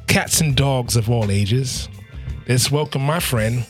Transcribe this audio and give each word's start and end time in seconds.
cats 0.07 0.41
and 0.41 0.55
dogs 0.55 0.95
of 0.95 1.09
all 1.09 1.31
ages, 1.31 1.87
let's 2.47 2.69
welcome 2.69 3.01
my 3.01 3.19
friend, 3.19 3.65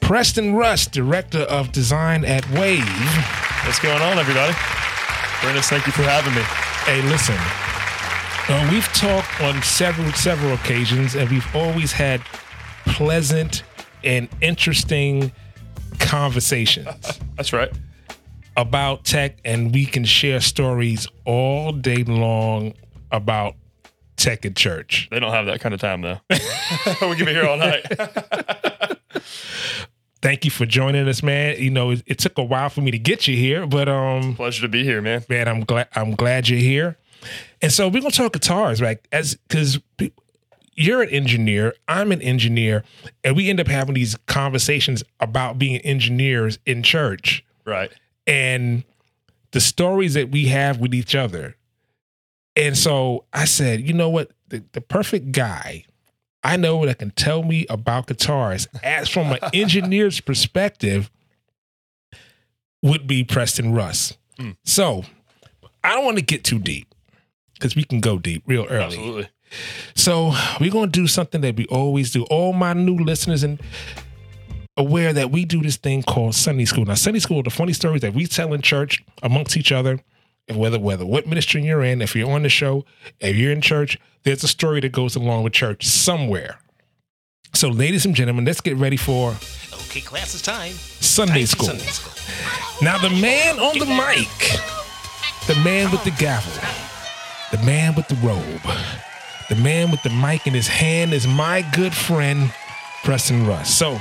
Preston 0.00 0.54
Russ, 0.54 0.86
Director 0.86 1.40
of 1.40 1.72
Design 1.72 2.24
at 2.24 2.48
Wave. 2.50 2.84
What's 3.64 3.80
going 3.80 4.02
on, 4.02 4.18
everybody? 4.18 4.52
Prentiss, 4.52 5.70
thank 5.70 5.86
you 5.86 5.92
for 5.92 6.02
having 6.02 6.34
me. 6.34 6.42
Hey, 6.84 7.02
listen, 7.08 7.36
uh, 8.48 8.68
we've 8.70 8.86
talked 8.88 9.40
on 9.40 9.62
several 9.62 10.10
several 10.12 10.52
occasions, 10.54 11.14
and 11.14 11.28
we've 11.30 11.46
always 11.54 11.92
had 11.92 12.20
pleasant 12.86 13.62
and 14.04 14.28
interesting 14.40 15.32
conversations 15.98 17.20
That's 17.36 17.52
right. 17.52 17.70
about 18.56 19.04
tech, 19.04 19.38
and 19.44 19.72
we 19.72 19.86
can 19.86 20.04
share 20.04 20.40
stories 20.40 21.06
all 21.24 21.72
day 21.72 22.02
long 22.04 22.74
about 23.10 23.54
tech 24.16 24.44
at 24.44 24.56
church. 24.56 25.08
They 25.10 25.20
don't 25.20 25.32
have 25.32 25.46
that 25.46 25.60
kind 25.60 25.74
of 25.74 25.80
time, 25.80 26.02
though. 26.02 26.18
we 26.30 27.16
can 27.16 27.24
be 27.26 27.32
here 27.32 27.46
all 27.46 27.56
night. 27.56 27.84
Thank 30.22 30.44
you 30.44 30.50
for 30.52 30.66
joining 30.66 31.08
us, 31.08 31.22
man. 31.22 31.56
You 31.58 31.70
know, 31.70 31.90
it, 31.90 32.02
it 32.06 32.18
took 32.18 32.38
a 32.38 32.44
while 32.44 32.68
for 32.68 32.80
me 32.80 32.92
to 32.92 32.98
get 32.98 33.26
you 33.26 33.36
here, 33.36 33.66
but 33.66 33.88
um, 33.88 34.36
Pleasure 34.36 34.62
to 34.62 34.68
be 34.68 34.84
here, 34.84 35.02
man. 35.02 35.24
man, 35.28 35.48
I'm 35.48 35.60
glad 35.64 35.88
I'm 35.96 36.14
glad 36.14 36.48
you're 36.48 36.60
here. 36.60 36.96
And 37.62 37.72
so 37.72 37.88
we're 37.88 38.00
gonna 38.02 38.10
talk 38.10 38.32
guitars, 38.32 38.82
right? 38.82 38.98
As 39.12 39.36
because 39.48 39.80
you're 40.74 41.02
an 41.02 41.10
engineer, 41.10 41.74
I'm 41.88 42.12
an 42.12 42.20
engineer, 42.20 42.82
and 43.22 43.36
we 43.36 43.48
end 43.48 43.60
up 43.60 43.68
having 43.68 43.94
these 43.94 44.16
conversations 44.26 45.02
about 45.20 45.58
being 45.58 45.80
engineers 45.80 46.58
in 46.66 46.82
church 46.82 47.44
Right. 47.64 47.92
and 48.26 48.82
the 49.52 49.60
stories 49.60 50.14
that 50.14 50.30
we 50.30 50.46
have 50.48 50.78
with 50.80 50.92
each 50.94 51.14
other. 51.14 51.56
And 52.56 52.76
so 52.76 53.24
I 53.32 53.44
said, 53.44 53.86
you 53.86 53.92
know 53.94 54.08
what? 54.08 54.30
The, 54.48 54.64
the 54.72 54.80
perfect 54.80 55.32
guy 55.32 55.84
I 56.44 56.56
know 56.56 56.84
that 56.86 56.98
can 56.98 57.12
tell 57.12 57.42
me 57.44 57.66
about 57.70 58.08
guitars 58.08 58.66
as 58.82 59.08
from 59.08 59.30
an 59.32 59.38
engineer's 59.54 60.20
perspective 60.20 61.10
would 62.82 63.06
be 63.06 63.22
Preston 63.24 63.72
Russ. 63.72 64.16
Mm. 64.38 64.56
So 64.64 65.04
I 65.84 65.94
don't 65.94 66.04
want 66.04 66.18
to 66.18 66.24
get 66.24 66.42
too 66.44 66.58
deep 66.58 66.91
because 67.62 67.76
we 67.76 67.84
can 67.84 68.00
go 68.00 68.18
deep 68.18 68.42
real 68.46 68.66
early. 68.68 68.84
Absolutely. 68.84 69.28
So 69.94 70.34
we're 70.60 70.72
gonna 70.72 70.90
do 70.90 71.06
something 71.06 71.40
that 71.42 71.56
we 71.56 71.66
always 71.66 72.10
do. 72.10 72.24
All 72.24 72.52
my 72.52 72.72
new 72.72 72.96
listeners 72.96 73.44
and 73.44 73.60
aware 74.76 75.12
that 75.12 75.30
we 75.30 75.44
do 75.44 75.62
this 75.62 75.76
thing 75.76 76.02
called 76.02 76.34
Sunday 76.34 76.64
School. 76.64 76.84
Now, 76.84 76.94
Sunday 76.94 77.20
School, 77.20 77.42
the 77.42 77.50
funny 77.50 77.72
stories 77.72 78.00
that 78.00 78.14
we 78.14 78.26
tell 78.26 78.52
in 78.52 78.62
church 78.62 79.04
amongst 79.22 79.56
each 79.56 79.70
other, 79.70 80.00
and 80.48 80.58
whether 80.58 80.80
whether 80.80 81.06
what 81.06 81.26
ministry 81.28 81.62
you're 81.62 81.84
in, 81.84 82.02
if 82.02 82.16
you're 82.16 82.30
on 82.30 82.42
the 82.42 82.48
show, 82.48 82.84
if 83.20 83.36
you're 83.36 83.52
in 83.52 83.60
church, 83.60 83.96
there's 84.24 84.42
a 84.42 84.48
story 84.48 84.80
that 84.80 84.90
goes 84.90 85.14
along 85.14 85.44
with 85.44 85.52
church 85.52 85.86
somewhere. 85.86 86.58
So, 87.54 87.68
ladies 87.68 88.04
and 88.04 88.16
gentlemen, 88.16 88.44
let's 88.44 88.60
get 88.60 88.76
ready 88.76 88.96
for 88.96 89.36
Okay, 89.84 90.00
class 90.00 90.34
is 90.34 90.42
time. 90.42 90.72
Sunday 90.72 91.40
Time 91.40 91.46
School. 91.46 91.66
Sunday 91.66 91.84
school. 91.84 92.12
Now, 92.82 92.98
the 92.98 93.10
man 93.10 93.60
on 93.60 93.78
the 93.78 93.84
mic, 93.84 94.26
the 95.46 95.54
man 95.62 95.90
with 95.90 96.02
the 96.02 96.12
gavel, 96.12 96.50
the 97.52 97.58
man 97.64 97.94
with 97.94 98.08
the 98.08 98.16
robe, 98.16 98.60
the 99.48 99.54
man 99.56 99.90
with 99.92 100.02
the 100.02 100.10
mic 100.10 100.46
in 100.46 100.54
his 100.54 100.66
hand 100.66 101.12
is 101.12 101.26
my 101.26 101.64
good 101.74 101.94
friend, 101.94 102.52
Preston 103.04 103.46
Russ. 103.46 103.72
So, 103.72 104.00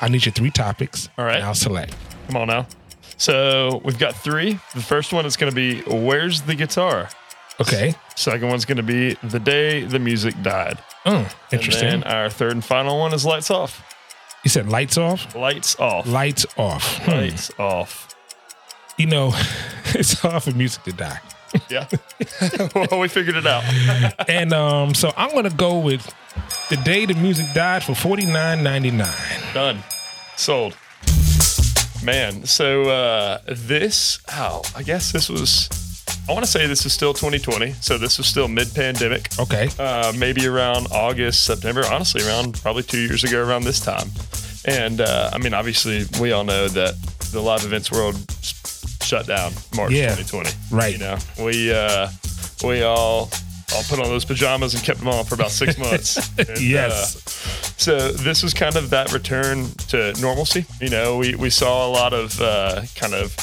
I 0.00 0.08
need 0.08 0.24
your 0.24 0.32
three 0.32 0.50
topics. 0.50 1.08
All 1.18 1.24
right. 1.24 1.36
And 1.36 1.44
I'll 1.44 1.54
select. 1.54 1.96
Come 2.28 2.36
on 2.36 2.46
now. 2.48 2.66
So 3.16 3.82
we've 3.84 3.98
got 3.98 4.14
three. 4.14 4.58
The 4.74 4.80
first 4.80 5.12
one 5.12 5.26
is 5.26 5.36
going 5.36 5.52
to 5.52 5.54
be 5.54 5.82
Where's 5.82 6.42
the 6.42 6.54
Guitar? 6.54 7.10
Okay. 7.60 7.94
Second 8.16 8.48
one's 8.48 8.64
going 8.64 8.78
to 8.78 8.82
be 8.82 9.14
The 9.22 9.38
Day 9.38 9.84
the 9.84 9.98
Music 9.98 10.34
Died. 10.42 10.78
Oh, 11.04 11.28
interesting. 11.52 11.88
And 11.88 12.04
our 12.04 12.30
third 12.30 12.52
and 12.52 12.64
final 12.64 12.98
one 12.98 13.12
is 13.12 13.26
Lights 13.26 13.50
Off. 13.50 13.84
you 14.42 14.48
said 14.48 14.68
lights 14.70 14.96
off? 14.96 15.34
Lights 15.34 15.78
Off. 15.78 16.06
Lights 16.06 16.46
off. 16.56 16.98
Hmm. 17.04 17.10
Lights 17.10 17.50
Off. 17.58 18.14
You 18.96 19.06
know, 19.06 19.32
it's 19.94 20.14
hard 20.20 20.42
for 20.42 20.52
music 20.52 20.82
to 20.84 20.92
die. 20.92 21.20
Yeah. 21.68 21.86
well, 22.74 23.00
we 23.00 23.08
figured 23.08 23.36
it 23.36 23.46
out. 23.46 23.64
And 24.28 24.52
um, 24.52 24.94
so 24.94 25.12
I'm 25.16 25.30
going 25.30 25.48
to 25.48 25.56
go 25.56 25.78
with 25.78 26.12
the 26.68 26.76
day 26.76 27.06
the 27.06 27.14
music 27.14 27.46
died 27.54 27.82
for 27.82 27.92
$49.99. 27.92 29.54
Done. 29.54 29.78
Sold. 30.36 30.76
Man, 32.04 32.44
so 32.46 32.84
uh, 32.84 33.40
this, 33.46 34.20
oh, 34.32 34.62
I 34.74 34.82
guess 34.82 35.12
this 35.12 35.28
was, 35.28 35.68
I 36.28 36.32
want 36.32 36.44
to 36.44 36.50
say 36.50 36.66
this 36.66 36.86
is 36.86 36.92
still 36.92 37.12
2020. 37.12 37.72
So 37.72 37.98
this 37.98 38.18
was 38.18 38.26
still 38.26 38.48
mid 38.48 38.72
pandemic. 38.74 39.28
Okay. 39.38 39.68
Uh, 39.78 40.12
maybe 40.16 40.46
around 40.46 40.86
August, 40.92 41.44
September, 41.44 41.82
honestly, 41.90 42.22
around 42.26 42.60
probably 42.62 42.84
two 42.84 43.00
years 43.00 43.24
ago, 43.24 43.44
around 43.44 43.64
this 43.64 43.80
time. 43.80 44.08
And 44.64 45.00
uh, 45.00 45.30
I 45.32 45.38
mean, 45.38 45.54
obviously, 45.54 46.04
we 46.20 46.32
all 46.32 46.44
know 46.44 46.68
that 46.68 46.94
the 47.32 47.40
live 47.40 47.64
events 47.64 47.90
world 47.90 48.16
shut 49.10 49.26
down 49.26 49.52
March 49.74 49.90
Yeah. 49.92 50.14
2020. 50.14 50.50
Right. 50.70 50.92
You 50.92 50.98
know, 51.00 51.18
we, 51.44 51.72
uh, 51.72 52.08
we 52.62 52.82
all, 52.82 53.28
all 53.74 53.82
put 53.88 53.98
on 53.98 54.04
those 54.04 54.24
pajamas 54.24 54.74
and 54.74 54.82
kept 54.84 55.00
them 55.00 55.08
on 55.08 55.24
for 55.24 55.34
about 55.34 55.50
six 55.50 55.76
months. 55.86 56.16
And, 56.38 56.60
Yes. 56.60 57.16
uh, 57.16 57.30
so 57.76 58.12
this 58.12 58.42
was 58.44 58.54
kind 58.54 58.76
of 58.76 58.90
that 58.90 59.12
return 59.12 59.66
to 59.88 60.12
normalcy. 60.20 60.64
You 60.80 60.90
know, 60.90 61.18
we, 61.18 61.34
we 61.34 61.50
saw 61.50 61.88
a 61.88 61.90
lot 61.90 62.12
of 62.12 62.40
uh, 62.40 62.82
kind 62.94 63.14
of 63.14 63.34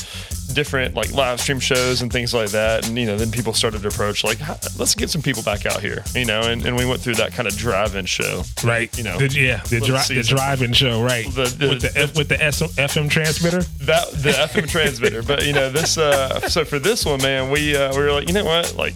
different 0.53 0.95
like 0.95 1.11
live 1.11 1.39
stream 1.41 1.59
shows 1.59 2.01
and 2.01 2.11
things 2.11 2.33
like 2.33 2.49
that. 2.51 2.87
And, 2.87 2.97
you 2.97 3.05
know, 3.05 3.17
then 3.17 3.31
people 3.31 3.53
started 3.53 3.81
to 3.81 3.87
approach 3.89 4.23
like, 4.23 4.39
let's 4.77 4.95
get 4.95 5.09
some 5.09 5.21
people 5.21 5.43
back 5.43 5.65
out 5.65 5.81
here, 5.81 6.03
you 6.15 6.25
know, 6.25 6.41
and, 6.41 6.65
and 6.65 6.75
we 6.75 6.85
went 6.85 7.01
through 7.01 7.15
that 7.15 7.33
kind 7.33 7.47
of 7.47 7.55
drive-in 7.57 8.05
show. 8.05 8.43
Right. 8.63 8.95
You 8.97 9.03
know, 9.03 9.17
The- 9.17 9.27
yeah, 9.39 9.57
the, 9.69 9.79
dri- 9.81 10.15
the 10.15 10.23
drive-in 10.23 10.73
show, 10.73 11.01
right? 11.03 11.25
The- 11.25 11.53
the- 11.57 11.69
with 11.69 11.81
the 11.81 11.91
F- 11.99 12.15
with 12.17 12.29
the 12.29 12.41
S- 12.43 12.61
FM 12.61 13.09
transmitter. 13.09 13.61
That 13.85 14.09
the 14.11 14.31
FM 14.31 14.67
transmitter, 14.69 15.21
but 15.23 15.45
you 15.45 15.53
know 15.53 15.69
this. 15.69 15.97
Uh, 15.97 16.47
so 16.49 16.63
for 16.65 16.79
this 16.79 17.05
one, 17.05 17.21
man, 17.21 17.49
we 17.51 17.75
uh, 17.75 17.91
we 17.93 17.99
were 18.03 18.11
like, 18.11 18.27
you 18.27 18.33
know 18.33 18.45
what, 18.45 18.75
like, 18.75 18.95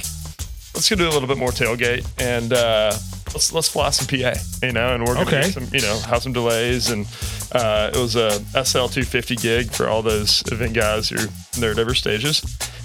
let's 0.74 0.90
go 0.90 0.96
do 0.96 1.08
a 1.08 1.12
little 1.12 1.28
bit 1.28 1.38
more 1.38 1.50
tailgate, 1.52 2.06
and 2.20 2.54
uh, 2.54 2.94
let's 3.34 3.52
let's 3.54 3.68
fly 3.70 3.90
some 3.92 4.08
PA, 4.08 4.34
you 4.62 4.72
know, 4.74 4.94
and 4.94 5.04
we're 5.06 5.14
gonna 5.16 5.28
Okay. 5.28 5.52
some, 5.52 5.68
you 5.72 5.82
know, 5.82 6.00
have 6.02 6.22
some 6.24 6.34
delays, 6.34 6.90
and 6.90 7.06
uh, 7.52 7.92
it 7.94 7.98
was 7.98 8.16
a 8.16 8.32
SL 8.64 8.88
250 8.88 9.36
gig 9.38 9.72
for 9.72 9.88
all 9.88 10.02
those 10.02 10.44
event 10.52 10.74
guys 10.74 11.10
who 11.10 11.18
are 11.18 11.28
in 11.56 11.62
their 11.62 11.72
whatever 11.72 11.94
stages, 11.94 12.44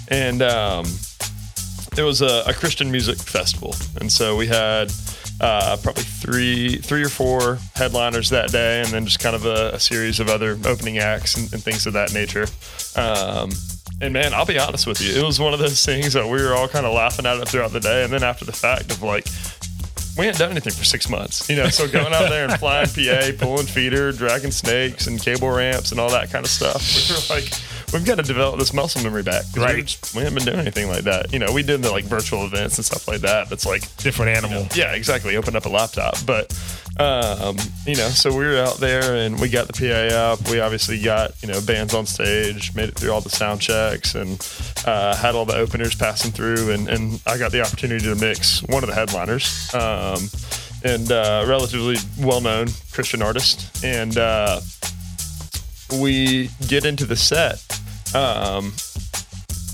and 0.09 0.41
um, 0.41 0.85
it 1.97 2.03
was 2.03 2.21
a, 2.21 2.43
a 2.47 2.53
Christian 2.53 2.91
music 2.91 3.17
festival, 3.17 3.75
and 3.99 4.11
so 4.11 4.35
we 4.35 4.47
had 4.47 4.91
uh, 5.41 5.77
probably 5.83 6.03
three 6.03 6.77
three 6.77 7.03
or 7.03 7.09
four 7.09 7.59
headliners 7.75 8.29
that 8.29 8.51
day, 8.51 8.81
and 8.81 8.89
then 8.89 9.05
just 9.05 9.19
kind 9.19 9.35
of 9.35 9.45
a, 9.45 9.71
a 9.75 9.79
series 9.79 10.19
of 10.19 10.29
other 10.29 10.57
opening 10.65 10.97
acts 10.97 11.35
and, 11.35 11.51
and 11.53 11.61
things 11.63 11.85
of 11.87 11.93
that 11.93 12.13
nature. 12.13 12.45
Um, 12.95 13.51
and 13.99 14.13
man, 14.13 14.31
I'll 14.33 14.45
be 14.45 14.59
honest 14.59 14.85
with 14.85 15.01
you, 15.01 15.19
it 15.19 15.25
was 15.25 15.39
one 15.39 15.53
of 15.53 15.59
those 15.59 15.83
things 15.83 16.13
that 16.13 16.23
we 16.25 16.39
were 16.41 16.53
all 16.53 16.67
kind 16.67 16.85
of 16.85 16.93
laughing 16.93 17.25
at 17.25 17.37
it 17.37 17.47
throughout 17.47 17.71
the 17.71 17.79
day, 17.79 18.03
and 18.03 18.13
then 18.13 18.23
after 18.23 18.45
the 18.45 18.51
fact 18.51 18.91
of 18.91 19.01
like. 19.01 19.25
We 20.17 20.25
hadn't 20.25 20.39
done 20.39 20.51
anything 20.51 20.73
for 20.73 20.83
six 20.83 21.09
months, 21.09 21.47
you 21.49 21.55
know. 21.55 21.69
So 21.69 21.87
going 21.87 22.11
out 22.13 22.29
there 22.29 22.45
and 22.49 22.53
flying 22.59 22.87
PA, 22.87 23.31
pulling 23.37 23.67
feeder, 23.67 24.11
dragging 24.11 24.51
snakes 24.51 25.07
and 25.07 25.21
cable 25.21 25.49
ramps 25.49 25.91
and 25.91 25.99
all 25.99 26.09
that 26.09 26.31
kind 26.31 26.43
of 26.43 26.49
stuff, 26.51 26.81
we 27.09 27.13
were 27.35 27.39
like, 27.41 27.51
we've 27.93 28.03
got 28.05 28.15
to 28.15 28.23
develop 28.23 28.57
this 28.59 28.73
muscle 28.73 29.03
memory 29.03 29.21
back. 29.23 29.43
'Cause 29.53 29.57
we 29.57 29.61
Right. 29.63 29.85
just- 29.85 30.15
we 30.15 30.23
haven't 30.23 30.35
been 30.43 30.45
doing 30.45 30.59
anything 30.59 30.87
like 30.89 31.03
that. 31.03 31.31
You 31.31 31.39
know, 31.39 31.51
we 31.51 31.61
did 31.63 31.83
the 31.83 31.91
like 31.91 32.05
virtual 32.05 32.45
events 32.45 32.77
and 32.77 32.85
stuff 32.85 33.07
like 33.07 33.21
that. 33.21 33.49
That's 33.49 33.65
like, 33.65 33.83
Different 33.97 34.35
animal. 34.35 34.67
yeah, 34.73 34.93
exactly. 34.93 35.35
Open 35.37 35.55
up 35.55 35.65
a 35.65 35.69
laptop, 35.69 36.17
but 36.25 36.51
um, 36.99 37.57
you 37.85 37.95
know, 37.95 38.09
so 38.09 38.35
we 38.35 38.45
were 38.45 38.57
out 38.57 38.77
there 38.77 39.15
and 39.15 39.39
we 39.39 39.49
got 39.49 39.67
the 39.67 39.73
PA 39.73 40.15
up. 40.15 40.49
We 40.49 40.59
obviously 40.59 41.01
got 41.01 41.41
you 41.41 41.47
know 41.47 41.61
bands 41.61 41.93
on 41.93 42.05
stage, 42.05 42.73
made 42.75 42.89
it 42.89 42.95
through 42.95 43.11
all 43.11 43.21
the 43.21 43.29
sound 43.29 43.61
checks, 43.61 44.15
and 44.15 44.39
uh, 44.85 45.15
had 45.15 45.35
all 45.35 45.45
the 45.45 45.55
openers 45.55 45.95
passing 45.95 46.31
through. 46.31 46.71
And, 46.71 46.87
and 46.87 47.21
I 47.27 47.37
got 47.37 47.51
the 47.51 47.61
opportunity 47.61 48.05
to 48.05 48.15
mix 48.15 48.63
one 48.63 48.83
of 48.83 48.89
the 48.89 48.95
headliners. 48.95 49.73
Um, 49.73 50.29
and 50.83 51.11
uh, 51.11 51.43
relatively 51.47 51.97
well-known 52.19 52.67
Christian 52.91 53.21
artist, 53.21 53.83
and 53.83 54.17
uh, 54.17 54.61
we 55.99 56.49
get 56.67 56.85
into 56.85 57.05
the 57.05 57.15
set, 57.15 57.63
um, 58.15 58.73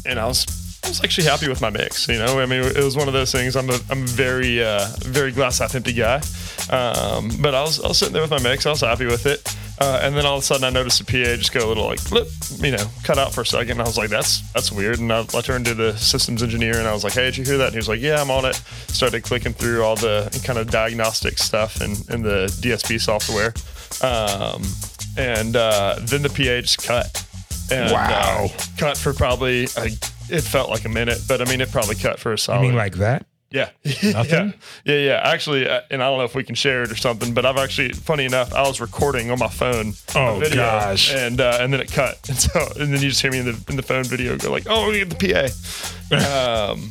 and 0.06 0.20
I 0.20 0.26
was 0.26 0.46
I 0.84 0.90
was 0.90 1.04
actually 1.04 1.28
happy 1.28 1.48
with 1.48 1.62
my 1.62 1.70
mix. 1.70 2.08
You 2.08 2.20
know, 2.20 2.40
I 2.40 2.46
mean, 2.46 2.64
it 2.64 2.84
was 2.84 2.96
one 2.96 3.08
of 3.08 3.14
those 3.14 3.32
things. 3.32 3.56
I'm 3.56 3.70
a 3.70 3.80
I'm 3.90 4.06
very 4.08 4.64
uh, 4.64 4.88
very 5.00 5.32
glass 5.32 5.60
half 5.60 5.76
empty 5.76 5.94
guy, 5.94 6.22
um, 6.70 7.30
but 7.42 7.54
I 7.56 7.62
was 7.62 7.80
I 7.84 7.88
was 7.88 7.98
sitting 7.98 8.14
there 8.14 8.22
with 8.22 8.32
my 8.32 8.42
mix. 8.42 8.66
I 8.66 8.70
was 8.72 8.82
happy 8.82 9.06
with 9.06 9.26
it, 9.26 9.42
uh, 9.80 10.00
and 10.04 10.16
then 10.16 10.26
all 10.26 10.38
of 10.38 10.44
a 10.44 10.46
sudden 10.46 10.64
I 10.64 10.70
noticed 10.70 11.00
the 11.00 11.06
PA 11.06 11.36
just 11.36 11.54
go 11.54 11.66
a 11.66 11.68
little 11.68 11.86
like 11.86 12.00
flip, 12.00 12.28
you 12.60 12.72
know, 12.72 12.86
cut 13.04 13.18
out 13.18 13.34
for 13.34 13.42
a 13.42 13.46
second. 13.46 13.72
And 13.72 13.82
I 13.82 13.86
was 13.86 13.98
like, 13.98 14.10
that's 14.10 14.42
that's 14.54 14.72
weird. 14.72 15.00
And 15.00 15.12
I, 15.12 15.22
I 15.36 15.42
turned 15.42 15.66
to 15.66 15.74
the 15.74 15.96
systems 15.98 16.42
engineer 16.44 16.78
and 16.80 16.88
I 16.88 16.94
was 16.94 17.04
like, 17.04 17.14
hey, 17.14 17.26
did 17.26 17.38
you 17.38 17.44
hear 17.44 17.58
that? 17.58 17.66
And 17.68 17.74
he 17.74 17.78
was 17.80 17.90
like, 17.90 18.02
yeah, 18.02 18.22
I'm 18.22 18.32
on 18.32 18.46
it. 18.46 18.56
Started 18.88 19.24
clicking 19.24 19.54
through 19.54 19.84
all 19.84 19.96
the 19.96 20.30
kind 20.46 20.58
of 20.60 20.70
diagnostic 20.72 21.38
stuff 21.38 21.82
and 21.82 21.98
in, 22.10 22.22
the 22.24 22.46
DSP 22.62 23.00
software, 23.02 23.54
um, 24.02 24.62
and 25.18 25.56
uh, 25.56 25.96
then 26.02 26.22
the 26.22 26.30
PA 26.30 26.62
just 26.62 26.82
cut. 26.84 27.26
And, 27.72 27.92
Wow. 27.94 28.46
uh, 28.54 28.64
cut 28.78 28.98
for 28.98 29.14
probably 29.14 29.64
a, 29.78 29.86
it 30.30 30.42
felt 30.42 30.70
like 30.70 30.86
a 30.86 30.90
minute, 30.90 31.20
but 31.28 31.42
I 31.42 31.46
mean 31.50 31.62
it 31.62 31.72
probably 31.72 31.96
cut 31.96 32.20
for 32.20 32.34
a 32.34 32.38
solid. 32.38 32.62
mean, 32.62 32.76
like 32.76 32.96
that? 32.96 33.26
Yeah, 33.54 33.70
Nothing? 33.86 34.54
yeah, 34.84 34.96
yeah, 34.96 34.96
yeah. 34.98 35.22
Actually, 35.24 35.70
uh, 35.70 35.82
and 35.92 36.04
I 36.04 36.10
don't 36.10 36.18
know 36.18 36.26
if 36.26 36.36
we 36.36 36.44
can 36.44 36.56
share 36.56 36.84
it 36.84 36.92
or 36.92 36.96
something, 36.98 37.34
but 37.34 37.46
I've 37.46 37.56
actually, 37.58 37.94
funny 37.94 38.26
enough, 38.26 38.54
I 38.54 38.64
was 38.68 38.82
recording 38.82 39.32
on 39.32 39.40
my 39.40 39.48
phone. 39.48 39.94
Oh, 40.16 40.40
video, 40.40 40.58
gosh. 40.58 41.14
And 41.14 41.40
uh, 41.40 41.60
and 41.62 41.72
then 41.72 41.80
it 41.80 41.92
cut, 41.92 42.20
and 42.30 42.38
so 42.38 42.60
and 42.80 42.94
then 42.94 43.02
you 43.02 43.10
just 43.10 43.22
hear 43.22 43.32
me 43.32 43.40
in 43.40 43.46
the 43.46 43.66
in 43.70 43.76
the 43.78 43.84
phone 43.84 44.04
video 44.04 44.36
go 44.38 44.52
like, 44.52 44.66
oh, 44.70 44.90
we 44.90 45.06
get 45.06 45.18
the 45.18 45.50
PA. 46.10 46.72
um, 46.74 46.90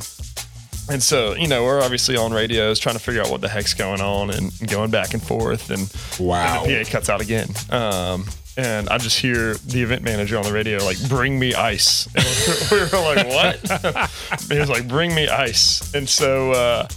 and 0.89 1.01
so 1.01 1.33
you 1.35 1.47
know 1.47 1.63
we're 1.63 1.81
obviously 1.81 2.17
on 2.17 2.33
radios 2.33 2.79
trying 2.79 2.95
to 2.95 3.01
figure 3.01 3.21
out 3.21 3.29
what 3.29 3.41
the 3.41 3.47
heck's 3.49 3.73
going 3.73 4.01
on 4.01 4.29
and, 4.31 4.51
going 4.69 4.91
back 4.91 5.13
and 5.13 5.23
forth 5.23 5.69
and 5.69 5.91
Wow. 6.19 6.63
and 6.65 6.71
the 6.71 6.83
PA 6.85 6.91
cuts 6.91 7.09
out 7.09 7.21
again. 7.21 7.47
Um, 7.69 8.25
and 8.57 8.89
I 8.89 8.97
just 8.97 9.19
hear 9.19 9.55
the 9.55 9.81
event 9.81 10.03
manager 10.03 10.37
on 10.37 10.43
the 10.43 10.53
radio 10.53 10.83
like, 10.83 10.97
"Bring 11.09 11.39
me 11.39 11.53
ice." 11.53 12.07
And 12.15 12.71
we 12.71 12.79
were 12.79 13.15
like, 13.15 13.27
"What?" 13.27 14.09
he 14.49 14.59
was 14.59 14.69
like, 14.69 14.87
"Bring 14.87 15.13
me 15.15 15.27
ice." 15.27 15.93
And 15.93 16.07
so 16.07 16.51
uh, 16.51 16.87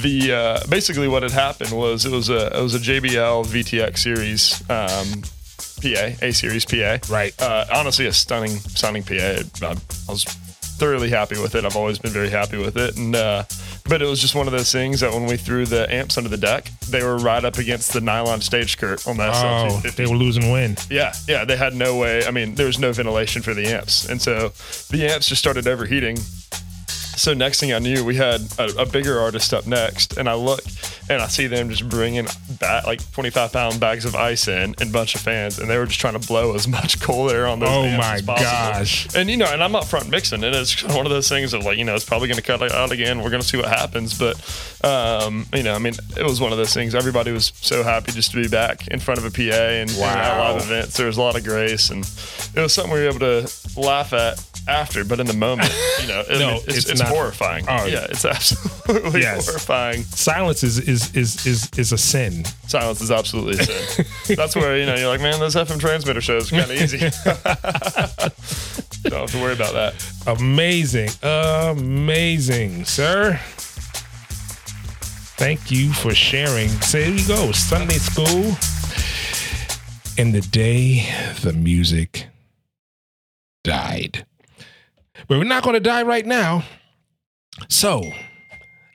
the 0.00 0.32
uh, 0.32 0.66
basically 0.68 1.08
what 1.08 1.22
had 1.22 1.32
happened 1.32 1.72
was 1.72 2.06
it 2.06 2.12
was 2.12 2.28
a 2.28 2.56
it 2.58 2.62
was 2.62 2.74
a 2.74 2.78
JBL 2.78 3.46
VTX 3.46 3.98
series 3.98 4.70
um, 4.70 5.22
PA, 5.82 6.14
A 6.24 6.32
series 6.32 6.64
PA. 6.64 6.98
Right. 7.12 7.34
Uh, 7.40 7.66
honestly, 7.72 8.06
a 8.06 8.12
stunning, 8.12 8.56
stunning 8.58 9.02
PA. 9.02 9.14
I, 9.14 9.76
I 10.08 10.12
was 10.12 10.24
thoroughly 10.24 11.10
happy 11.10 11.40
with 11.40 11.54
it. 11.54 11.64
I've 11.64 11.76
always 11.76 11.98
been 11.98 12.12
very 12.12 12.30
happy 12.30 12.56
with 12.56 12.76
it, 12.76 12.96
and 12.96 13.14
uh, 13.14 13.44
but 13.88 14.00
it 14.02 14.06
was 14.06 14.20
just 14.20 14.34
one 14.34 14.46
of 14.46 14.52
those 14.52 14.70
things 14.72 15.00
that 15.00 15.12
when 15.12 15.26
we 15.26 15.36
threw 15.36 15.66
the 15.66 15.92
amps 15.92 16.16
under 16.16 16.28
the 16.28 16.36
deck, 16.36 16.70
they 16.88 17.02
were 17.02 17.16
right 17.18 17.44
up 17.44 17.58
against 17.58 17.92
the 17.92 18.00
nylon 18.00 18.40
stage 18.40 18.72
skirt 18.72 19.06
on 19.06 19.16
that. 19.16 19.30
Oh, 19.34 19.80
SL250. 19.82 19.96
they 19.96 20.06
were 20.06 20.16
losing 20.16 20.50
wind. 20.52 20.84
Yeah, 20.90 21.12
yeah, 21.28 21.44
they 21.44 21.56
had 21.56 21.74
no 21.74 21.96
way. 21.96 22.24
I 22.26 22.30
mean, 22.30 22.54
there 22.54 22.66
was 22.66 22.78
no 22.78 22.92
ventilation 22.92 23.42
for 23.42 23.54
the 23.54 23.66
amps, 23.66 24.08
and 24.08 24.20
so 24.22 24.52
the 24.90 25.06
amps 25.10 25.28
just 25.28 25.40
started 25.40 25.66
overheating. 25.66 26.18
So 27.16 27.34
next 27.34 27.60
thing 27.60 27.72
I 27.72 27.78
knew, 27.78 28.04
we 28.04 28.16
had 28.16 28.40
a, 28.58 28.82
a 28.82 28.86
bigger 28.86 29.18
artist 29.20 29.52
up 29.54 29.66
next, 29.66 30.16
and 30.16 30.28
I 30.28 30.34
look 30.34 30.60
and 31.10 31.20
I 31.20 31.26
see 31.26 31.46
them 31.46 31.68
just 31.68 31.88
bringing 31.88 32.26
back 32.60 32.86
like 32.86 33.12
25 33.12 33.52
pound 33.52 33.80
bags 33.80 34.04
of 34.04 34.14
ice 34.14 34.48
in 34.48 34.74
and 34.80 34.82
a 34.82 34.86
bunch 34.92 35.14
of 35.14 35.20
fans, 35.20 35.58
and 35.58 35.68
they 35.68 35.76
were 35.76 35.86
just 35.86 36.00
trying 36.00 36.18
to 36.18 36.26
blow 36.26 36.54
as 36.54 36.66
much 36.68 37.00
cold 37.00 37.30
air 37.30 37.46
on 37.46 37.60
those. 37.60 37.68
Oh 37.68 37.82
my 37.96 38.14
as 38.14 38.22
possible. 38.22 38.34
gosh. 38.50 39.14
And 39.14 39.28
you 39.30 39.36
know, 39.36 39.46
and 39.46 39.62
I'm 39.62 39.74
up 39.76 39.84
front 39.84 40.08
mixing, 40.08 40.42
and 40.42 40.54
it's 40.54 40.82
one 40.82 41.04
of 41.06 41.10
those 41.10 41.28
things 41.28 41.52
of 41.52 41.64
like, 41.64 41.76
you 41.78 41.84
know, 41.84 41.94
it's 41.94 42.04
probably 42.04 42.28
going 42.28 42.36
to 42.36 42.42
cut 42.42 42.62
out 42.72 42.92
again. 42.92 43.22
We're 43.22 43.30
going 43.30 43.42
to 43.42 43.48
see 43.48 43.58
what 43.58 43.68
happens, 43.68 44.18
but 44.18 44.36
um, 44.82 45.46
you 45.54 45.62
know, 45.62 45.74
I 45.74 45.78
mean, 45.78 45.94
it 46.16 46.24
was 46.24 46.40
one 46.40 46.50
of 46.52 46.58
those 46.58 46.72
things. 46.74 46.94
Everybody 46.94 47.30
was 47.30 47.52
so 47.56 47.82
happy 47.82 48.12
just 48.12 48.30
to 48.32 48.42
be 48.42 48.48
back 48.48 48.88
in 48.88 48.98
front 49.00 49.18
of 49.18 49.26
a 49.26 49.30
PA 49.30 49.42
and, 49.42 49.90
and 49.90 49.98
at 50.00 50.38
Wow. 50.38 50.54
live 50.54 50.62
events. 50.62 50.96
There 50.96 51.06
was 51.06 51.16
a 51.18 51.22
lot 51.22 51.36
of 51.36 51.44
grace, 51.44 51.90
and 51.90 52.04
it 52.54 52.60
was 52.60 52.72
something 52.72 52.92
we 52.92 53.00
were 53.00 53.08
able 53.08 53.18
to 53.20 53.52
laugh 53.76 54.12
at 54.12 54.38
after, 54.68 55.04
but 55.04 55.18
in 55.20 55.26
the 55.26 55.34
moment, 55.34 55.72
you 56.00 56.08
know, 56.08 56.22
I 56.28 56.32
mean, 56.38 56.60
it's, 56.68 56.78
it's 56.78 56.90
it's, 56.90 57.00
horrifying. 57.00 57.64
Oh. 57.68 57.86
yeah, 57.86 58.06
it's 58.10 58.24
absolutely 58.24 59.20
Yes. 59.22 59.46
horrifying. 59.46 60.02
Silence 60.04 60.62
is 60.62 60.78
is 60.78 61.14
is 61.14 61.46
is 61.46 61.68
is 61.76 61.92
a 61.92 61.98
sin. 61.98 62.44
Silence 62.68 63.00
is 63.00 63.10
absolutely 63.10 63.58
a 63.58 63.64
sin. 63.64 64.06
That's 64.36 64.54
where 64.56 64.76
you 64.78 64.86
know 64.86 64.94
you're 64.94 65.08
like, 65.08 65.20
man, 65.20 65.40
those 65.40 65.56
FM 65.56 65.80
transmitter 65.80 66.20
shows 66.20 66.52
are 66.52 66.56
kind 66.60 66.70
of 66.70 66.76
easy. 66.80 66.98
Don't 69.10 69.20
have 69.22 69.30
to 69.32 69.40
worry 69.42 69.52
about 69.54 69.72
that. 69.74 69.94
Amazing. 70.26 71.10
Amazing, 71.22 72.84
sir. 72.84 73.38
Thank 75.36 75.72
you 75.72 75.92
for 75.92 76.14
sharing. 76.14 76.68
So 76.68 77.02
here 77.02 77.14
we 77.16 77.24
go. 77.26 77.50
Sunday 77.50 77.98
school. 77.98 78.54
And 80.18 80.32
the 80.34 80.40
day 80.42 81.08
the 81.42 81.52
music 81.52 82.26
died. 83.64 84.24
But 85.32 85.38
we're 85.38 85.44
not 85.44 85.62
going 85.62 85.72
to 85.72 85.80
die 85.80 86.02
right 86.02 86.26
now. 86.26 86.62
So 87.70 88.12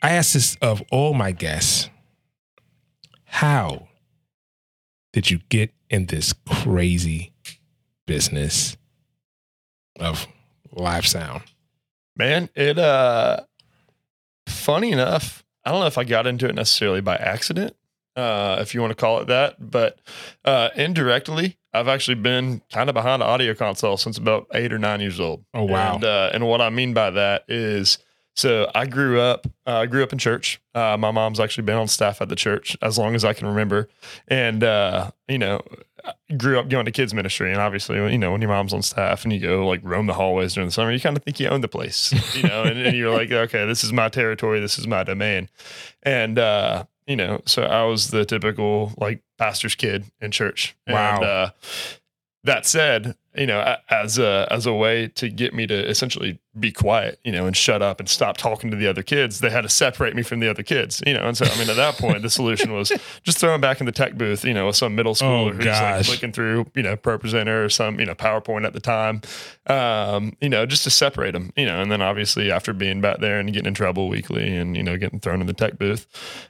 I 0.04 0.12
asked 0.12 0.36
this 0.36 0.56
of 0.62 0.84
all 0.92 1.16
my 1.16 1.32
guests 1.32 1.90
How 3.26 3.88
did 5.14 5.32
you 5.32 5.40
get 5.50 5.74
in 5.90 6.06
this 6.06 6.36
crazy 6.48 7.34
business 8.06 8.78
of 10.00 10.28
live 10.72 11.08
sound? 11.08 11.42
Man, 12.16 12.52
it 12.54 12.78
uh 12.78 13.40
funny 14.46 14.92
enough, 14.92 15.44
I 15.66 15.72
don't 15.72 15.80
know 15.80 15.88
if 15.88 15.98
I 15.98 16.04
got 16.04 16.28
into 16.28 16.48
it 16.48 16.54
necessarily 16.54 17.02
by 17.02 17.16
accident, 17.16 17.76
uh, 18.16 18.58
if 18.62 18.76
you 18.76 18.82
want 18.82 18.92
to 18.92 18.96
call 18.96 19.22
it 19.22 19.28
that, 19.30 19.56
but 19.72 20.00
uh 20.46 20.70
indirectly, 20.76 21.58
I've 21.80 21.88
actually 21.88 22.16
been 22.16 22.62
kind 22.72 22.90
of 22.90 22.94
behind 22.94 23.22
an 23.22 23.30
audio 23.30 23.54
console 23.54 23.98
since 23.98 24.18
about 24.18 24.48
eight 24.54 24.74
or 24.74 24.80
nine 24.80 25.00
years 25.00 25.20
old. 25.20 25.46
Oh, 25.54 25.64
wow. 25.64 25.96
And 25.96 26.04
uh, 26.04 26.32
and 26.34 26.48
what 26.48 26.62
I 26.62 26.70
mean 26.70 26.94
by 26.94 27.12
that 27.12 27.46
is 27.48 28.00
so 28.36 28.70
I 28.76 28.86
grew 28.86 29.20
up 29.20 29.48
uh, 29.66 29.78
I 29.78 29.86
grew 29.86 30.04
up 30.04 30.14
in 30.14 30.20
church. 30.20 30.62
Uh, 30.76 30.96
my 30.98 31.12
mom's 31.12 31.40
actually 31.40 31.64
been 31.64 31.78
on 31.78 31.88
staff 31.88 32.22
at 32.22 32.30
the 32.30 32.36
church 32.36 32.78
as 32.82 32.98
long 32.98 33.16
as 33.16 33.26
I 33.26 33.34
can 33.34 33.48
remember. 33.48 33.90
And 34.28 34.64
uh, 34.64 35.12
you 35.28 35.40
know, 35.40 35.62
I 36.06 36.34
grew 36.36 36.60
up 36.60 36.70
going 36.70 36.86
to 36.86 36.92
kids 36.92 37.14
ministry 37.14 37.52
and 37.52 37.60
obviously 37.60 37.98
you 38.12 38.18
know 38.18 38.32
when 38.32 38.42
your 38.42 38.50
mom's 38.50 38.74
on 38.74 38.82
staff 38.82 39.24
and 39.24 39.34
you 39.34 39.40
go 39.40 39.68
like 39.68 39.82
roam 39.84 40.08
the 40.08 40.14
hallways 40.14 40.54
during 40.54 40.68
the 40.68 40.72
summer 40.72 40.92
you 40.92 41.00
kind 41.00 41.18
of 41.18 41.24
think 41.24 41.40
you 41.40 41.48
own 41.48 41.62
the 41.62 41.68
place 41.68 42.14
you 42.36 42.44
know 42.44 42.64
and, 42.64 42.78
and 42.80 42.96
you're 42.96 43.12
like 43.12 43.32
okay 43.32 43.66
this 43.66 43.84
is 43.84 43.92
my 43.92 44.08
territory 44.08 44.60
this 44.60 44.78
is 44.78 44.88
my 44.88 45.04
domain 45.04 45.50
and 46.04 46.40
uh 46.40 46.84
you 47.08 47.16
know 47.16 47.42
so 47.46 47.64
i 47.64 47.84
was 47.84 48.12
the 48.12 48.26
typical 48.26 48.94
like 48.98 49.22
pastor's 49.38 49.76
kid 49.76 50.06
in 50.20 50.32
church 50.32 50.76
Wow. 50.88 51.16
and, 51.18 51.24
uh, 51.26 51.50
that 52.44 52.66
said 52.66 53.16
you 53.36 53.46
know 53.46 53.76
as 53.90 54.18
a 54.18 54.48
as 54.52 54.66
a 54.66 54.74
way 54.74 55.08
to 55.10 55.30
get 55.30 55.54
me 55.54 55.68
to 55.68 55.88
essentially 55.90 56.40
be 56.60 56.72
quiet, 56.72 57.20
you 57.24 57.32
know, 57.32 57.46
and 57.46 57.56
shut 57.56 57.84
up 57.84 58.00
and 58.00 58.10
stop 58.10 58.36
talking 58.36 58.72
to 58.72 58.78
the 58.78 58.88
other 58.88 59.04
kids. 59.04 59.42
They 59.42 59.52
had 59.52 59.62
to 59.62 59.70
separate 59.70 60.16
me 60.16 60.24
from 60.24 60.40
the 60.40 60.50
other 60.50 60.64
kids, 60.64 61.04
you 61.06 61.14
know. 61.14 61.28
And 61.28 61.38
so, 61.38 61.46
I 61.46 61.56
mean, 61.60 61.70
at 61.70 61.76
that 61.76 61.98
point, 61.98 62.24
the 62.24 62.32
solution 62.32 62.74
was 62.74 62.92
just 63.22 63.38
throw 63.38 63.52
them 63.52 63.62
back 63.62 63.80
in 63.80 63.86
the 63.86 63.92
tech 63.92 64.16
booth, 64.16 64.44
you 64.44 64.56
know, 64.56 64.66
with 64.66 64.76
some 64.76 64.96
middle 64.96 65.14
schooler 65.14 65.50
Oh, 65.50 65.54
who's 65.54 65.66
like 65.66 65.76
gosh. 65.76 66.08
flicking 66.08 66.32
through, 66.32 66.66
you 66.74 66.82
know, 66.82 66.98
ProPresenter 66.98 67.64
or 67.64 67.70
some, 67.70 68.00
you 68.00 68.08
know, 68.08 68.16
PowerPoint 68.16 68.66
at 68.66 68.74
the 68.74 68.80
time, 68.80 69.22
um, 69.68 70.36
you 70.42 70.50
know, 70.50 70.66
just 70.66 70.84
to 70.86 70.90
separate 70.90 71.32
them, 71.34 71.52
you 71.56 71.66
know. 71.66 71.80
And 71.80 71.92
then 71.92 72.02
obviously, 72.02 72.52
after 72.52 72.74
being 72.74 73.02
back 73.02 73.20
there 73.20 73.40
and 73.40 73.54
getting 73.54 73.68
in 73.68 73.74
trouble 73.76 74.10
weekly 74.10 74.56
and 74.58 74.76
you 74.76 74.82
know 74.84 74.98
getting 74.98 75.20
thrown 75.20 75.42
in 75.42 75.48
the 75.48 75.54
tech 75.54 75.78
booth, 75.78 76.08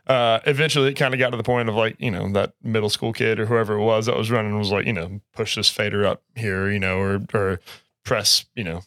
uh, 0.07 0.39
eventually 0.45 0.89
it 0.89 0.93
kind 0.93 1.13
of 1.13 1.19
got 1.19 1.31
to 1.31 1.37
the 1.37 1.43
point 1.43 1.67
of 1.67 1.75
like, 1.75 1.95
you 1.99 2.11
know, 2.11 2.29
that 2.31 2.53
middle 2.63 2.89
school 2.89 3.11
kid 3.11 3.39
or 3.39 3.45
whoever 3.45 3.75
it 3.75 3.83
was 3.83 4.05
that 4.05 4.15
was 4.15 4.31
running 4.31 4.57
was 4.57 4.71
like, 4.71 4.85
you 4.85 4.93
know, 4.93 5.19
push 5.33 5.55
this 5.55 5.69
fader 5.69 6.05
up 6.05 6.21
here, 6.35 6.69
you 6.77 6.81
know, 6.81 6.99
or 6.99 7.21
or 7.33 7.59
press, 8.05 8.45
you 8.55 8.63
know, 8.63 8.83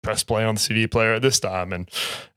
press 0.00 0.22
play 0.22 0.44
on 0.44 0.54
the 0.54 0.60
CD 0.60 0.86
player 0.86 1.14
at 1.14 1.22
this 1.22 1.40
time. 1.40 1.72
And, 1.72 1.90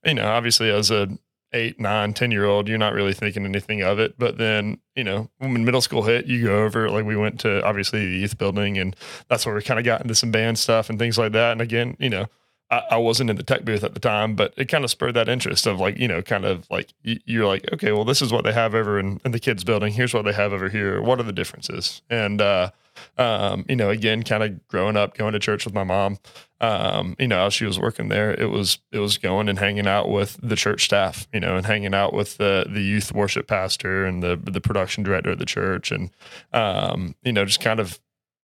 you 0.03 0.15
know, 0.15 0.27
obviously 0.27 0.71
as 0.71 0.89
a 0.89 1.15
eight, 1.53 1.79
nine, 1.79 2.13
10 2.13 2.31
year 2.31 2.45
old, 2.45 2.67
you're 2.67 2.79
not 2.79 2.95
really 2.95 3.13
thinking 3.13 3.45
anything 3.45 3.83
of 3.83 4.00
it. 4.00 4.17
But 4.17 4.39
then, 4.39 4.79
you 4.95 5.03
know, 5.03 5.29
when 5.38 5.63
middle 5.63 5.79
school 5.79 6.01
hit, 6.01 6.25
you 6.25 6.43
go 6.43 6.63
over, 6.63 6.89
like 6.89 7.05
we 7.05 7.15
went 7.15 7.39
to 7.41 7.63
obviously 7.63 8.03
the 8.03 8.17
youth 8.17 8.39
building 8.39 8.79
and 8.79 8.95
that's 9.29 9.45
where 9.45 9.53
we 9.53 9.62
kind 9.62 9.79
of 9.79 9.85
got 9.85 10.01
into 10.01 10.15
some 10.15 10.31
band 10.31 10.57
stuff 10.57 10.89
and 10.89 10.97
things 10.97 11.19
like 11.19 11.33
that. 11.33 11.51
And 11.51 11.62
again, 11.62 11.95
you 12.00 12.09
know, 12.09 12.25
I, 12.71 12.81
I 12.91 12.97
wasn't 12.97 13.29
in 13.29 13.35
the 13.35 13.43
tech 13.43 13.63
booth 13.63 13.83
at 13.83 13.93
the 13.93 14.00
time, 14.00 14.35
but 14.35 14.55
it 14.57 14.65
kind 14.65 14.83
of 14.83 14.89
spurred 14.89 15.13
that 15.13 15.29
interest 15.29 15.67
of 15.67 15.79
like, 15.79 16.00
you 16.00 16.07
know, 16.07 16.24
kind 16.24 16.45
of 16.45 16.67
like 16.71 16.89
you're 17.03 17.45
like, 17.45 17.71
okay, 17.71 17.91
well, 17.91 18.05
this 18.05 18.24
is 18.24 18.33
what 18.33 18.43
they 18.43 18.53
have 18.53 18.74
over 18.74 18.97
in, 19.00 19.21
in 19.24 19.31
the 19.31 19.39
kids 19.39 19.63
building. 19.63 19.93
Here's 19.93 20.15
what 20.15 20.25
they 20.25 20.33
have 20.33 20.51
over 20.53 20.69
here. 20.69 21.00
What 21.00 21.19
are 21.19 21.24
the 21.24 21.31
differences? 21.31 22.01
And, 22.09 22.41
uh, 22.41 22.71
um, 23.17 23.65
you 23.67 23.75
know, 23.75 23.89
again, 23.89 24.24
kind 24.24 24.43
of 24.43 24.67
growing 24.67 24.97
up, 24.97 25.17
going 25.17 25.33
to 25.33 25.39
church 25.39 25.65
with 25.65 25.74
my 25.74 25.83
mom, 25.83 26.17
um, 26.62 27.15
you 27.19 27.27
know, 27.27 27.50
she 27.50 27.65
was 27.65 27.79
working 27.79 28.09
there, 28.09 28.31
it 28.31 28.50
was, 28.50 28.79
it 28.91 29.00
was 29.00 29.17
going 29.17 29.50
and 29.50 29.59
hanging 29.59 29.88
out 29.88 30.09
with 30.09 30.39
the 30.41 30.55
church 30.55 30.85
staff, 30.85 31.27
you 31.33 31.39
know, 31.39 31.57
and 31.57 31.65
hanging 31.65 31.93
out 31.93 32.13
with 32.13 32.38
the, 32.38 32.65
the 32.69 32.81
youth 32.81 33.12
worship 33.12 33.47
pastor 33.47 34.05
and 34.05 34.24
the, 34.24 34.35
the 34.35 34.62
production 34.62 35.03
director 35.03 35.31
of 35.31 35.39
the 35.39 35.45
church. 35.45 35.91
And, 35.91 36.12
um, 36.53 37.15
you 37.24 37.33
know, 37.33 37.45
just 37.45 37.59
kind 37.59 37.79
of 37.79 38.00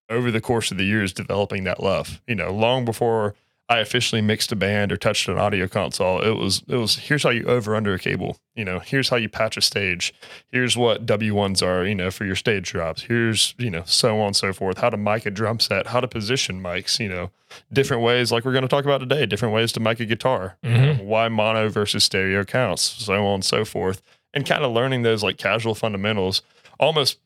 over 0.09 0.29
the 0.29 0.41
course 0.41 0.71
of 0.71 0.77
the 0.77 0.83
years, 0.83 1.13
developing 1.13 1.63
that 1.63 1.81
love, 1.81 2.21
you 2.27 2.35
know, 2.35 2.51
long 2.51 2.83
before 2.85 3.33
I 3.71 3.77
officially 3.77 4.21
mixed 4.21 4.51
a 4.51 4.57
band 4.57 4.91
or 4.91 4.97
touched 4.97 5.29
an 5.29 5.37
audio 5.37 5.65
console. 5.65 6.19
It 6.19 6.31
was 6.31 6.61
it 6.67 6.75
was 6.75 6.97
here's 6.97 7.23
how 7.23 7.29
you 7.29 7.45
over 7.45 7.73
under 7.73 7.93
a 7.93 7.99
cable. 7.99 8.35
You 8.53 8.65
know, 8.65 8.79
here's 8.79 9.07
how 9.07 9.15
you 9.15 9.29
patch 9.29 9.55
a 9.55 9.61
stage. 9.61 10.13
Here's 10.51 10.75
what 10.75 11.05
W 11.05 11.33
ones 11.33 11.61
are. 11.61 11.85
You 11.85 11.95
know, 11.95 12.11
for 12.11 12.25
your 12.25 12.35
stage 12.35 12.69
drops. 12.69 13.03
Here's 13.03 13.55
you 13.57 13.69
know 13.69 13.83
so 13.85 14.19
on 14.19 14.27
and 14.27 14.35
so 14.35 14.51
forth. 14.51 14.79
How 14.79 14.89
to 14.89 14.97
mic 14.97 15.25
a 15.25 15.31
drum 15.31 15.61
set. 15.61 15.87
How 15.87 16.01
to 16.01 16.07
position 16.09 16.61
mics. 16.61 16.99
You 16.99 17.07
know, 17.07 17.31
different 17.71 18.03
ways 18.03 18.29
like 18.29 18.43
we're 18.43 18.51
going 18.51 18.63
to 18.63 18.67
talk 18.67 18.83
about 18.83 18.97
today. 18.97 19.25
Different 19.25 19.53
ways 19.53 19.71
to 19.71 19.79
mic 19.79 20.01
a 20.01 20.05
guitar. 20.05 20.57
You 20.63 20.69
know, 20.71 20.77
mm-hmm. 20.77 21.05
why 21.05 21.29
mono 21.29 21.69
versus 21.69 22.03
stereo 22.03 22.43
counts. 22.43 22.81
So 22.81 23.25
on 23.25 23.35
and 23.35 23.45
so 23.45 23.63
forth. 23.63 24.01
And 24.33 24.45
kind 24.45 24.65
of 24.65 24.73
learning 24.73 25.03
those 25.03 25.23
like 25.23 25.37
casual 25.37 25.75
fundamentals 25.75 26.41
almost 26.77 27.19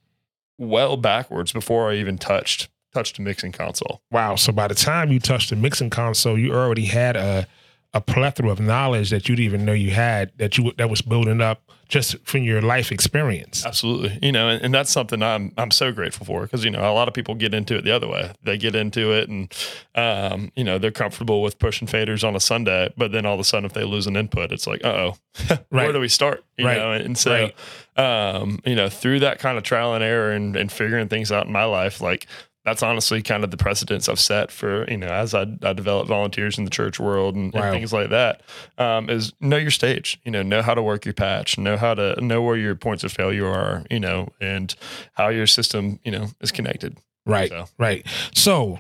well 0.59 0.95
backwards 0.95 1.51
before 1.51 1.89
I 1.89 1.95
even 1.95 2.19
touched 2.19 2.69
touched 2.95 3.19
a 3.19 3.21
mixing 3.21 3.51
console. 3.51 4.01
Wow. 4.09 4.35
So 4.35 4.51
by 4.51 4.67
the 4.67 4.75
time 4.75 5.11
you 5.11 5.19
touched 5.19 5.49
the 5.51 5.55
mixing 5.55 5.89
console, 5.89 6.39
you 6.39 6.53
already 6.53 6.85
had 6.85 7.15
a 7.15 7.47
a 7.93 8.01
plethora 8.01 8.49
of 8.51 8.59
knowledge 8.59 9.09
that 9.09 9.29
you 9.29 9.37
didn't 9.37 9.45
even 9.45 9.63
know 9.63 9.71
you 9.71 9.91
had 9.91 10.29
that 10.37 10.57
you 10.57 10.73
that 10.77 10.89
was 10.89 11.01
building 11.01 11.39
up 11.39 11.61
just 11.87 12.17
from 12.25 12.43
your 12.43 12.61
life 12.61 12.91
experience. 12.91 13.65
Absolutely. 13.65 14.19
You 14.21 14.33
know, 14.33 14.49
and, 14.49 14.61
and 14.65 14.73
that's 14.73 14.91
something 14.91 15.23
I'm 15.23 15.53
I'm 15.57 15.71
so 15.71 15.93
grateful 15.93 16.25
for 16.25 16.41
because 16.41 16.65
you 16.65 16.71
know 16.71 16.81
a 16.81 16.91
lot 16.91 17.07
of 17.07 17.13
people 17.13 17.35
get 17.35 17.53
into 17.53 17.77
it 17.77 17.85
the 17.85 17.91
other 17.95 18.09
way. 18.09 18.33
They 18.43 18.57
get 18.57 18.75
into 18.75 19.13
it 19.13 19.29
and 19.29 19.53
um, 19.95 20.51
you 20.57 20.65
know, 20.65 20.77
they're 20.77 20.91
comfortable 20.91 21.41
with 21.41 21.57
pushing 21.57 21.87
faders 21.87 22.27
on 22.27 22.35
a 22.35 22.39
Sunday, 22.41 22.91
but 22.97 23.13
then 23.13 23.25
all 23.25 23.35
of 23.35 23.39
a 23.39 23.45
sudden 23.45 23.65
if 23.65 23.71
they 23.71 23.85
lose 23.85 24.07
an 24.07 24.17
input, 24.17 24.51
it's 24.51 24.67
like, 24.67 24.83
uh-oh. 24.83 25.15
Where 25.69 25.93
do 25.93 26.01
we 26.01 26.09
start? 26.09 26.43
You 26.57 26.65
Right. 26.65 26.77
know, 26.77 26.91
and, 26.91 27.05
and 27.05 27.17
so 27.17 27.49
um, 27.95 28.59
you 28.65 28.75
know, 28.75 28.89
through 28.89 29.19
that 29.21 29.39
kind 29.39 29.57
of 29.57 29.63
trial 29.63 29.93
and 29.93 30.03
error 30.03 30.31
and, 30.31 30.57
and 30.57 30.69
figuring 30.69 31.07
things 31.07 31.31
out 31.31 31.45
in 31.45 31.53
my 31.53 31.63
life, 31.65 32.01
like 32.01 32.27
that's 32.65 32.81
honestly 32.83 33.21
kind 33.21 33.43
of 33.43 33.51
the 33.51 33.57
precedence 33.57 34.09
I've 34.09 34.19
set 34.19 34.51
for, 34.51 34.89
you 34.89 34.97
know, 34.97 35.07
as 35.07 35.33
I, 35.33 35.45
I 35.61 35.73
develop 35.73 36.07
volunteers 36.07 36.57
in 36.57 36.65
the 36.65 36.71
church 36.71 36.99
world 36.99 37.35
and, 37.35 37.53
and 37.53 37.63
things 37.71 37.93
like 37.93 38.09
that, 38.09 38.41
um, 38.77 39.09
is 39.09 39.31
know 39.39 39.57
your 39.57 39.71
stage, 39.71 40.19
you 40.25 40.31
know, 40.31 40.41
know 40.41 40.61
how 40.63 40.73
to 40.73 40.81
work 40.81 41.05
your 41.05 41.13
patch, 41.13 41.57
know 41.59 41.77
how 41.77 41.93
to 41.93 42.19
know 42.19 42.41
where 42.41 42.57
your 42.57 42.75
points 42.75 43.03
of 43.03 43.11
failure 43.13 43.47
are, 43.47 43.83
you 43.91 43.99
know, 43.99 44.29
and 44.41 44.73
how 45.13 45.29
your 45.29 45.45
system, 45.47 45.99
you 46.03 46.11
know, 46.11 46.27
is 46.41 46.51
connected. 46.51 46.97
Right. 47.25 47.49
So. 47.49 47.67
Right. 47.77 48.05
So 48.33 48.79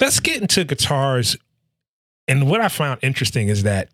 let's 0.00 0.20
get 0.20 0.40
into 0.40 0.64
guitars. 0.64 1.36
And 2.28 2.48
what 2.48 2.60
I 2.60 2.68
found 2.68 3.00
interesting 3.02 3.48
is 3.48 3.64
that 3.64 3.88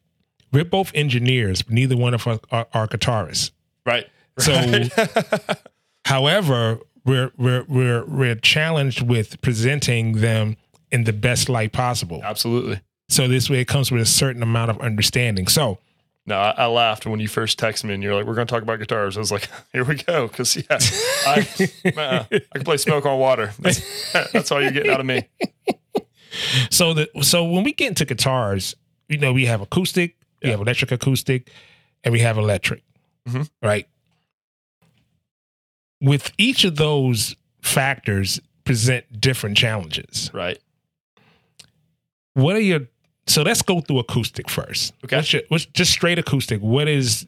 we're 0.53 0.65
both 0.67 0.93
engineers, 0.95 1.63
but 1.63 1.73
neither 1.73 1.97
one 1.97 2.13
of 2.15 2.27
us 2.27 2.39
are, 2.53 2.67
are 2.75 2.87
guitarists. 2.87 3.51
Right. 3.87 4.07
So- 4.39 4.83
However, 6.05 6.79
we're 7.07 7.31
we're 7.37 7.65
we're 7.69 8.05
we're 8.05 8.35
challenged 8.35 9.03
with 9.03 9.41
presenting 9.41 10.21
them 10.21 10.57
in 10.93 11.05
the 11.05 11.13
best 11.13 11.49
light 11.49 11.73
possible. 11.73 12.21
Absolutely. 12.23 12.81
So 13.09 13.29
this 13.29 13.49
way 13.49 13.61
it 13.61 13.69
comes 13.69 13.91
with 13.93 14.03
a 14.03 14.07
certain 14.07 14.43
amount 14.43 14.71
of 14.71 14.81
understanding. 14.81 15.47
So 15.47 15.79
No, 16.27 16.37
I, 16.39 16.51
I 16.51 16.67
laughed 16.67 17.07
when 17.07 17.21
you 17.21 17.29
first 17.29 17.59
texted 17.59 17.85
me 17.85 17.95
and 17.95 18.03
you're 18.03 18.15
like, 18.17 18.27
we're 18.27 18.35
going 18.35 18.47
to 18.49 18.53
talk 18.53 18.63
about 18.65 18.81
guitars. 18.81 19.17
I 19.17 19.21
was 19.21 19.31
like, 19.31 19.49
here 19.73 19.85
we 19.85 19.95
go. 19.95 20.29
Cause 20.29 20.57
yeah, 20.57 20.79
I, 21.27 21.47
uh, 21.97 22.25
I 22.31 22.41
can 22.55 22.65
play 22.65 22.77
smoke 22.79 23.07
on 23.07 23.19
water. 23.21 23.53
That's, 23.61 24.13
that's 24.33 24.51
all 24.51 24.61
you're 24.61 24.73
getting 24.73 24.91
out 24.91 24.99
of 25.01 25.07
me. 25.07 25.23
so 26.71 26.95
the 26.95 27.09
so 27.23 27.45
when 27.45 27.65
we 27.65 27.73
get 27.73 27.89
into 27.89 28.05
guitars, 28.05 28.75
you 29.09 29.19
know, 29.19 29.33
we 29.33 29.47
have 29.47 29.61
acoustic, 29.61 30.17
we 30.43 30.49
Yeah. 30.49 30.53
have 30.53 30.61
electric 30.61 30.93
acoustic, 30.93 31.49
and 32.05 32.13
we 32.13 32.21
have 32.21 32.37
electric. 32.39 32.83
Mhm. 33.29 33.49
Right. 33.63 33.87
With 36.01 36.33
each 36.39 36.65
of 36.65 36.77
those 36.77 37.37
factors 37.63 38.41
present 38.65 39.21
different 39.21 39.57
challenges. 39.57 40.31
Right. 40.35 40.59
What 42.35 42.57
are 42.57 42.61
your 42.61 42.89
so 43.27 43.43
let's 43.43 43.63
go 43.63 43.81
through 43.81 43.99
acoustic 43.99 44.49
first. 44.49 44.95
Okay. 45.05 45.17
What's 45.17 45.33
your, 45.33 45.43
what's 45.49 45.67
just 45.67 45.91
straight 45.91 46.19
acoustic? 46.19 46.61
What 46.61 46.89
is 46.89 47.27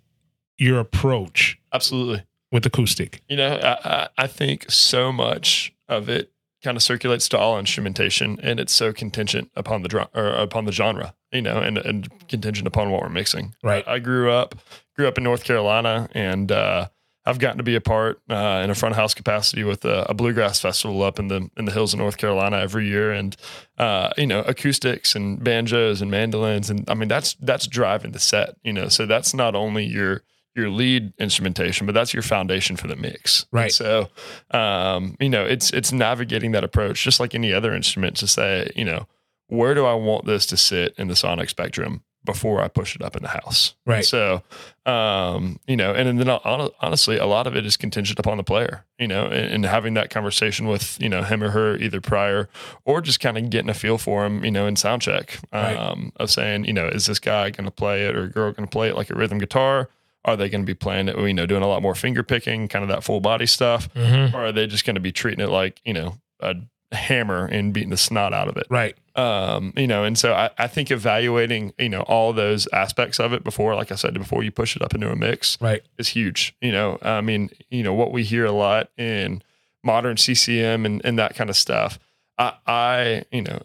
your 0.57 0.79
approach 0.79 1.59
Absolutely. 1.73 2.25
with 2.53 2.65
acoustic? 2.67 3.23
You 3.29 3.37
know, 3.37 3.59
I, 3.63 4.09
I, 4.17 4.27
think 4.27 4.71
so 4.71 5.13
much 5.13 5.73
of 5.89 6.09
it 6.09 6.31
kind 6.63 6.77
of 6.77 6.83
circulates 6.83 7.29
to 7.31 7.39
all 7.39 7.59
instrumentation, 7.59 8.39
and 8.43 8.61
it's 8.61 8.73
so 8.73 8.93
contingent 8.93 9.51
upon 9.57 9.83
the 9.83 9.89
drum 9.89 10.09
or 10.15 10.29
upon 10.29 10.67
the 10.67 10.73
genre, 10.73 11.15
you 11.33 11.43
know, 11.43 11.59
and 11.59 11.79
and 11.79 12.29
contingent 12.29 12.67
upon 12.69 12.91
what 12.91 13.03
we're 13.03 13.09
mixing. 13.09 13.55
Right. 13.63 13.87
I 13.89 13.99
grew 13.99 14.31
up 14.31 14.55
grew 14.95 15.09
up 15.09 15.19
in 15.19 15.25
North 15.25 15.43
Carolina, 15.45 16.09
and 16.13 16.53
uh, 16.53 16.89
I've 17.29 17.39
gotten 17.39 17.59
to 17.59 17.63
be 17.63 17.75
a 17.75 17.81
part 17.81 18.23
uh, 18.31 18.63
in 18.65 18.71
a 18.71 18.75
front 18.75 18.95
house 18.95 19.13
capacity 19.13 19.63
with 19.63 19.85
a, 19.85 20.07
a 20.09 20.15
bluegrass 20.15 20.61
festival 20.61 21.03
up 21.03 21.19
in 21.19 21.29
the 21.29 21.51
in 21.59 21.67
the 21.67 21.73
hills 21.73 21.93
of 21.93 21.99
North 21.99 22.17
Carolina 22.17 22.57
every 22.57 22.89
year, 22.89 23.13
and 23.13 23.37
uh, 23.77 24.11
you 24.17 24.27
know, 24.27 24.41
acoustics 24.41 25.15
and 25.15 25.45
banjos 25.45 26.01
and 26.01 26.11
mandolins, 26.11 26.71
and 26.71 26.89
I 26.89 26.95
mean 26.95 27.09
that's 27.09 27.35
that's 27.35 27.67
driving 27.67 28.13
the 28.13 28.19
set, 28.19 28.57
you 28.65 28.73
know. 28.73 28.89
So 28.89 29.05
that's 29.05 29.35
not 29.35 29.55
only 29.55 29.85
your 29.85 30.23
your 30.57 30.71
lead 30.71 31.13
instrumentation, 31.19 31.87
but 31.87 31.95
that's 31.95 32.15
your 32.15 32.23
foundation 32.23 32.77
for 32.77 32.89
the 32.89 32.97
mix. 32.97 33.43
And 33.53 33.61
Right. 33.61 33.73
so, 33.73 34.09
um, 34.51 35.15
you 35.21 35.29
know, 35.29 35.45
it's 35.45 35.71
it's 35.71 35.93
navigating 35.93 36.53
that 36.53 36.65
approach 36.65 37.05
just 37.05 37.21
like 37.21 37.35
any 37.35 37.53
other 37.53 37.75
instrument 37.75 38.17
to 38.17 38.27
say, 38.27 38.71
you 38.75 38.87
know, 38.87 39.07
where 39.49 39.75
do 39.75 39.85
I 39.85 39.95
want 39.95 40.25
this 40.25 40.47
to 40.47 40.57
sit 40.57 40.95
in 40.97 41.09
the 41.09 41.17
sonic 41.17 41.51
spectrum 41.51 42.03
before 42.25 42.61
I 42.63 42.69
push 42.69 42.95
it 42.95 43.03
up 43.03 43.17
in 43.17 43.23
the 43.23 43.29
house? 43.29 43.75
Right. 43.87 44.05
So, 44.05 44.43
um, 44.87 45.59
you 45.67 45.77
know, 45.77 45.93
and 45.95 46.09
and 46.09 46.19
then 46.21 46.27
hon- 46.29 46.71
honestly, 46.81 47.19
a 47.19 47.27
lot 47.27 47.47
of 47.47 47.57
it 47.57 47.65
is 47.67 47.77
contingent 47.77 48.19
upon 48.19 48.37
the 48.37 48.43
player, 48.45 48.85
you 48.99 49.07
know, 49.07 49.27
and, 49.27 49.53
and 49.53 49.65
having 49.67 49.95
that 49.95 50.11
conversation 50.11 50.67
with, 50.67 51.01
you 51.01 51.09
know, 51.09 51.23
him 51.23 51.43
or 51.43 51.51
her 51.51 51.77
either 51.77 52.01
prior 52.01 52.49
or 52.85 53.01
just 53.01 53.21
kind 53.21 53.37
of 53.39 53.51
getting 53.51 53.71
a 53.71 53.75
feel 53.75 53.99
for 53.99 54.25
him, 54.27 54.45
you 54.45 54.51
know, 54.51 54.67
in 54.67 54.77
sound 54.77 55.03
check 55.03 55.39
Right. 55.53 55.77
um, 55.77 56.13
of 56.17 56.31
saying, 56.31 56.65
you 56.65 56.73
know, 56.73 56.87
is 56.89 57.07
this 57.07 57.19
guy 57.19 57.51
going 57.51 57.65
to 57.67 57.71
play 57.71 58.07
it 58.07 58.17
or 58.17 58.27
girl 58.29 58.53
going 58.53 58.67
to 58.67 58.71
play 58.73 58.89
it 58.89 58.97
like 58.97 59.11
a 59.11 59.15
rhythm 59.15 59.39
guitar? 59.39 59.89
Are 60.25 60.37
they 60.37 60.49
going 60.49 60.63
to 60.63 60.67
be 60.67 60.75
playing 60.75 61.09
it, 61.09 61.17
you 61.19 61.33
know, 61.33 61.47
doing 61.47 61.63
a 61.63 61.69
lot 61.69 61.81
more 61.81 61.95
finger 61.95 62.23
picking, 62.23 62.69
kind 62.69 62.83
of 62.83 62.89
that 62.91 63.05
full 63.05 63.21
body 63.21 63.47
stuff? 63.47 63.93
Mm-hmm. 63.95 64.35
Or 64.37 64.47
are 64.47 64.53
they 64.53 64.67
just 64.67 64.85
going 64.85 64.97
to 64.97 65.01
be 65.01 65.13
treating 65.13 65.43
it 65.43 65.49
like, 65.49 65.81
you 65.85 65.95
know, 65.95 66.19
a 66.41 66.55
hammer 66.93 67.47
and 67.47 67.73
beating 67.75 67.91
the 67.91 67.97
snot 67.97 68.33
out 68.33 68.49
of 68.49 68.57
it? 68.57 68.67
Right. 68.71 68.97
um, 69.15 69.73
you 69.77 69.87
know, 69.87 70.05
and 70.05 70.19
so 70.19 70.33
I, 70.33 70.51
I 70.59 70.67
think 70.69 70.91
evaluating, 70.91 71.73
you 71.79 71.89
know, 71.91 72.01
all 72.03 72.33
those 72.33 72.67
aspects 72.73 73.21
of 73.21 73.33
it 73.33 73.45
before, 73.45 73.75
like 73.75 73.93
I 73.93 73.95
said, 73.95 74.15
before 74.15 74.43
you 74.43 74.51
push 74.51 74.75
it 74.75 74.83
up 74.83 74.95
into 74.95 75.11
a 75.11 75.17
mix 75.17 75.59
Right. 75.61 75.83
is 75.99 76.09
huge. 76.09 76.57
You 76.61 76.73
know, 76.73 76.99
I 77.03 77.21
mean, 77.21 77.51
you 77.71 77.83
know, 77.83 77.93
what 77.95 78.11
we 78.13 78.25
hear 78.25 78.45
a 78.47 78.53
lot 78.53 78.91
in 78.97 79.43
modern 79.85 80.17
CCM 80.17 80.85
and, 80.87 81.01
and 81.05 81.19
that 81.19 81.35
kind 81.35 81.51
of 81.51 81.57
stuff. 81.57 81.99
I, 82.39 82.55
I 82.67 83.25
you 83.31 83.43
know, 83.43 83.61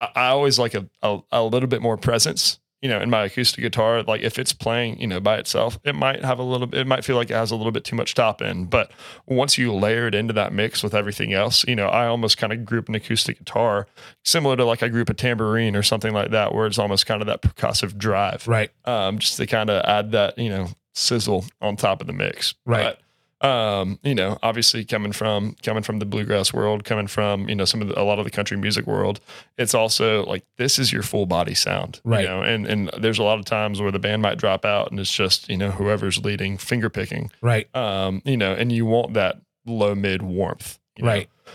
I, 0.00 0.08
I 0.14 0.26
always 0.28 0.58
like 0.58 0.74
a, 0.74 0.86
a, 1.02 1.18
a 1.32 1.42
little 1.42 1.68
bit 1.68 1.82
more 1.82 1.96
presence, 1.96 2.59
you 2.82 2.88
know, 2.88 3.00
in 3.00 3.10
my 3.10 3.24
acoustic 3.24 3.62
guitar, 3.62 4.02
like 4.02 4.22
if 4.22 4.38
it's 4.38 4.52
playing, 4.52 4.98
you 5.00 5.06
know, 5.06 5.20
by 5.20 5.36
itself, 5.36 5.78
it 5.84 5.94
might 5.94 6.24
have 6.24 6.38
a 6.38 6.42
little 6.42 6.66
bit, 6.66 6.80
it 6.80 6.86
might 6.86 7.04
feel 7.04 7.16
like 7.16 7.30
it 7.30 7.34
has 7.34 7.50
a 7.50 7.56
little 7.56 7.72
bit 7.72 7.84
too 7.84 7.94
much 7.94 8.14
top 8.14 8.40
end. 8.40 8.70
But 8.70 8.90
once 9.26 9.58
you 9.58 9.72
layer 9.72 10.06
it 10.06 10.14
into 10.14 10.32
that 10.34 10.52
mix 10.52 10.82
with 10.82 10.94
everything 10.94 11.32
else, 11.32 11.64
you 11.68 11.76
know, 11.76 11.88
I 11.88 12.06
almost 12.06 12.38
kind 12.38 12.52
of 12.52 12.64
group 12.64 12.88
an 12.88 12.94
acoustic 12.94 13.38
guitar 13.38 13.86
similar 14.24 14.56
to 14.56 14.64
like 14.64 14.82
I 14.82 14.88
group 14.88 15.10
a 15.10 15.14
tambourine 15.14 15.76
or 15.76 15.82
something 15.82 16.14
like 16.14 16.30
that, 16.30 16.54
where 16.54 16.66
it's 16.66 16.78
almost 16.78 17.04
kind 17.04 17.20
of 17.20 17.26
that 17.26 17.42
percussive 17.42 17.98
drive. 17.98 18.48
Right. 18.48 18.70
Um, 18.86 19.18
just 19.18 19.36
to 19.36 19.46
kind 19.46 19.68
of 19.68 19.84
add 19.84 20.12
that, 20.12 20.38
you 20.38 20.48
know, 20.48 20.68
sizzle 20.94 21.44
on 21.60 21.76
top 21.76 22.00
of 22.00 22.06
the 22.06 22.12
mix. 22.12 22.54
Right. 22.64 22.84
But, 22.84 23.00
um, 23.42 23.98
you 24.02 24.14
know, 24.14 24.38
obviously 24.42 24.84
coming 24.84 25.12
from 25.12 25.56
coming 25.62 25.82
from 25.82 25.98
the 25.98 26.04
bluegrass 26.04 26.52
world, 26.52 26.84
coming 26.84 27.06
from 27.06 27.48
you 27.48 27.54
know 27.54 27.64
some 27.64 27.80
of 27.80 27.88
the, 27.88 27.98
a 28.00 28.04
lot 28.04 28.18
of 28.18 28.24
the 28.24 28.30
country 28.30 28.56
music 28.56 28.86
world, 28.86 29.20
it's 29.56 29.74
also 29.74 30.24
like 30.26 30.44
this 30.58 30.78
is 30.78 30.92
your 30.92 31.02
full 31.02 31.26
body 31.26 31.54
sound, 31.54 32.00
Right. 32.04 32.22
You 32.22 32.28
know, 32.28 32.42
and 32.42 32.66
and 32.66 32.90
there's 32.98 33.18
a 33.18 33.22
lot 33.22 33.38
of 33.38 33.44
times 33.46 33.80
where 33.80 33.90
the 33.90 33.98
band 33.98 34.22
might 34.22 34.36
drop 34.38 34.64
out 34.64 34.90
and 34.90 35.00
it's 35.00 35.12
just 35.12 35.48
you 35.48 35.56
know 35.56 35.70
whoever's 35.70 36.22
leading 36.24 36.58
finger 36.58 36.90
picking, 36.90 37.30
Right. 37.40 37.74
um, 37.74 38.20
you 38.24 38.36
know, 38.36 38.52
and 38.52 38.70
you 38.72 38.84
want 38.86 39.14
that 39.14 39.40
low 39.66 39.94
mid 39.94 40.22
warmth, 40.22 40.78
you 40.96 41.04
know? 41.04 41.10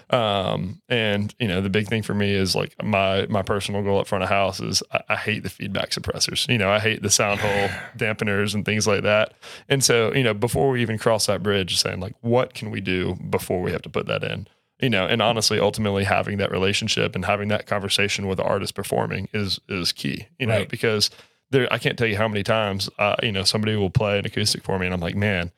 Um, 0.09 0.81
and 0.89 1.33
you 1.39 1.47
know, 1.47 1.61
the 1.61 1.69
big 1.69 1.87
thing 1.87 2.03
for 2.03 2.13
me 2.13 2.33
is 2.33 2.55
like 2.55 2.75
my 2.83 3.25
my 3.27 3.41
personal 3.41 3.81
goal 3.83 3.99
up 3.99 4.07
front 4.07 4.23
of 4.23 4.29
house 4.29 4.59
is 4.59 4.83
I, 4.91 5.01
I 5.09 5.15
hate 5.15 5.43
the 5.43 5.49
feedback 5.49 5.89
suppressors. 5.91 6.47
You 6.47 6.57
know, 6.57 6.69
I 6.69 6.79
hate 6.79 7.01
the 7.01 7.09
sound 7.09 7.39
hole 7.39 7.69
dampeners 7.97 8.53
and 8.53 8.65
things 8.65 8.87
like 8.87 9.03
that. 9.03 9.33
And 9.69 9.83
so, 9.83 10.13
you 10.13 10.23
know, 10.23 10.33
before 10.33 10.69
we 10.69 10.81
even 10.81 10.97
cross 10.97 11.25
that 11.27 11.41
bridge, 11.43 11.77
saying 11.79 11.99
like, 11.99 12.15
what 12.21 12.53
can 12.53 12.71
we 12.71 12.81
do 12.81 13.15
before 13.29 13.61
we 13.61 13.71
have 13.71 13.81
to 13.83 13.89
put 13.89 14.05
that 14.07 14.23
in? 14.23 14.47
You 14.81 14.89
know, 14.89 15.07
and 15.07 15.21
honestly, 15.21 15.59
ultimately 15.59 16.03
having 16.03 16.37
that 16.37 16.51
relationship 16.51 17.15
and 17.15 17.23
having 17.25 17.47
that 17.47 17.65
conversation 17.65 18.27
with 18.27 18.37
the 18.37 18.43
artist 18.43 18.75
performing 18.75 19.29
is 19.33 19.59
is 19.69 19.91
key. 19.91 20.27
You 20.37 20.47
know, 20.47 20.57
Right. 20.57 20.69
because 20.69 21.09
there, 21.51 21.71
I 21.71 21.77
can't 21.77 21.97
tell 21.97 22.07
you 22.07 22.17
how 22.17 22.27
many 22.27 22.43
times, 22.43 22.89
uh, 22.99 23.15
you 23.23 23.31
know, 23.31 23.43
somebody 23.43 23.75
will 23.75 23.89
play 23.91 24.19
an 24.19 24.25
acoustic 24.25 24.63
for 24.63 24.77
me, 24.79 24.85
and 24.87 24.93
I'm 24.93 24.99
like, 24.99 25.15
man, 25.15 25.51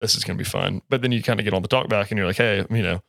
this 0.00 0.14
is 0.16 0.24
going 0.24 0.36
to 0.36 0.42
be 0.42 0.48
fun. 0.48 0.82
But 0.88 1.02
then 1.02 1.12
you 1.12 1.22
kind 1.22 1.38
of 1.38 1.44
get 1.44 1.54
on 1.54 1.62
the 1.62 1.68
talk 1.68 1.88
back, 1.88 2.10
and 2.10 2.18
you're 2.18 2.26
like, 2.26 2.38
hey, 2.38 2.64
you 2.70 2.82
know, 2.82 3.02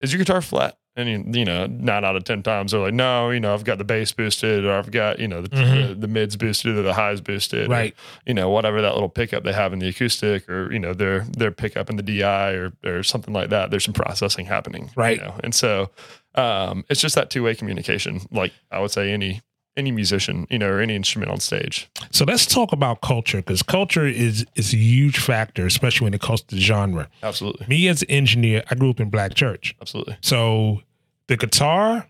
is 0.00 0.12
your 0.12 0.18
guitar 0.18 0.40
flat? 0.42 0.76
And 0.98 1.08
you, 1.10 1.40
you 1.40 1.44
know, 1.44 1.66
nine 1.66 2.06
out 2.06 2.16
of 2.16 2.24
ten 2.24 2.42
times 2.42 2.72
they're 2.72 2.80
like, 2.80 2.94
no, 2.94 3.28
you 3.28 3.38
know, 3.38 3.52
I've 3.52 3.64
got 3.64 3.76
the 3.76 3.84
bass 3.84 4.12
boosted, 4.12 4.64
or 4.64 4.72
I've 4.72 4.90
got 4.90 5.18
you 5.18 5.28
know 5.28 5.42
the, 5.42 5.50
Mhm. 5.50 5.88
the, 5.88 5.94
the 5.94 6.08
mids 6.08 6.36
boosted, 6.36 6.74
or 6.74 6.80
the 6.80 6.94
highs 6.94 7.20
boosted, 7.20 7.66
or, 7.68 7.70
Right. 7.70 7.94
you 8.24 8.32
know, 8.32 8.48
whatever 8.48 8.80
that 8.80 8.94
little 8.94 9.10
pickup 9.10 9.44
they 9.44 9.52
have 9.52 9.74
in 9.74 9.78
the 9.78 9.88
acoustic, 9.88 10.48
or 10.48 10.72
you 10.72 10.78
know, 10.78 10.94
their 10.94 11.20
their 11.36 11.50
pickup 11.50 11.90
in 11.90 11.96
the 11.96 12.02
DI, 12.02 12.52
or 12.52 12.72
or 12.82 13.02
something 13.02 13.34
like 13.34 13.50
that. 13.50 13.70
There's 13.70 13.84
some 13.84 13.92
processing 13.92 14.46
happening, 14.46 14.90
Right. 14.96 15.18
You 15.18 15.24
know? 15.24 15.34
And 15.44 15.54
so 15.54 15.90
um, 16.34 16.84
it's 16.88 17.00
just 17.02 17.14
that 17.14 17.28
two 17.28 17.42
way 17.42 17.54
communication. 17.54 18.22
Like 18.30 18.52
I 18.70 18.80
would 18.80 18.90
say, 18.90 19.12
any 19.12 19.42
any 19.76 19.90
musician, 19.92 20.46
you 20.50 20.58
know, 20.58 20.68
or 20.68 20.80
any 20.80 20.94
instrument 20.96 21.30
on 21.30 21.38
stage. 21.40 21.88
So 22.10 22.24
let's 22.24 22.46
talk 22.46 22.72
about 22.72 23.00
culture 23.02 23.38
because 23.38 23.62
culture 23.62 24.06
is 24.06 24.46
is 24.54 24.72
a 24.72 24.76
huge 24.76 25.18
factor, 25.18 25.66
especially 25.66 26.04
when 26.06 26.14
it 26.14 26.20
comes 26.20 26.42
to 26.42 26.56
genre. 26.58 27.08
Absolutely, 27.22 27.66
Me 27.68 27.88
as 27.88 28.02
an 28.02 28.10
engineer, 28.10 28.62
I 28.70 28.74
grew 28.74 28.90
up 28.90 29.00
in 29.00 29.10
black 29.10 29.34
church. 29.34 29.74
absolutely, 29.80 30.16
So 30.22 30.82
the 31.28 31.36
guitar 31.36 32.08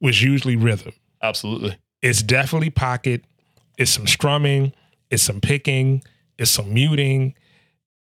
was 0.00 0.22
usually 0.22 0.56
rhythm. 0.56 0.92
absolutely. 1.22 1.76
It's 2.02 2.22
definitely 2.22 2.70
pocket. 2.70 3.24
It's 3.76 3.90
some 3.90 4.06
strumming. 4.06 4.72
It's 5.10 5.22
some 5.22 5.40
picking. 5.40 6.02
It's 6.38 6.50
some 6.50 6.72
muting. 6.72 7.34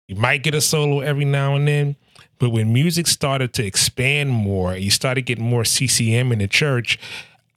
You 0.09 0.15
might 0.17 0.43
get 0.43 0.53
a 0.55 0.61
solo 0.61 0.99
every 0.99 1.23
now 1.25 1.55
and 1.55 1.67
then. 1.67 1.95
But 2.39 2.49
when 2.49 2.73
music 2.73 3.07
started 3.07 3.53
to 3.53 3.65
expand 3.65 4.29
more, 4.31 4.75
you 4.75 4.89
started 4.91 5.21
getting 5.23 5.45
more 5.45 5.63
CCM 5.63 6.31
in 6.33 6.39
the 6.39 6.47
church. 6.47 6.99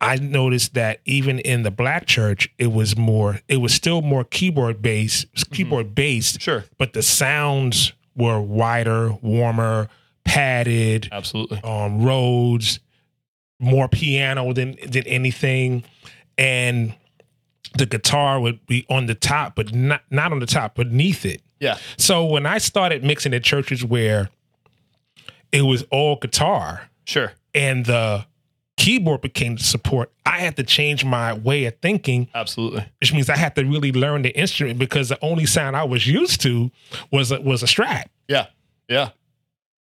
I 0.01 0.17
noticed 0.17 0.75
that 0.75 1.01
even 1.05 1.39
in 1.41 1.63
the 1.63 1.71
black 1.71 2.07
church, 2.07 2.49
it 2.59 2.73
was 2.73 2.97
more, 2.97 3.41
it 3.49 3.59
was 3.59 3.75
still 3.75 4.01
more 4.01 4.25
keyboard 4.25 4.81
based, 4.81 5.27
keyboard 5.51 5.95
based, 5.95 6.41
Sure, 6.41 6.65
but 6.79 6.93
the 6.95 7.03
sounds 7.03 7.93
were 8.17 8.41
wider, 8.41 9.13
warmer, 9.23 9.89
padded 10.25 11.09
absolutely, 11.13 11.61
um, 11.65 12.03
Rhodes, 12.03 12.81
more 13.59 13.89
piano 13.89 14.53
than 14.53 14.77
than 14.89 15.07
anything, 15.07 15.85
and 16.39 16.95
the 17.77 17.87
guitar 17.87 18.41
would 18.41 18.65
be 18.67 18.87
on 18.89 19.07
the 19.07 19.15
top, 19.15 19.55
but 19.55 19.75
not 19.75 20.03
not 20.11 20.33
on 20.33 20.39
the 20.39 20.47
top, 20.47 20.77
beneath 20.77 21.25
it. 21.27 21.43
yeah, 21.61 21.77
So 21.99 22.25
when 22.25 22.47
I 22.47 22.59
started 22.59 23.05
mixing 23.05 23.35
at 23.35 23.45
churches 23.45 23.85
where 23.85 24.31
it 25.53 25.63
was 25.63 25.83
all 25.91 26.17
guitar 26.17 26.89
sure, 27.05 27.33
and 27.55 27.85
the 27.85 28.25
keyboard 28.85 29.21
became 29.21 29.57
the 29.57 29.63
support, 29.63 30.11
I 30.25 30.39
had 30.41 30.57
to 30.57 30.63
change 30.63 31.05
my 31.05 31.33
way 31.35 31.67
of 31.67 31.75
thinking, 31.81 32.29
absolutely, 32.35 32.85
which 33.01 33.13
means 33.13 33.29
I 33.29 33.37
had 33.37 33.55
to 33.57 33.63
really 33.65 33.93
learn 33.93 34.23
the 34.23 34.31
instrument 34.31 34.79
because 34.79 35.09
the 35.09 35.19
only 35.23 35.47
sound 35.47 35.77
I 35.77 35.85
was 35.85 36.07
used 36.07 36.41
to 36.43 36.71
was 37.11 37.31
a, 37.33 37.41
was 37.41 37.63
a 37.63 37.67
Strat. 37.67 38.05
yeah, 38.29 38.47
yeah, 38.89 39.11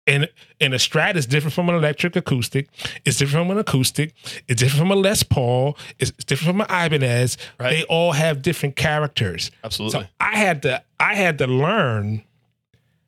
and 0.07 0.28
and 0.61 0.75
a 0.75 0.78
strat 0.78 1.17
is 1.17 1.26
different 1.26 1.52
from 1.55 1.69
an 1.69 1.75
electric 1.75 2.17
acoustic. 2.17 2.69
It's 3.05 3.19
different 3.19 3.47
from 3.47 3.50
an 3.56 3.58
acoustic. 3.58 4.15
It's 4.49 4.61
different 4.63 4.80
from 4.80 4.91
a 4.91 4.97
Les 4.97 5.23
Paul. 5.23 5.76
It's, 5.99 6.11
it's 6.13 6.25
different 6.25 6.49
from 6.56 6.61
an 6.63 6.87
Ibanez. 6.87 7.37
Right. 7.61 7.71
They 7.71 7.82
all 7.84 8.13
have 8.13 8.41
different 8.43 8.75
characters. 8.76 9.50
absolutely. 9.63 10.00
So 10.00 10.06
I 10.19 10.37
had 10.39 10.63
to 10.63 10.82
I 10.99 11.15
had 11.15 11.39
to 11.39 11.47
learn 11.47 12.23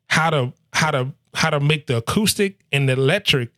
how 0.08 0.30
to 0.30 0.52
how 0.74 0.90
to 0.90 1.12
how 1.34 1.50
to 1.50 1.58
make 1.60 1.86
the 1.86 1.96
acoustic 1.96 2.60
and 2.70 2.88
the 2.88 2.92
electric 2.92 3.50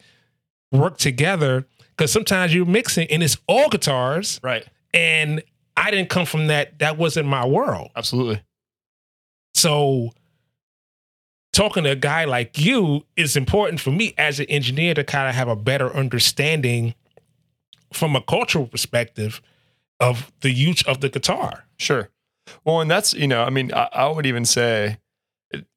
work 0.70 0.98
together. 0.98 1.66
Because 2.02 2.10
sometimes 2.10 2.52
you're 2.52 2.66
mixing 2.66 3.06
and 3.12 3.22
it's 3.22 3.36
all 3.46 3.68
guitars, 3.68 4.40
right, 4.42 4.66
and 4.92 5.40
I 5.76 5.92
didn't 5.92 6.08
come 6.08 6.26
from 6.26 6.48
that. 6.48 6.80
That 6.80 6.98
wasn't 6.98 7.28
my 7.28 7.46
world. 7.46 7.92
absolutely, 7.94 8.42
So 9.54 10.10
talking 11.52 11.84
to 11.84 11.90
a 11.90 11.94
guy 11.94 12.24
like 12.24 12.58
you 12.58 13.06
is 13.14 13.36
important 13.36 13.78
for 13.80 13.92
me 13.92 14.14
as 14.18 14.40
an 14.40 14.46
engineer 14.46 14.94
to 14.94 15.04
kind 15.04 15.28
of 15.28 15.36
have 15.36 15.46
a 15.46 15.54
better 15.54 15.94
understanding 15.94 16.96
from 17.92 18.16
a 18.16 18.20
cultural 18.20 18.66
perspective 18.66 19.40
of 20.00 20.32
the 20.40 20.50
use 20.50 20.82
of 20.82 21.02
the 21.02 21.08
guitar. 21.08 21.66
sure. 21.78 22.10
Well, 22.64 22.80
and 22.80 22.90
that's 22.90 23.14
you 23.14 23.28
know, 23.28 23.44
I 23.44 23.50
mean, 23.50 23.72
I, 23.72 23.88
I 23.92 24.08
would 24.08 24.26
even 24.26 24.44
say, 24.44 24.98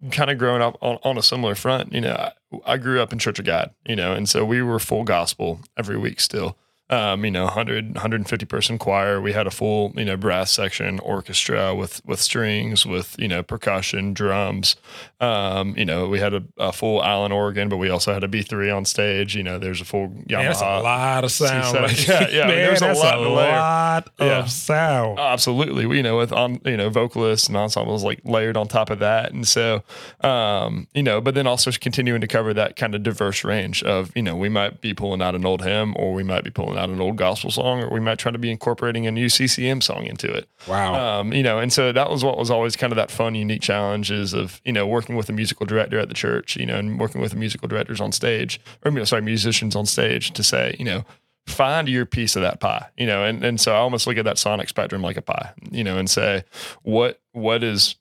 kind 0.10 0.32
of 0.32 0.40
growing 0.40 0.64
up 0.64 0.76
on, 0.82 0.98
on 1.04 1.20
a 1.20 1.22
similar 1.22 1.54
front. 1.54 1.94
You 1.94 2.02
know, 2.02 2.32
I, 2.66 2.78
grew 2.78 3.02
up 3.02 3.14
in 3.14 3.20
Church 3.20 3.40
of 3.40 3.46
God. 3.46 3.72
You 3.86 3.96
know, 3.96 4.14
and 4.14 4.28
so 4.28 4.46
we 4.46 4.62
were 4.62 4.80
full 4.80 5.04
gospel 5.04 5.62
every 5.78 5.98
week 5.98 6.20
still. 6.20 6.58
Um, 6.88 7.26
you 7.26 7.32
know, 7.32 7.46
100, 7.46 7.96
150 7.96 8.46
person 8.46 8.78
choir. 8.78 9.20
We 9.20 9.34
had 9.34 9.48
a 9.48 9.52
full, 9.52 9.92
you 9.96 10.06
know, 10.06 10.18
brass 10.18 10.52
section, 10.52 11.00
orchestra 11.00 11.74
with 11.74 12.00
with 12.06 12.22
strings, 12.22 12.86
with 12.86 13.16
you 13.18 13.28
know, 13.28 13.42
percussion, 13.42 14.14
drums. 14.14 14.76
Um, 15.20 15.76
you 15.76 15.86
know, 15.86 16.08
we 16.08 16.20
had 16.20 16.36
a, 16.36 16.44
a 16.60 16.72
full 16.72 17.04
Allen 17.04 17.32
organ, 17.32 17.70
but 17.70 17.78
we 17.78 17.90
also 17.90 18.14
had 18.14 18.24
a 18.24 18.28
B 18.28 18.44
three 18.44 18.70
on 18.70 18.86
stage. 18.86 19.36
You 19.36 19.42
know, 19.42 19.58
there's 19.58 19.82
a 19.82 19.86
full 19.86 20.10
Yamaha. 20.10 20.30
Man, 20.30 20.46
that's 20.46 20.62
a 20.62 20.66
lot 20.82 21.24
of 21.24 21.32
sound. 21.32 21.76
C7. 21.76 21.82
Like, 21.86 22.08
Yeah, 22.08 22.28
yeah, 22.30 22.48
man, 22.48 22.56
there's 22.58 22.82
a 22.84 22.94
lot 22.94 23.18
a 23.18 23.30
lot 23.30 24.08
of 24.20 24.28
Yeah. 24.28 24.46
sound. 24.46 25.18
Absolutely. 25.18 25.88
We, 25.88 25.98
you 25.98 26.04
know, 26.04 26.18
with 26.18 26.32
on, 26.32 26.60
you 26.66 26.78
know, 26.78 26.90
vocalists 26.90 27.48
and 27.48 27.58
ensembles 27.58 28.04
like 28.04 28.20
layered 28.26 28.58
on 28.58 28.68
top 28.68 28.92
of 28.92 29.00
that. 29.00 29.32
And 29.32 29.48
so, 29.48 29.82
um, 30.22 30.88
you 30.94 31.02
know, 31.04 31.20
but 31.22 31.34
then 31.36 31.48
also 31.48 31.72
continuing 31.72 32.22
to 32.22 32.28
cover 32.28 32.54
that 32.54 32.76
kind 32.76 32.94
of 32.96 33.02
diverse 33.04 33.44
range 33.44 33.82
of, 33.84 34.12
you 34.16 34.22
know, 34.22 34.36
we 34.36 34.50
might 34.50 34.82
be 34.82 34.94
pulling 34.94 35.22
out 35.22 35.34
an 35.36 35.46
old 35.46 35.64
hymn 35.64 35.96
or 35.98 36.14
we 36.14 36.24
might 36.24 36.44
be 36.44 36.52
pulling 36.52 36.75
out 36.78 36.90
an 36.90 37.02
old 37.02 37.16
gospel 37.16 37.52
song 37.52 37.82
or 37.82 37.90
we 37.90 38.00
might 38.00 38.20
try 38.20 38.32
to 38.32 38.38
be 38.38 38.52
incorporating 38.52 39.08
a 39.08 39.12
new 39.12 39.30
CCM 39.30 39.82
song 39.82 40.06
into 40.06 40.32
it. 40.32 40.48
Wow. 40.68 41.20
Um, 41.20 41.34
you 41.34 41.44
know, 41.44 41.60
and 41.60 41.72
so 41.72 41.92
that 41.92 42.10
was 42.10 42.24
what 42.24 42.38
was 42.38 42.50
always 42.50 42.76
kind 42.76 42.92
of 42.92 42.98
that 42.98 43.12
fun, 43.12 43.36
unique 43.36 43.62
challenges 43.62 44.34
of, 44.34 44.62
you 44.66 44.72
know, 44.72 44.86
working 44.88 45.16
with 45.16 45.30
a 45.30 45.34
musical 45.34 45.66
director 45.66 46.00
at 46.00 46.08
the 46.08 46.14
church, 46.14 46.56
you 46.56 46.66
know, 46.66 46.78
and 46.78 47.00
working 47.00 47.22
with 47.22 47.32
the 47.32 47.38
musical 47.38 47.68
directors 47.68 48.02
on 48.02 48.12
stage 48.12 48.60
or, 48.84 49.06
sorry, 49.06 49.22
musicians 49.22 49.76
on 49.76 49.86
stage 49.86 50.32
to 50.32 50.44
say, 50.44 50.76
you 50.80 50.86
know, 50.86 51.06
find 51.48 51.88
your 51.88 52.06
piece 52.06 52.36
of 52.36 52.42
that 52.42 52.60
pie, 52.60 52.88
you 52.98 53.06
know, 53.06 53.24
and, 53.24 53.44
and 53.44 53.62
so 53.62 53.74
I 53.74 53.78
almost 53.78 54.08
look 54.08 54.18
at 54.18 54.26
that 54.26 54.38
sonic 54.38 54.70
spectrum 54.70 55.02
like 55.02 55.18
a 55.18 55.22
pie, 55.22 55.54
you 55.72 55.84
know, 55.84 55.98
and 55.98 56.10
say, 56.10 56.44
what, 56.82 57.22
what 57.34 57.64
is, 57.64 57.96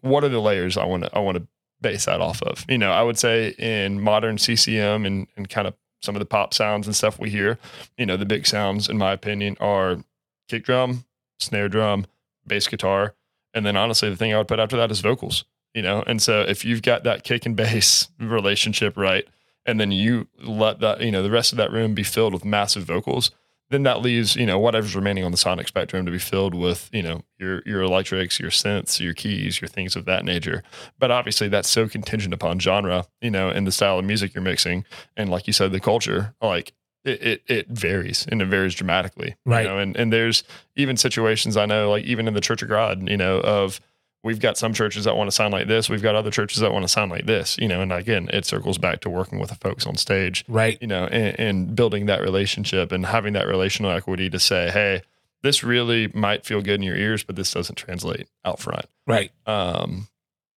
what 0.00 0.24
are 0.24 0.28
the 0.28 0.40
layers 0.40 0.76
I 0.76 0.84
want 0.84 1.04
to, 1.04 1.16
I 1.16 1.20
want 1.20 1.38
to 1.38 1.46
base 1.80 2.06
that 2.06 2.20
off 2.20 2.42
of? 2.42 2.64
You 2.68 2.78
know, 2.78 2.90
I 2.90 3.02
would 3.02 3.18
say 3.18 3.50
in 3.58 4.00
modern 4.00 4.38
CCM 4.38 5.06
and, 5.06 5.26
and 5.36 5.48
kind 5.48 5.68
of 5.68 5.74
some 6.02 6.14
of 6.14 6.20
the 6.20 6.26
pop 6.26 6.52
sounds 6.52 6.86
and 6.86 6.96
stuff 6.96 7.18
we 7.18 7.30
hear, 7.30 7.58
you 7.96 8.06
know, 8.06 8.16
the 8.16 8.26
big 8.26 8.46
sounds, 8.46 8.88
in 8.88 8.98
my 8.98 9.12
opinion, 9.12 9.56
are 9.60 9.98
kick 10.48 10.64
drum, 10.64 11.04
snare 11.38 11.68
drum, 11.68 12.06
bass 12.46 12.66
guitar. 12.66 13.14
And 13.54 13.64
then 13.64 13.76
honestly, 13.76 14.10
the 14.10 14.16
thing 14.16 14.34
I 14.34 14.38
would 14.38 14.48
put 14.48 14.58
after 14.58 14.76
that 14.76 14.90
is 14.90 15.00
vocals, 15.00 15.44
you 15.74 15.82
know? 15.82 16.02
And 16.06 16.20
so 16.20 16.40
if 16.42 16.64
you've 16.64 16.82
got 16.82 17.04
that 17.04 17.24
kick 17.24 17.46
and 17.46 17.56
bass 17.56 18.08
relationship 18.18 18.96
right, 18.96 19.26
and 19.64 19.78
then 19.78 19.92
you 19.92 20.26
let 20.42 20.80
that, 20.80 21.00
you 21.00 21.12
know, 21.12 21.22
the 21.22 21.30
rest 21.30 21.52
of 21.52 21.58
that 21.58 21.70
room 21.70 21.94
be 21.94 22.02
filled 22.02 22.32
with 22.32 22.44
massive 22.44 22.82
vocals, 22.82 23.30
then 23.72 23.84
that 23.84 24.02
leaves, 24.02 24.36
you 24.36 24.46
know, 24.46 24.58
whatever's 24.58 24.94
remaining 24.94 25.24
on 25.24 25.30
the 25.30 25.36
sonic 25.36 25.66
spectrum 25.66 26.04
to 26.06 26.12
be 26.12 26.18
filled 26.18 26.54
with, 26.54 26.90
you 26.92 27.02
know, 27.02 27.22
your 27.38 27.62
your 27.64 27.82
electrics, 27.82 28.38
your 28.38 28.50
synths, 28.50 29.00
your 29.00 29.14
keys, 29.14 29.60
your 29.60 29.68
things 29.68 29.96
of 29.96 30.04
that 30.04 30.24
nature. 30.24 30.62
But 30.98 31.10
obviously 31.10 31.48
that's 31.48 31.68
so 31.68 31.88
contingent 31.88 32.34
upon 32.34 32.58
genre, 32.58 33.06
you 33.20 33.30
know, 33.30 33.48
and 33.48 33.66
the 33.66 33.72
style 33.72 33.98
of 33.98 34.04
music 34.04 34.34
you're 34.34 34.42
mixing. 34.42 34.84
And 35.16 35.30
like 35.30 35.46
you 35.46 35.52
said, 35.52 35.72
the 35.72 35.80
culture, 35.80 36.34
like 36.42 36.72
it, 37.04 37.22
it, 37.22 37.42
it 37.46 37.68
varies 37.68 38.26
and 38.30 38.40
it 38.42 38.46
varies 38.46 38.74
dramatically. 38.74 39.34
Right. 39.44 39.62
You 39.62 39.68
know, 39.68 39.78
and, 39.78 39.96
and 39.96 40.12
there's 40.12 40.44
even 40.76 40.96
situations 40.96 41.56
I 41.56 41.66
know, 41.66 41.90
like 41.90 42.04
even 42.04 42.28
in 42.28 42.34
the 42.34 42.40
Church 42.40 42.62
of 42.62 42.68
God, 42.68 43.08
you 43.08 43.16
know, 43.16 43.40
of 43.40 43.80
we've 44.24 44.38
got 44.40 44.56
some 44.56 44.72
churches 44.72 45.04
that 45.04 45.16
want 45.16 45.28
to 45.28 45.32
sound 45.34 45.52
like 45.52 45.66
this, 45.66 45.88
we've 45.90 46.02
got 46.02 46.14
other 46.14 46.30
churches 46.30 46.60
that 46.60 46.72
want 46.72 46.84
to 46.84 46.88
sound 46.88 47.10
like 47.10 47.26
this, 47.26 47.56
you 47.58 47.66
know, 47.68 47.80
and 47.80 47.92
again, 47.92 48.28
it 48.32 48.44
circles 48.44 48.78
back 48.78 49.00
to 49.00 49.10
working 49.10 49.38
with 49.40 49.48
the 49.50 49.56
folks 49.56 49.86
on 49.86 49.96
stage, 49.96 50.44
Right. 50.48 50.78
you 50.80 50.86
know, 50.86 51.06
and, 51.06 51.38
and 51.40 51.76
building 51.76 52.06
that 52.06 52.20
relationship 52.20 52.92
and 52.92 53.04
having 53.06 53.32
that 53.32 53.46
relational 53.48 53.90
equity 53.90 54.30
to 54.30 54.38
say, 54.38 54.70
hey, 54.70 55.02
this 55.42 55.64
really 55.64 56.08
might 56.14 56.44
feel 56.46 56.62
good 56.62 56.74
in 56.76 56.82
your 56.82 56.94
ears, 56.96 57.24
but 57.24 57.34
this 57.34 57.50
doesn't 57.50 57.74
translate 57.74 58.28
out 58.44 58.60
front. 58.60 58.86
Right. 59.06 59.32
Um, 59.46 60.06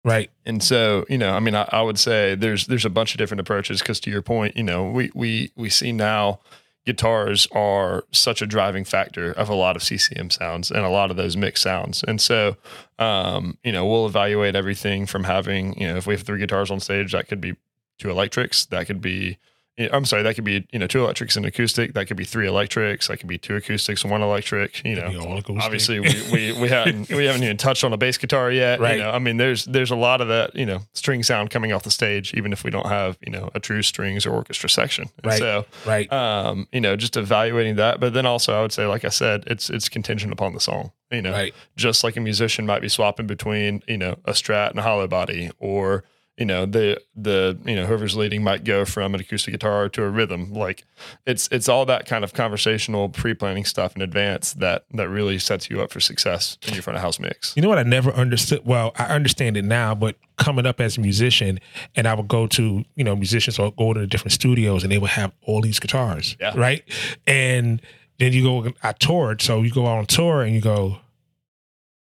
Right. 0.06 0.30
and 0.44 0.62
so, 0.62 1.06
you 1.08 1.16
know, 1.16 1.32
I 1.34 1.40
mean, 1.40 1.54
I, 1.54 1.66
I 1.72 1.80
would 1.80 1.98
say 1.98 2.34
there's 2.34 2.66
there's 2.66 2.84
a 2.84 2.90
bunch 2.90 3.14
of 3.14 3.18
different 3.18 3.40
approaches 3.40 3.78
because 3.80 4.00
to 4.00 4.10
your 4.10 4.20
point, 4.20 4.54
you 4.54 4.62
know, 4.62 4.90
we 4.90 5.10
we 5.14 5.50
we 5.56 5.70
see 5.70 5.92
now 5.92 6.40
guitars 6.86 7.48
are 7.52 8.04
such 8.12 8.42
a 8.42 8.46
driving 8.46 8.84
factor 8.84 9.32
of 9.32 9.48
a 9.48 9.54
lot 9.54 9.76
of 9.76 9.82
CCM 9.82 10.30
sounds 10.30 10.70
and 10.70 10.84
a 10.84 10.90
lot 10.90 11.10
of 11.10 11.16
those 11.16 11.36
mixed 11.36 11.62
sounds. 11.62 12.04
And 12.06 12.20
so, 12.20 12.56
um, 12.98 13.56
you 13.64 13.72
know, 13.72 13.86
we'll 13.86 14.06
evaluate 14.06 14.54
everything 14.54 15.06
from 15.06 15.24
having, 15.24 15.80
you 15.80 15.86
know, 15.86 15.96
if 15.96 16.06
we 16.06 16.14
have 16.14 16.22
three 16.22 16.38
guitars 16.38 16.70
on 16.70 16.80
stage, 16.80 17.12
that 17.12 17.28
could 17.28 17.40
be 17.40 17.56
two 17.98 18.10
electrics, 18.10 18.66
that 18.66 18.86
could 18.86 19.00
be 19.00 19.38
I'm 19.76 20.04
sorry, 20.04 20.22
that 20.22 20.34
could 20.36 20.44
be, 20.44 20.66
you 20.72 20.78
know, 20.78 20.86
two 20.86 21.02
electrics 21.02 21.36
and 21.36 21.44
acoustic, 21.44 21.94
that 21.94 22.06
could 22.06 22.16
be 22.16 22.24
three 22.24 22.46
electrics, 22.46 23.08
that 23.08 23.16
could 23.18 23.28
be 23.28 23.38
two 23.38 23.56
acoustics 23.56 24.02
and 24.02 24.10
one 24.12 24.22
electric, 24.22 24.84
you 24.84 24.94
know 24.94 25.10
Be 25.10 25.16
all 25.16 25.36
acoustic. 25.38 25.64
obviously 25.64 25.98
we, 26.00 26.08
we, 26.32 26.52
we 26.62 26.68
haven't 26.68 27.08
we 27.10 27.24
haven't 27.24 27.42
even 27.42 27.56
touched 27.56 27.82
on 27.82 27.92
a 27.92 27.96
bass 27.96 28.16
guitar 28.16 28.52
yet. 28.52 28.78
Right. 28.78 28.96
You 28.98 29.02
know, 29.02 29.10
I 29.10 29.18
mean 29.18 29.36
there's 29.36 29.64
there's 29.64 29.90
a 29.90 29.96
lot 29.96 30.20
of 30.20 30.28
that, 30.28 30.54
you 30.54 30.64
know, 30.64 30.80
string 30.92 31.22
sound 31.24 31.50
coming 31.50 31.72
off 31.72 31.82
the 31.82 31.90
stage, 31.90 32.34
even 32.34 32.52
if 32.52 32.62
we 32.62 32.70
don't 32.70 32.86
have, 32.86 33.18
you 33.20 33.32
know, 33.32 33.50
a 33.54 33.58
true 33.60 33.82
strings 33.82 34.24
or 34.26 34.30
orchestra 34.30 34.70
section. 34.70 35.08
And 35.16 35.26
Right. 35.26 35.38
So 35.40 35.66
right. 35.84 36.12
um, 36.12 36.68
you 36.72 36.80
know, 36.80 36.94
just 36.94 37.16
evaluating 37.16 37.74
that. 37.76 37.98
But 37.98 38.12
then 38.14 38.26
also 38.26 38.56
I 38.56 38.62
would 38.62 38.72
say, 38.72 38.86
like 38.86 39.04
I 39.04 39.08
said, 39.10 39.42
it's 39.48 39.70
it's 39.70 39.88
contingent 39.88 40.32
upon 40.32 40.54
the 40.54 40.60
song. 40.60 40.92
You 41.10 41.22
know, 41.22 41.32
Right. 41.32 41.54
just 41.76 42.04
like 42.04 42.16
a 42.16 42.20
musician 42.20 42.64
might 42.64 42.80
be 42.82 42.88
swapping 42.88 43.26
between, 43.26 43.82
you 43.88 43.98
know, 43.98 44.16
a 44.24 44.32
strat 44.32 44.70
and 44.70 44.78
a 44.78 44.82
hollow 44.82 45.06
body 45.08 45.50
or 45.58 46.04
you 46.36 46.44
know 46.44 46.66
the 46.66 47.00
the 47.14 47.56
you 47.64 47.76
know 47.76 47.86
whoever's 47.86 48.16
leading 48.16 48.42
might 48.42 48.64
go 48.64 48.84
from 48.84 49.14
an 49.14 49.20
acoustic 49.20 49.52
guitar 49.52 49.88
to 49.88 50.02
a 50.02 50.08
rhythm 50.10 50.52
like 50.52 50.84
it's 51.26 51.48
it's 51.52 51.68
all 51.68 51.86
that 51.86 52.06
kind 52.06 52.24
of 52.24 52.32
conversational 52.34 53.08
pre-planning 53.08 53.64
stuff 53.64 53.94
in 53.94 54.02
advance 54.02 54.52
that 54.54 54.84
that 54.92 55.08
really 55.08 55.38
sets 55.38 55.70
you 55.70 55.80
up 55.80 55.92
for 55.92 56.00
success 56.00 56.58
in 56.66 56.74
your 56.74 56.82
front 56.82 56.96
of 56.96 57.02
house 57.02 57.20
mix 57.20 57.54
You 57.56 57.62
know 57.62 57.68
what 57.68 57.78
I 57.78 57.84
never 57.84 58.10
understood? 58.12 58.62
Well, 58.64 58.92
I 58.98 59.04
understand 59.04 59.56
it 59.56 59.64
now, 59.64 59.94
but 59.94 60.16
coming 60.36 60.66
up 60.66 60.80
as 60.80 60.96
a 60.96 61.00
musician, 61.00 61.60
and 61.94 62.08
I 62.08 62.14
would 62.14 62.26
go 62.28 62.46
to, 62.48 62.84
you 62.96 63.04
know, 63.04 63.14
musicians 63.14 63.58
or 63.58 63.72
go 63.72 63.92
to 63.94 64.00
the 64.00 64.06
different 64.06 64.32
studios 64.32 64.82
and 64.82 64.90
they 64.90 64.98
would 64.98 65.10
have 65.10 65.32
all 65.42 65.60
these 65.60 65.78
guitars. 65.78 66.36
Yeah. 66.40 66.52
Right. 66.56 66.82
And 67.26 67.80
then 68.18 68.32
you 68.32 68.42
go, 68.42 68.72
I 68.82 68.92
toured. 68.92 69.40
So 69.42 69.62
you 69.62 69.70
go 69.70 69.86
out 69.86 69.98
on 69.98 70.06
tour 70.06 70.42
and 70.42 70.54
you 70.54 70.60
go, 70.60 70.98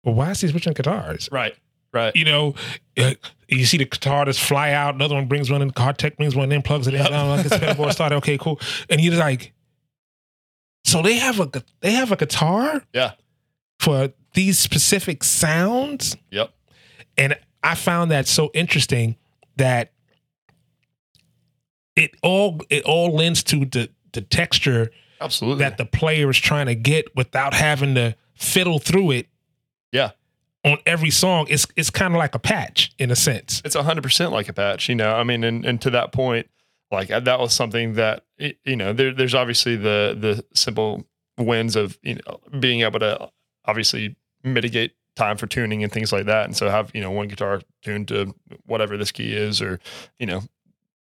well, 0.03 0.15
why 0.15 0.31
is 0.31 0.41
he 0.41 0.47
switching 0.47 0.73
guitars? 0.73 1.29
right 1.31 1.55
right 1.93 2.15
You 2.15 2.25
know, 2.25 2.55
uh, 2.97 3.13
you 3.57 3.65
see 3.65 3.77
the 3.77 3.85
guitar 3.85 4.25
just 4.25 4.39
fly 4.39 4.71
out, 4.71 4.95
another 4.95 5.15
one 5.15 5.27
brings 5.27 5.51
one 5.51 5.61
in, 5.61 5.71
car 5.71 5.93
tech 5.93 6.17
brings 6.17 6.35
one 6.35 6.51
in, 6.51 6.61
plugs 6.61 6.87
it 6.87 6.93
in, 6.93 7.01
oh, 7.01 7.33
I 7.33 7.43
pedal 7.43 7.75
board 7.75 7.91
started, 7.93 8.15
okay, 8.17 8.37
cool. 8.37 8.59
And 8.89 9.01
you're 9.01 9.15
like, 9.15 9.53
so 10.83 11.01
they 11.01 11.15
have 11.15 11.39
a 11.39 11.49
they 11.81 11.91
have 11.91 12.11
a 12.11 12.15
guitar? 12.15 12.83
Yeah. 12.93 13.13
For 13.79 14.13
these 14.33 14.59
specific 14.59 15.23
sounds? 15.23 16.15
Yep. 16.31 16.53
And 17.17 17.37
I 17.63 17.75
found 17.75 18.11
that 18.11 18.27
so 18.27 18.51
interesting 18.53 19.15
that 19.57 19.91
it 21.95 22.11
all 22.21 22.59
it 22.69 22.83
all 22.83 23.15
lends 23.15 23.43
to 23.43 23.65
the 23.65 23.89
the 24.11 24.21
texture 24.21 24.91
absolutely. 25.21 25.63
that 25.63 25.77
the 25.77 25.85
player 25.85 26.29
is 26.29 26.37
trying 26.37 26.65
to 26.67 26.75
get 26.75 27.15
without 27.15 27.53
having 27.53 27.95
to 27.95 28.15
fiddle 28.35 28.79
through 28.79 29.11
it. 29.11 29.27
Yeah 29.91 30.11
on 30.63 30.77
every 30.85 31.09
song. 31.09 31.47
It's 31.49 31.67
it's 31.75 31.89
kind 31.89 32.13
of 32.13 32.17
like 32.17 32.35
a 32.35 32.39
patch 32.39 32.93
in 32.97 33.11
a 33.11 33.15
sense. 33.15 33.61
it's 33.65 33.75
100% 33.75 34.31
like 34.31 34.49
a 34.49 34.53
patch 34.53 34.89
you 34.89 34.95
know 34.95 35.13
i 35.15 35.23
mean 35.23 35.43
and, 35.43 35.65
and 35.65 35.81
to 35.81 35.89
that 35.89 36.11
point 36.11 36.47
like 36.91 37.11
uh, 37.11 37.19
that 37.21 37.39
was 37.39 37.53
something 37.53 37.93
that 37.93 38.23
you 38.37 38.75
know 38.75 38.93
there, 38.93 39.13
there's 39.13 39.35
obviously 39.35 39.75
the 39.75 40.15
the 40.19 40.43
simple 40.53 41.05
wins 41.37 41.75
of 41.75 41.97
you 42.03 42.15
know 42.15 42.39
being 42.59 42.81
able 42.81 42.99
to 42.99 43.29
obviously 43.65 44.15
mitigate 44.43 44.93
time 45.15 45.37
for 45.37 45.47
tuning 45.47 45.83
and 45.83 45.91
things 45.91 46.11
like 46.11 46.25
that 46.25 46.45
and 46.45 46.55
so 46.55 46.69
have 46.69 46.91
you 46.93 47.01
know 47.01 47.11
one 47.11 47.27
guitar 47.27 47.61
tuned 47.81 48.07
to 48.07 48.33
whatever 48.65 48.97
this 48.97 49.11
key 49.11 49.33
is 49.33 49.61
or 49.61 49.79
you 50.19 50.25
know 50.25 50.41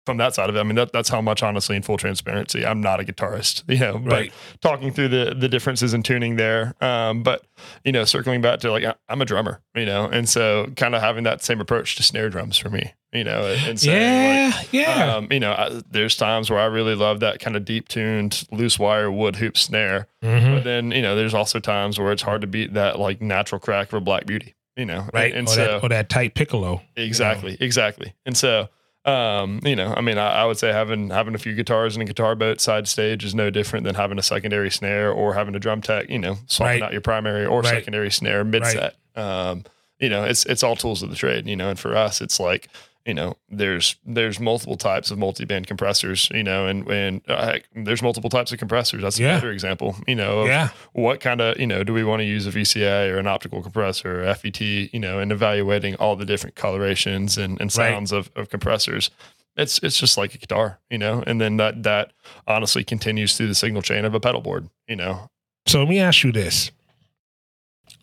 from 0.06 0.18
that 0.18 0.34
side 0.36 0.50
of 0.50 0.56
it 0.56 0.60
i 0.60 0.64
mean 0.64 0.76
that, 0.76 0.92
that's 0.92 1.10
how 1.10 1.22
much 1.22 1.42
honestly 1.44 1.76
in 1.76 1.82
full 1.82 1.98
transparency 1.98 2.66
i'm 2.66 2.82
not 2.82 3.00
a 3.00 3.04
guitarist 3.04 3.64
you 3.72 3.80
know 3.80 3.98
but 3.98 4.12
Right. 4.12 4.34
talking 4.62 4.92
through 4.92 5.08
the 5.10 5.36
the 5.38 5.48
differences 5.48 5.94
in 5.94 6.04
tuning 6.04 6.36
there 6.36 6.74
um 6.82 7.24
but 7.24 7.46
you 7.86 7.92
know 7.92 8.04
circling 8.04 8.42
back 8.42 8.60
to 8.62 8.72
like 8.72 8.84
i'm 9.10 9.22
a 9.22 9.26
drummer 9.26 9.62
you 9.76 9.86
know 9.86 10.06
and 10.06 10.28
so 10.28 10.68
kind 10.76 10.96
of 10.96 11.02
having 11.02 11.24
that 11.24 11.44
same 11.44 11.62
approach 11.62 11.96
to 11.96 12.04
snare 12.04 12.30
drums 12.30 12.58
for 12.58 12.70
me 12.70 12.94
you 13.14 13.24
know 13.24 13.46
and 13.68 13.80
saying 13.80 14.52
like, 14.52 14.74
Yeah, 14.74 14.98
yeah. 15.08 15.16
um, 15.16 15.28
you 15.32 15.40
know, 15.40 15.52
I, 15.54 15.82
there's 15.92 16.16
times 16.16 16.50
where 16.50 16.60
I 16.60 16.66
really 16.66 16.96
love 16.96 17.20
that 17.20 17.40
kind 17.40 17.56
of 17.56 17.64
deep 17.64 17.88
tuned 17.88 18.48
loose 18.52 18.80
wire 18.80 19.12
wood 19.12 19.36
hoop 19.36 19.56
snare. 19.56 20.08
Mhm. 20.24 20.56
But 20.56 20.64
then, 20.64 20.90
you 20.92 21.04
know, 21.04 21.16
there's 21.16 21.36
also 21.36 21.60
times 21.60 22.00
where 22.00 22.12
it's 22.12 22.24
hard 22.24 22.42
to 22.42 22.48
beat 22.48 22.74
that 22.74 22.98
like 22.98 23.22
natural 23.22 23.60
crack 23.60 23.90
of 23.90 23.94
a 23.94 24.02
Black 24.02 24.26
Beauty, 24.26 24.56
you 24.76 24.86
know? 24.88 25.06
Right. 25.14 25.30
And, 25.32 25.40
and 25.42 25.48
or, 25.48 25.52
so, 25.52 25.64
that, 25.64 25.84
or 25.84 25.90
that 25.90 26.10
tight 26.10 26.34
piccolo. 26.34 26.82
exactly, 26.96 27.56
exactly. 27.60 28.16
And 28.26 28.36
so, 28.36 28.68
um, 29.06 29.60
you 29.64 29.76
know, 29.76 29.94
I 29.96 30.02
mean, 30.02 30.18
I, 30.18 30.42
I 30.42 30.46
would 30.46 30.58
say 30.58 30.72
having 30.72 31.10
having 31.10 31.36
a 31.36 31.38
few 31.38 31.54
guitars 31.54 31.96
and 31.96 32.02
a 32.04 32.06
guitar 32.06 32.36
boat 32.36 32.62
side 32.62 32.88
stage 32.88 33.26
is 33.26 33.36
no 33.36 33.50
different 33.50 33.84
than 33.86 33.96
having 33.96 34.18
a 34.18 34.24
secondary 34.24 34.70
snare 34.72 35.12
or 35.12 35.34
having 35.34 35.56
a 35.56 35.60
drum 35.60 35.82
tech, 35.82 36.10
you 36.10 36.20
know, 36.20 36.38
swapping 36.48 36.82
Right. 36.82 36.84
out 36.88 36.92
your 36.94 37.02
primary 37.02 37.46
or 37.46 37.62
Right. 37.62 37.70
secondary 37.70 38.10
snare 38.12 38.44
mid 38.44 38.66
set. 38.66 38.96
Um, 39.16 39.66
you 40.00 40.10
know, 40.10 40.24
it's 40.24 40.46
it's 40.46 40.64
all 40.64 40.76
tools 40.76 41.04
of 41.04 41.10
the 41.10 41.16
trade, 41.16 41.48
you 41.48 41.56
know, 41.56 41.70
and 41.70 41.80
for 41.80 41.96
us, 41.96 42.22
it's 42.22 42.40
like, 42.40 42.68
you 43.06 43.14
know, 43.14 43.36
there's 43.50 43.98
there's 44.06 44.40
multiple 44.40 44.78
types 44.78 45.12
of 45.12 45.18
multi-band 45.18 45.68
compressors, 45.68 46.30
you 46.34 46.44
know, 46.44 46.68
and 46.68 46.88
and 46.90 47.22
uh, 47.28 47.60
there's 47.76 48.02
multiple 48.02 48.30
types 48.30 48.52
of 48.54 48.60
compressors. 48.60 49.02
That's 49.02 49.20
Yeah. 49.20 49.42
a 49.44 49.48
example, 49.48 49.96
you 50.08 50.16
know, 50.16 50.42
of 50.42 50.48
Yeah. 50.48 50.70
what 50.94 51.20
kind 51.20 51.42
of 51.42 51.60
you 51.60 51.68
know 51.68 51.84
do 51.84 51.94
we 51.94 52.04
want 52.04 52.22
to 52.22 52.26
use 52.26 52.48
a 52.48 52.52
VCA 52.52 53.10
or 53.12 53.18
an 53.20 53.28
optical 53.28 53.62
compressor 53.62 54.24
or 54.24 54.34
FET, 54.36 54.62
you 54.62 55.00
know, 55.00 55.20
and 55.20 55.32
evaluating 55.32 55.96
all 55.96 56.16
the 56.16 56.26
different 56.26 56.56
colorations 56.56 57.38
and, 57.38 57.60
and 57.60 57.76
Right. 57.76 57.92
sounds 57.92 58.12
of, 58.14 58.32
of 58.36 58.50
compressors. 58.50 59.10
It's 59.58 59.80
it's 59.84 60.00
just 60.00 60.18
like 60.18 60.34
a 60.34 60.38
guitar, 60.38 60.80
you 60.90 60.98
know, 60.98 61.24
and 61.28 61.40
then 61.42 61.58
that 61.58 61.84
that 61.84 62.14
honestly 62.48 62.84
continues 62.84 63.36
through 63.38 63.48
the 63.50 63.56
signal 63.56 63.82
chain 63.82 64.06
of 64.06 64.14
a 64.16 64.20
pedal 64.20 64.42
board, 64.42 64.70
you 64.88 64.96
know. 64.96 65.30
So 65.68 65.80
let 65.80 65.90
me 65.90 66.00
ask 66.00 66.24
you 66.24 66.32
this: 66.32 66.72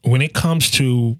When 0.02 0.22
it 0.22 0.32
comes 0.34 0.70
to 0.72 1.18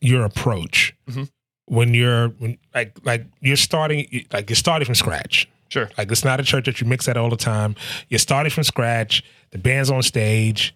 your 0.00 0.24
approach, 0.24 0.94
Mhm. 1.08 1.30
When 1.66 1.94
you're 1.94 2.28
when, 2.28 2.58
like 2.74 2.98
like 3.04 3.26
you're 3.40 3.56
starting 3.56 4.24
like 4.32 4.48
you're 4.50 4.56
starting 4.56 4.86
from 4.86 4.94
scratch. 4.94 5.48
Sure. 5.68 5.90
Like 5.98 6.10
it's 6.10 6.24
not 6.24 6.40
a 6.40 6.44
church 6.44 6.66
that 6.66 6.80
you 6.80 6.86
mix 6.86 7.08
at 7.08 7.16
all 7.16 7.28
the 7.28 7.36
time. 7.36 7.74
You're 8.08 8.18
starting 8.18 8.50
from 8.50 8.64
scratch. 8.64 9.24
The 9.50 9.58
band's 9.58 9.90
on 9.90 10.02
stage, 10.02 10.74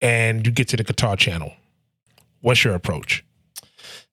and 0.00 0.46
you 0.46 0.52
get 0.52 0.68
to 0.68 0.76
the 0.76 0.84
guitar 0.84 1.16
channel. 1.16 1.52
What's 2.40 2.62
your 2.64 2.74
approach? 2.74 3.24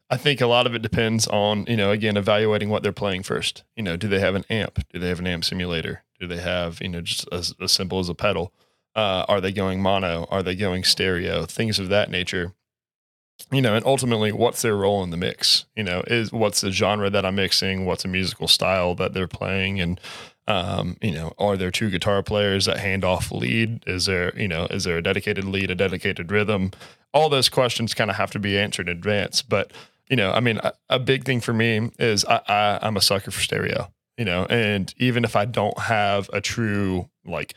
I 0.10 0.18
think 0.18 0.40
a 0.40 0.48
lot 0.48 0.68
of 0.68 0.76
it 0.76 0.82
depends 0.82 1.28
on, 1.28 1.66
you 1.68 1.76
know, 1.76 1.92
again, 1.92 2.16
evaluating 2.16 2.70
what 2.70 2.84
they're 2.84 2.92
playing 2.92 3.24
first. 3.24 3.64
You 3.76 3.84
know, 3.84 3.98
do 3.98 4.08
they 4.08 4.20
have 4.20 4.36
an 4.36 4.46
amp? 4.50 4.88
Do 4.94 5.00
they 5.00 5.10
have 5.10 5.20
an 5.20 5.28
amp 5.28 5.44
simulator? 5.44 6.04
Do 6.20 6.28
they 6.28 6.40
have, 6.40 6.80
you 6.80 6.90
know, 6.90 7.02
just 7.02 7.28
as, 7.32 7.56
as 7.60 7.72
simple 7.72 8.00
as 8.00 8.08
a 8.08 8.14
pedal? 8.14 8.54
Uh, 8.96 9.26
are 9.28 9.42
they 9.42 9.52
going 9.52 9.82
mono? 9.82 10.28
Are 10.30 10.44
they 10.44 10.56
going 10.56 10.84
stereo? 10.84 11.46
Things 11.46 11.80
of 11.80 11.90
that 11.90 12.12
nature. 12.12 12.54
You 13.52 13.62
know, 13.62 13.76
and 13.76 13.86
ultimately, 13.86 14.32
what's 14.32 14.62
their 14.62 14.76
role 14.76 15.04
in 15.04 15.12
the 15.12 15.18
mix? 15.18 15.66
You 15.76 15.84
know, 15.84 16.04
is 16.08 16.32
what's 16.32 16.62
the 16.62 16.72
genre 16.72 17.10
that 17.10 17.26
I'm 17.26 17.36
mixing? 17.36 17.86
What's 17.86 18.06
a 18.06 18.08
musical 18.08 18.48
style 18.48 18.96
that 18.96 19.14
they're 19.14 19.28
playing? 19.28 19.80
And 19.80 20.00
um, 20.48 20.98
you 21.02 21.12
know, 21.12 21.34
are 21.38 21.58
there 21.58 21.72
two 21.72 21.90
guitar 21.90 22.22
players 22.24 22.66
that 22.66 22.78
hand 22.78 23.04
off 23.04 23.32
lead? 23.32 23.84
Is 23.88 24.06
there, 24.06 24.38
you 24.40 24.48
know, 24.48 24.68
is 24.68 24.84
there 24.84 24.98
a 24.98 25.04
dedicated 25.04 25.44
lead, 25.46 25.72
a 25.72 25.76
dedicated 25.76 26.32
rhythm? 26.32 26.72
All 27.14 27.30
those 27.30 27.50
questions 27.50 27.94
kind 27.94 28.10
of 28.10 28.18
have 28.18 28.32
to 28.32 28.40
be 28.40 28.58
answered 28.58 28.88
in 28.88 28.98
advance. 28.98 29.42
But 29.42 29.72
you 30.10 30.16
know, 30.16 30.32
I 30.32 30.40
mean, 30.40 30.60
a, 30.64 30.74
a 30.90 31.00
big 31.00 31.24
thing 31.24 31.42
for 31.42 31.54
me 31.54 31.92
is 31.98 32.26
I, 32.26 32.42
I 32.48 32.80
I'm 32.82 32.98
a 32.98 33.02
sucker 33.02 33.32
for 33.32 33.42
stereo. 33.42 33.92
You 34.18 34.26
know, 34.26 34.46
and 34.46 34.94
even 34.98 35.26
if 35.26 35.36
I 35.36 35.46
don't 35.46 35.78
have 35.78 36.30
a 36.32 36.40
true 36.40 37.10
like 37.26 37.54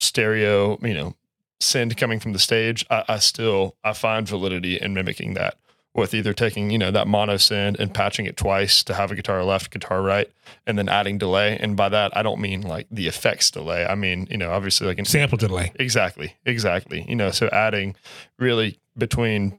stereo, 0.00 0.78
you 0.82 0.94
know, 0.94 1.14
send 1.60 1.96
coming 1.96 2.20
from 2.20 2.32
the 2.32 2.38
stage, 2.38 2.84
I, 2.90 3.04
I 3.08 3.18
still 3.18 3.76
I 3.84 3.92
find 3.92 4.28
validity 4.28 4.80
in 4.80 4.94
mimicking 4.94 5.34
that 5.34 5.56
with 5.94 6.14
either 6.14 6.32
taking 6.32 6.70
you 6.70 6.78
know 6.78 6.90
that 6.90 7.06
mono 7.06 7.36
send 7.36 7.78
and 7.80 7.92
patching 7.92 8.26
it 8.26 8.36
twice 8.36 8.82
to 8.84 8.94
have 8.94 9.10
a 9.10 9.14
guitar 9.14 9.42
left, 9.44 9.70
guitar 9.70 10.02
right, 10.02 10.30
and 10.66 10.78
then 10.78 10.88
adding 10.88 11.18
delay. 11.18 11.58
And 11.58 11.76
by 11.76 11.88
that, 11.88 12.16
I 12.16 12.22
don't 12.22 12.40
mean 12.40 12.62
like 12.62 12.86
the 12.90 13.08
effects 13.08 13.50
delay. 13.50 13.84
I 13.84 13.94
mean 13.94 14.28
you 14.30 14.36
know 14.36 14.50
obviously 14.50 14.86
like 14.86 14.98
in 14.98 15.04
Sample 15.04 15.38
delay. 15.38 15.72
Exactly, 15.76 16.36
exactly. 16.44 17.04
You 17.08 17.16
know, 17.16 17.30
so 17.30 17.48
adding 17.48 17.96
really 18.38 18.78
between 18.96 19.58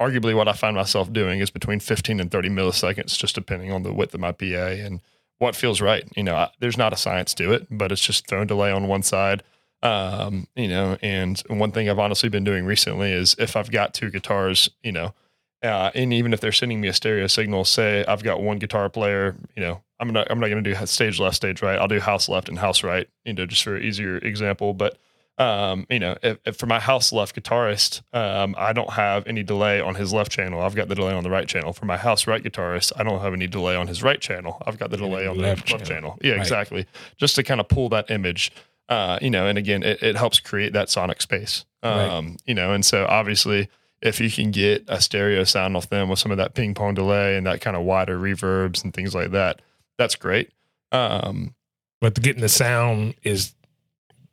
arguably 0.00 0.34
what 0.34 0.48
I 0.48 0.52
find 0.52 0.76
myself 0.76 1.12
doing 1.12 1.40
is 1.40 1.50
between 1.50 1.80
15 1.80 2.20
and 2.20 2.30
30 2.30 2.50
milliseconds, 2.50 3.18
just 3.18 3.34
depending 3.34 3.72
on 3.72 3.82
the 3.82 3.92
width 3.92 4.14
of 4.14 4.20
my 4.20 4.32
PA 4.32 4.44
and 4.44 5.00
what 5.38 5.56
feels 5.56 5.80
right. 5.80 6.04
You 6.16 6.22
know, 6.22 6.36
I, 6.36 6.50
there's 6.60 6.78
not 6.78 6.92
a 6.92 6.96
science 6.96 7.34
to 7.34 7.52
it, 7.52 7.66
but 7.70 7.90
it's 7.92 8.02
just 8.02 8.26
throwing 8.26 8.46
delay 8.46 8.70
on 8.70 8.88
one 8.88 9.02
side. 9.02 9.42
Um, 9.82 10.48
you 10.56 10.66
know, 10.68 10.96
and 11.02 11.38
one 11.48 11.70
thing 11.70 11.88
I've 11.88 11.98
honestly 11.98 12.28
been 12.28 12.44
doing 12.44 12.64
recently 12.64 13.12
is 13.12 13.36
if 13.38 13.54
I've 13.56 13.70
got 13.70 13.94
two 13.94 14.10
guitars, 14.10 14.68
you 14.82 14.90
know, 14.92 15.14
uh, 15.62 15.90
and 15.94 16.12
even 16.12 16.32
if 16.32 16.40
they're 16.40 16.52
sending 16.52 16.80
me 16.80 16.88
a 16.88 16.92
stereo 16.92 17.26
signal, 17.28 17.64
say 17.64 18.04
I've 18.06 18.22
got 18.22 18.40
one 18.40 18.58
guitar 18.58 18.88
player, 18.88 19.36
you 19.56 19.62
know, 19.62 19.82
I'm 20.00 20.10
not 20.10 20.30
I'm 20.30 20.40
not 20.40 20.48
going 20.48 20.62
to 20.62 20.74
do 20.74 20.86
stage 20.86 21.18
left, 21.20 21.36
stage 21.36 21.62
right. 21.62 21.78
I'll 21.78 21.88
do 21.88 22.00
house 22.00 22.28
left 22.28 22.48
and 22.48 22.58
house 22.58 22.82
right, 22.82 23.08
you 23.24 23.34
know, 23.34 23.46
just 23.46 23.62
for 23.62 23.76
an 23.76 23.82
easier 23.84 24.16
example. 24.18 24.74
But 24.74 24.98
um, 25.38 25.86
you 25.88 26.00
know, 26.00 26.16
if, 26.24 26.38
if 26.44 26.56
for 26.56 26.66
my 26.66 26.80
house 26.80 27.12
left 27.12 27.36
guitarist, 27.40 28.02
um, 28.12 28.56
I 28.58 28.72
don't 28.72 28.90
have 28.90 29.24
any 29.28 29.44
delay 29.44 29.80
on 29.80 29.94
his 29.94 30.12
left 30.12 30.32
channel. 30.32 30.60
I've 30.60 30.74
got 30.74 30.88
the 30.88 30.96
delay 30.96 31.12
on 31.12 31.22
the 31.22 31.30
right 31.30 31.46
channel. 31.46 31.72
For 31.72 31.86
my 31.86 31.96
house 31.96 32.26
right 32.26 32.42
guitarist, 32.42 32.90
I 32.96 33.04
don't 33.04 33.20
have 33.20 33.32
any 33.32 33.46
delay 33.46 33.76
on 33.76 33.86
his 33.86 34.02
right 34.02 34.20
channel. 34.20 34.60
I've 34.66 34.78
got 34.80 34.90
the 34.90 34.96
delay 34.96 35.28
on 35.28 35.38
left 35.38 35.66
the 35.68 35.74
left 35.74 35.86
channel. 35.86 36.10
channel. 36.12 36.18
Yeah, 36.22 36.32
Right. 36.32 36.40
exactly. 36.40 36.86
Just 37.18 37.36
to 37.36 37.44
kind 37.44 37.60
of 37.60 37.68
pull 37.68 37.88
that 37.90 38.10
image, 38.10 38.50
uh, 38.88 39.18
you 39.20 39.30
know, 39.30 39.46
and 39.46 39.58
again, 39.58 39.82
it, 39.82 40.02
it 40.02 40.16
helps 40.16 40.40
create 40.40 40.72
that 40.72 40.88
sonic 40.90 41.20
space. 41.22 41.64
Right. 41.82 42.08
Um, 42.08 42.36
you 42.44 42.54
know, 42.54 42.72
and 42.72 42.84
so 42.84 43.06
obviously, 43.08 43.68
if 44.02 44.20
you 44.20 44.30
can 44.30 44.50
get 44.50 44.84
a 44.88 45.00
stereo 45.00 45.44
sound 45.44 45.76
off 45.76 45.88
them 45.90 46.08
with 46.08 46.18
some 46.18 46.32
of 46.32 46.38
that 46.38 46.54
ping 46.54 46.74
pong 46.74 46.94
delay 46.94 47.36
and 47.36 47.46
that 47.46 47.60
kind 47.60 47.76
of 47.76 47.82
wider 47.82 48.18
reverbs 48.18 48.82
and 48.82 48.94
things 48.94 49.14
like 49.14 49.32
that, 49.32 49.60
that's 49.96 50.14
great. 50.14 50.50
Um, 50.92 51.54
But 52.00 52.14
getting 52.20 52.42
the 52.42 52.48
sound 52.48 53.14
is 53.22 53.54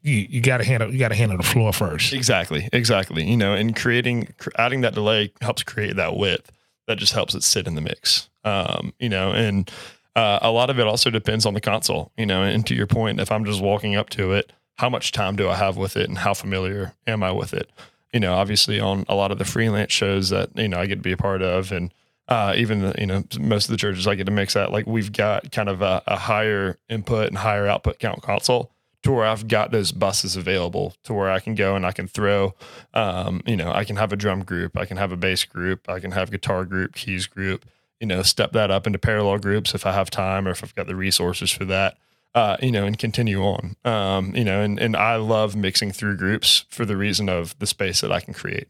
you, 0.01 0.27
you 0.29 0.41
got 0.41 0.57
to 0.57 0.63
handle 0.63 0.91
you 0.91 0.99
got 0.99 1.09
to 1.09 1.15
handle 1.15 1.37
the 1.37 1.43
floor 1.43 1.73
first. 1.73 2.13
Exactly, 2.13 2.69
exactly. 2.71 3.23
You 3.23 3.37
know, 3.37 3.53
and 3.53 3.75
creating, 3.75 4.29
adding 4.57 4.81
that 4.81 4.93
delay 4.93 5.33
helps 5.41 5.63
create 5.63 5.95
that 5.95 6.15
width. 6.15 6.51
That 6.87 6.99
just 6.99 7.13
helps 7.13 7.33
it 7.33 7.41
sit 7.41 7.65
in 7.65 7.73
the 7.73 7.81
mix. 7.81 8.29
Um, 8.43 8.93
you 8.99 9.09
know, 9.09 9.31
and 9.31 9.69
uh, 10.15 10.39
a 10.41 10.51
lot 10.51 10.69
of 10.69 10.79
it 10.79 10.87
also 10.87 11.09
depends 11.09 11.45
on 11.45 11.53
the 11.53 11.61
console. 11.61 12.11
You 12.17 12.25
know, 12.25 12.43
and 12.43 12.65
to 12.67 12.75
your 12.75 12.87
point, 12.87 13.19
if 13.19 13.31
I'm 13.31 13.45
just 13.45 13.61
walking 13.61 13.95
up 13.95 14.09
to 14.11 14.31
it, 14.31 14.51
how 14.77 14.89
much 14.89 15.11
time 15.11 15.35
do 15.35 15.49
I 15.49 15.55
have 15.55 15.77
with 15.77 15.97
it, 15.97 16.09
and 16.09 16.17
how 16.17 16.33
familiar 16.33 16.93
am 17.07 17.23
I 17.23 17.31
with 17.31 17.53
it? 17.53 17.69
You 18.13 18.19
know, 18.19 18.33
obviously 18.33 18.79
on 18.79 19.05
a 19.09 19.15
lot 19.15 19.31
of 19.31 19.37
the 19.37 19.45
freelance 19.45 19.91
shows 19.91 20.29
that 20.29 20.49
you 20.55 20.67
know 20.67 20.79
I 20.79 20.85
get 20.85 20.95
to 20.95 21.01
be 21.01 21.11
a 21.11 21.17
part 21.17 21.41
of, 21.41 21.71
and 21.71 21.93
uh, 22.27 22.53
even 22.55 22.81
the, 22.81 22.95
you 22.97 23.05
know 23.05 23.23
most 23.39 23.65
of 23.65 23.71
the 23.71 23.77
churches 23.77 24.07
I 24.07 24.15
get 24.15 24.25
to 24.25 24.31
mix 24.31 24.55
at, 24.55 24.71
like 24.71 24.87
we've 24.87 25.11
got 25.11 25.51
kind 25.51 25.69
of 25.69 25.81
a, 25.81 26.01
a 26.07 26.17
higher 26.17 26.77
input 26.89 27.27
and 27.27 27.37
higher 27.37 27.67
output 27.67 27.99
count 27.99 28.21
console 28.21 28.71
to 29.05 29.11
where 29.11 29.25
I've 29.25 29.47
got 29.47 29.69
those 29.69 29.91
buses 29.91 30.35
available 30.35 30.95
to 31.03 31.13
where 31.13 31.29
I 31.29 31.39
can 31.39 31.53
go 31.53 31.75
and 31.75 31.85
I 31.85 31.91
can 31.91 32.07
throw, 32.07 32.55
um, 32.95 33.43
you 33.45 33.55
know, 33.55 33.71
I 33.71 33.83
can 33.83 33.97
have 33.97 34.11
a 34.11 34.15
drum 34.15 34.43
group, 34.43 34.75
I 34.75 34.85
can 34.85 34.97
have 34.97 35.11
a 35.11 35.17
bass 35.17 35.45
group, 35.45 35.87
I 35.87 35.99
can 35.99 36.11
have 36.11 36.31
guitar 36.31 36.65
group, 36.65 36.95
keys 36.95 37.27
group, 37.27 37.65
you 38.05 38.07
know, 38.07 38.21
step 38.21 38.51
that 38.51 38.69
up 38.69 38.85
into 38.85 38.99
parallel 38.99 39.39
groups 39.39 39.73
if 39.73 39.83
I 39.83 39.91
have 39.91 40.11
time 40.11 40.47
or 40.47 40.51
if 40.51 40.63
I've 40.63 40.75
got 40.75 40.85
the 40.85 40.95
resources 40.95 41.49
for 41.49 41.65
that, 41.65 41.97
uh, 42.35 42.55
you 42.61 42.71
know, 42.71 42.85
and 42.85 42.99
continue 42.99 43.41
on, 43.41 43.75
um, 43.83 44.35
you 44.35 44.43
know, 44.43 44.61
and, 44.61 44.79
and 44.79 44.95
I 44.95 45.15
love 45.15 45.55
mixing 45.55 45.91
through 45.91 46.17
groups 46.17 46.65
for 46.69 46.85
the 46.85 46.95
reason 46.95 47.29
of 47.29 47.57
the 47.57 47.65
space 47.65 48.01
that 48.01 48.11
I 48.11 48.19
can 48.19 48.35
create. 48.35 48.67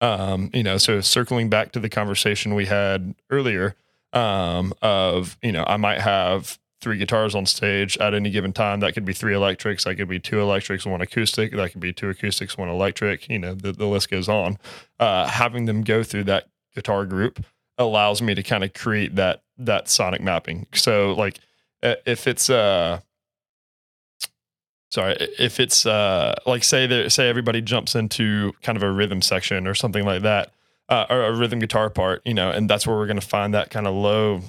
Um, 0.00 0.48
you 0.54 0.62
know, 0.62 0.78
so 0.78 1.02
circling 1.02 1.50
back 1.50 1.72
to 1.72 1.80
the 1.80 1.90
conversation 1.90 2.54
we 2.54 2.64
had 2.64 3.14
earlier, 3.28 3.76
um, 4.14 4.72
of, 4.80 5.36
you 5.42 5.52
know, 5.52 5.64
I 5.66 5.76
might 5.76 6.00
have 6.00 6.58
three 6.80 6.96
guitars 6.96 7.34
on 7.34 7.44
stage 7.44 7.98
at 7.98 8.14
any 8.14 8.30
given 8.30 8.54
time. 8.54 8.80
That 8.80 8.94
could 8.94 9.04
be 9.04 9.12
three 9.12 9.34
electrics. 9.34 9.84
That 9.84 9.96
could 9.96 10.08
be 10.08 10.18
two 10.18 10.40
electrics, 10.40 10.86
one 10.86 11.02
acoustic. 11.02 11.52
That 11.52 11.72
could 11.72 11.82
be 11.82 11.92
two 11.92 12.08
acoustics, 12.08 12.56
one 12.56 12.70
electric. 12.70 13.28
You 13.28 13.38
know, 13.38 13.52
the, 13.54 13.72
the 13.72 13.84
list 13.84 14.10
goes 14.10 14.30
on. 14.30 14.56
Uh, 14.98 15.26
having 15.26 15.66
them 15.66 15.82
go 15.82 16.02
through 16.02 16.24
that 16.24 16.48
guitar 16.74 17.04
group 17.04 17.44
allows 17.78 18.20
me 18.20 18.34
to 18.34 18.42
kind 18.42 18.64
of 18.64 18.74
create 18.74 19.14
that 19.16 19.42
that 19.58 19.88
sonic 19.88 20.20
mapping. 20.20 20.66
So 20.74 21.12
like 21.12 21.38
uh, 21.82 21.94
if 22.06 22.26
it's 22.26 22.50
uh 22.50 23.00
sorry 24.90 25.16
if 25.38 25.60
it's 25.60 25.84
uh 25.86 26.34
like 26.46 26.64
say 26.64 26.86
there 26.86 27.08
say 27.10 27.28
everybody 27.28 27.60
jumps 27.60 27.94
into 27.94 28.52
kind 28.62 28.76
of 28.76 28.82
a 28.82 28.90
rhythm 28.90 29.20
section 29.22 29.66
or 29.66 29.74
something 29.74 30.04
like 30.04 30.22
that 30.22 30.50
uh, 30.88 31.04
or 31.10 31.24
a 31.24 31.32
rhythm 31.34 31.58
guitar 31.58 31.90
part 31.90 32.22
you 32.24 32.32
know 32.34 32.50
and 32.50 32.70
that's 32.70 32.86
where 32.86 32.96
we're 32.96 33.06
going 33.06 33.20
to 33.20 33.26
find 33.26 33.52
that 33.52 33.70
kind 33.70 33.86
of 33.86 33.94
low 33.94 34.40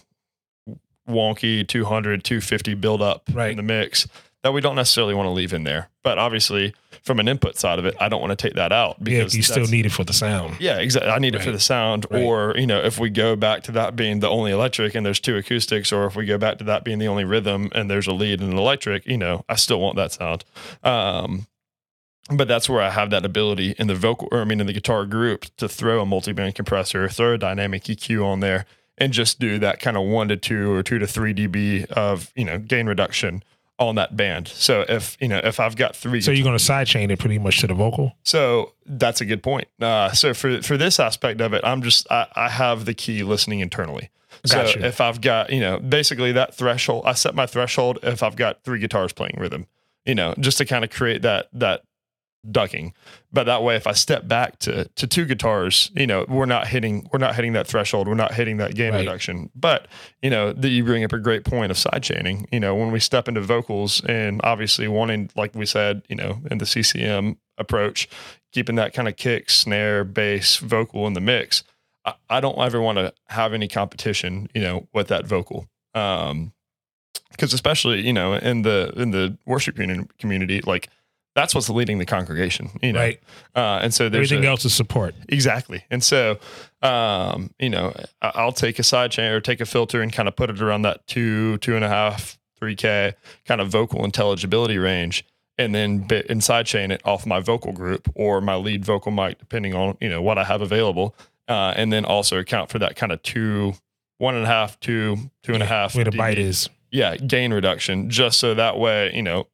wonky 1.10 1.68
200 1.68 2.24
250 2.24 2.74
build 2.76 3.02
up 3.02 3.24
Right. 3.34 3.52
in 3.52 3.58
the 3.58 3.64
mix 3.64 4.08
that 4.44 4.54
we 4.54 4.62
don't 4.62 4.76
necessarily 4.76 5.14
want 5.14 5.28
to 5.28 5.32
leave 5.32 5.52
in 5.54 5.64
there 5.64 5.90
but 6.04 6.18
obviously 6.18 6.74
from 7.10 7.20
an 7.20 7.28
input 7.28 7.58
side 7.58 7.80
of 7.80 7.86
it 7.86 7.96
i 8.00 8.08
don't 8.08 8.22
want 8.22 8.30
to 8.30 8.36
take 8.36 8.54
that 8.54 8.72
out 8.72 8.98
Yeah, 9.00 9.18
because 9.20 9.36
you 9.36 9.42
still 9.42 9.66
need 9.66 9.88
it 9.88 9.92
for 9.92 10.04
the 10.04 10.14
sound. 10.14 10.58
yeah, 10.60 10.78
exactly. 10.78 11.10
I 11.10 11.18
need 11.18 11.34
it 11.34 11.42
for 11.42 11.52
the 11.52 11.60
sound. 11.60 12.06
Right. 12.12 12.22
Or, 12.22 12.54
you 12.56 12.68
know, 12.68 12.80
if 12.80 13.00
we 13.00 13.10
go 13.10 13.36
back 13.36 13.64
to 13.64 13.72
that 13.72 13.96
being 13.96 14.20
the 14.20 14.30
only 14.30 14.52
electric 14.52 14.94
and 14.94 15.04
there's 15.04 15.20
two 15.20 15.36
acoustics, 15.36 15.92
or 15.92 16.06
if 16.06 16.16
we 16.16 16.26
go 16.28 16.38
back 16.38 16.60
to 16.60 16.64
that 16.66 16.84
being 16.84 17.00
the 17.00 17.08
only 17.08 17.24
rhythm 17.26 17.70
and 17.74 17.90
there's 17.90 18.06
a 18.06 18.14
lead 18.14 18.42
and 18.42 18.52
an 18.54 18.60
electric, 18.60 19.08
you 19.08 19.18
know, 19.18 19.44
I 19.50 19.56
still 19.56 19.80
want 19.80 19.96
that 19.96 20.12
sound. 20.12 20.46
Um, 20.84 21.48
but 22.32 22.48
that's 22.48 22.70
where 22.70 22.82
I 22.82 22.92
have 22.92 23.10
that 23.10 23.26
ability 23.26 23.74
in 23.80 23.88
the 23.88 23.96
vocal, 23.96 24.28
or 24.32 24.42
I 24.42 24.44
mean, 24.46 24.60
in 24.62 24.68
the 24.68 24.74
guitar 24.74 25.06
group 25.08 25.46
to 25.58 25.68
throw 25.68 26.00
a 26.02 26.06
multi-band 26.06 26.54
compressor, 26.54 27.10
throw 27.10 27.34
a 27.34 27.38
dynamic 27.40 27.84
EQ 27.86 28.24
on 28.24 28.40
there, 28.40 28.66
and 29.00 29.12
just 29.14 29.40
do 29.40 29.58
that 29.60 29.80
kind 29.80 29.98
of 29.98 30.04
one 30.04 30.28
to 30.28 30.38
two 30.38 30.72
or 30.72 30.84
two 30.84 31.00
to 31.00 31.08
three 31.08 31.34
dB 31.34 31.86
of 31.92 32.32
you 32.36 32.46
know 32.46 32.60
gain 32.60 32.86
reduction 32.86 33.42
on 33.80 33.96
that 33.96 34.16
band. 34.18 34.48
So 34.50 34.86
if 34.88 35.18
you 35.22 35.28
know 35.28 35.40
if 35.44 35.60
I've 35.60 35.76
got 35.76 35.96
three, 35.96 36.22
So 36.22 36.32
you're 36.32 36.44
going 36.44 36.58
to 36.58 36.64
sidechain 36.64 37.10
it 37.12 37.18
pretty 37.20 37.40
much 37.40 37.60
to 37.62 37.68
the 37.68 37.74
vocal. 37.74 38.14
so 38.24 38.74
that's 38.86 39.22
a 39.22 39.26
good 39.26 39.42
point. 39.42 39.68
Uh, 39.82 40.12
so 40.12 40.34
for 40.34 40.62
for 40.62 40.78
this 40.78 41.00
aspect 41.00 41.42
of 41.42 41.54
it, 41.54 41.62
I'm 41.64 41.82
just 41.82 42.06
I, 42.12 42.28
I 42.36 42.50
have 42.50 42.86
the 42.86 42.94
key 42.94 43.24
listening 43.24 43.62
internally. 43.62 44.10
So 44.46 44.64
Gotcha. 44.64 44.86
if 44.86 45.02
I've 45.02 45.22
got 45.22 45.50
you 45.52 45.60
know 45.60 45.80
basically 45.80 46.32
that 46.34 46.54
threshold, 46.56 47.04
I 47.06 47.14
set 47.14 47.36
my 47.36 47.46
threshold 47.46 48.00
if 48.04 48.22
I've 48.24 48.36
got 48.36 48.64
three 48.64 48.80
guitars 48.80 49.12
playing 49.14 49.36
rhythm, 49.38 49.66
you 50.06 50.16
know, 50.16 50.34
just 50.40 50.58
to 50.60 50.66
kind 50.66 50.84
of 50.84 50.90
create 50.92 51.22
that 51.24 51.48
that 51.54 51.84
ducking. 52.50 52.94
But 53.32 53.46
that 53.46 53.64
way, 53.64 53.76
if 53.76 53.86
I 53.88 53.92
step 53.94 54.28
back 54.28 54.60
to 54.60 54.86
to 54.96 55.08
two 55.08 55.26
guitars, 55.26 55.92
you 55.96 56.08
know, 56.08 56.26
we're 56.28 56.46
not 56.46 56.68
hitting 56.68 57.08
we're 57.12 57.20
not 57.20 57.36
hitting 57.36 57.54
that 57.54 57.68
threshold. 57.68 58.08
We're 58.08 58.14
not 58.16 58.34
hitting 58.34 58.58
that 58.58 58.76
gain 58.76 58.94
Right. 58.94 59.00
reduction. 59.02 59.50
But 59.56 59.88
you 60.22 60.30
know, 60.30 60.54
that 60.54 60.70
you 60.70 60.84
bring 60.84 61.04
up 61.04 61.14
a 61.14 61.20
great 61.20 61.44
point 61.44 61.72
of 61.72 61.78
side 61.78 62.04
chaining. 62.04 62.48
You 62.52 62.60
know, 62.60 62.76
when 62.76 62.92
we 62.92 63.00
step 63.00 63.28
into 63.28 63.42
vocals 63.42 64.04
and 64.06 64.42
obviously 64.44 64.88
wanting, 64.88 65.30
like 65.36 65.54
we 65.56 65.66
said, 65.66 66.04
you 66.10 66.16
know, 66.16 66.42
in 66.50 66.58
the 66.60 66.66
CCM 66.66 67.38
approach, 67.58 68.08
keeping 68.52 68.76
that 68.76 68.94
kind 68.94 69.08
of 69.08 69.16
kick, 69.18 69.50
snare, 69.50 70.04
bass, 70.04 70.58
vocal 70.58 71.06
in 71.08 71.14
the 71.14 71.22
mix. 71.22 71.64
I, 72.06 72.14
I 72.30 72.40
don't 72.40 72.58
ever 72.58 72.80
want 72.82 72.98
to 72.98 73.14
have 73.28 73.54
any 73.54 73.68
competition, 73.68 74.48
you 74.56 74.62
know, 74.62 74.88
with 74.94 75.10
that 75.10 75.28
vocal. 75.28 75.68
Um, 75.94 76.54
because 77.32 77.54
especially 77.54 78.06
you 78.06 78.12
know 78.14 78.34
in 78.34 78.64
the 78.64 78.92
in 78.96 79.12
the 79.12 79.38
worship 79.46 79.76
community, 79.76 80.10
community 80.18 80.62
like 80.62 80.90
that's 81.40 81.56
what's 81.56 81.70
leading 81.70 81.98
the 82.00 82.06
congregation 82.06 82.70
you 82.82 82.92
know 82.94 83.00
Right. 83.00 83.20
uh, 83.56 83.80
and 83.84 83.94
so 83.94 84.10
there's 84.10 84.32
Everything 84.32 84.46
a- 84.48 84.52
else 84.52 84.66
is 84.66 84.74
support. 84.74 85.16
Exactly. 85.30 85.84
And 85.90 86.04
so, 86.04 86.38
um, 86.82 87.52
you 87.60 87.70
know, 87.70 87.94
I'll 88.22 88.52
take 88.52 88.80
a 88.80 88.84
side 88.84 89.12
chain 89.12 89.32
or 89.32 89.40
take 89.42 89.62
a 89.62 89.66
filter 89.66 90.02
and 90.02 90.12
kind 90.12 90.28
of 90.28 90.36
put 90.36 90.50
it 90.50 90.62
around 90.62 90.84
that 90.84 91.06
two, 91.08 91.58
two 91.60 91.76
and 91.76 91.84
a 91.84 91.90
half, 91.90 92.38
three 92.58 92.76
K 92.76 93.14
kind 93.46 93.62
of 93.62 93.70
vocal 93.70 94.04
intelligibility 94.06 94.78
range. 94.78 95.26
And 95.58 95.76
then 95.76 96.00
bit 96.00 96.30
and 96.30 96.42
side 96.44 96.66
chain 96.68 96.90
it 96.92 97.02
off 97.06 97.26
my 97.26 97.40
vocal 97.42 97.74
group 97.74 98.10
or 98.16 98.40
my 98.40 98.56
lead 98.56 98.86
vocal 98.86 99.12
mic, 99.12 99.40
depending 99.40 99.76
on, 99.76 99.98
you 100.00 100.08
know, 100.10 100.22
what 100.22 100.38
I 100.38 100.46
have 100.46 100.62
available. 100.62 101.16
Uh, 101.50 101.74
and 101.76 101.92
then 101.92 102.06
also 102.06 102.38
account 102.38 102.70
for 102.70 102.80
that 102.80 102.96
kind 102.96 103.12
of 103.12 103.22
two, 103.24 103.74
one 104.20 104.36
and 104.36 104.46
a 104.46 104.48
half, 104.48 104.80
two, 104.80 105.18
two 105.44 105.54
and 105.54 105.62
a 105.64 105.66
half. 105.66 105.96
Where 105.96 106.06
the 106.06 106.12
bite 106.12 106.38
is. 106.40 106.70
yeah, 106.92 107.18
gain 107.18 107.52
reduction, 107.54 108.10
just 108.10 108.40
so 108.40 108.54
that 108.54 108.78
way, 108.78 109.12
you 109.14 109.24
know, 109.24 109.48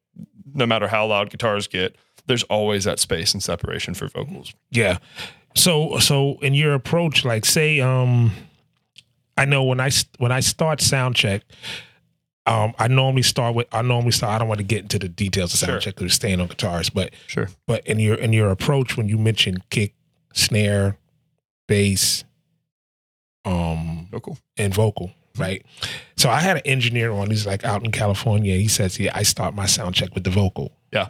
no 0.54 0.66
matter 0.66 0.88
how 0.88 1.06
loud 1.06 1.30
guitars 1.30 1.66
get, 1.66 1.96
there's 2.26 2.42
always 2.44 2.84
that 2.84 2.98
space 2.98 3.34
and 3.34 3.42
separation 3.42 3.94
for 3.94 4.08
vocals. 4.08 4.54
Yeah. 4.70 4.98
So 5.54 5.98
so 5.98 6.38
in 6.42 6.54
your 6.54 6.74
approach, 6.74 7.24
like 7.24 7.44
say, 7.44 7.80
um, 7.80 8.32
I 9.36 9.44
know 9.44 9.64
when 9.64 9.80
I 9.80 9.90
when 10.18 10.32
I 10.32 10.40
start 10.40 10.80
sound 10.80 11.14
check, 11.16 11.42
um, 12.46 12.74
I 12.78 12.88
normally 12.88 13.22
start 13.22 13.54
with 13.54 13.66
I 13.72 13.82
normally 13.82 14.10
start. 14.12 14.32
I 14.34 14.38
don't 14.38 14.48
want 14.48 14.58
to 14.58 14.64
get 14.64 14.82
into 14.82 14.98
the 14.98 15.08
details 15.08 15.52
of 15.54 15.58
sound 15.60 15.70
Sure. 15.72 15.80
check 15.80 15.94
because 15.94 16.04
we're 16.04 16.08
staying 16.10 16.40
on 16.40 16.48
guitars, 16.48 16.90
but 16.90 17.12
Sure. 17.26 17.48
but 17.66 17.86
in 17.86 17.98
your 17.98 18.16
in 18.16 18.32
your 18.32 18.50
approach 18.50 18.96
when 18.96 19.08
you 19.08 19.18
mention 19.18 19.62
kick, 19.70 19.94
snare, 20.34 20.98
bass, 21.68 22.24
um, 23.44 24.08
Vocal. 24.10 24.38
and 24.56 24.74
vocal, 24.74 25.12
right? 25.38 25.64
So 26.16 26.30
I 26.30 26.40
had 26.40 26.56
an 26.56 26.62
engineer 26.64 27.12
on. 27.12 27.30
He's 27.30 27.46
like 27.46 27.64
out 27.64 27.84
in 27.84 27.92
California. 27.92 28.56
He 28.56 28.68
says, 28.68 28.98
"Yeah, 28.98 29.12
I 29.14 29.22
start 29.22 29.54
my 29.54 29.66
sound 29.66 29.94
check 29.94 30.14
with 30.14 30.24
the 30.24 30.30
vocal." 30.30 30.72
Yeah. 30.92 31.08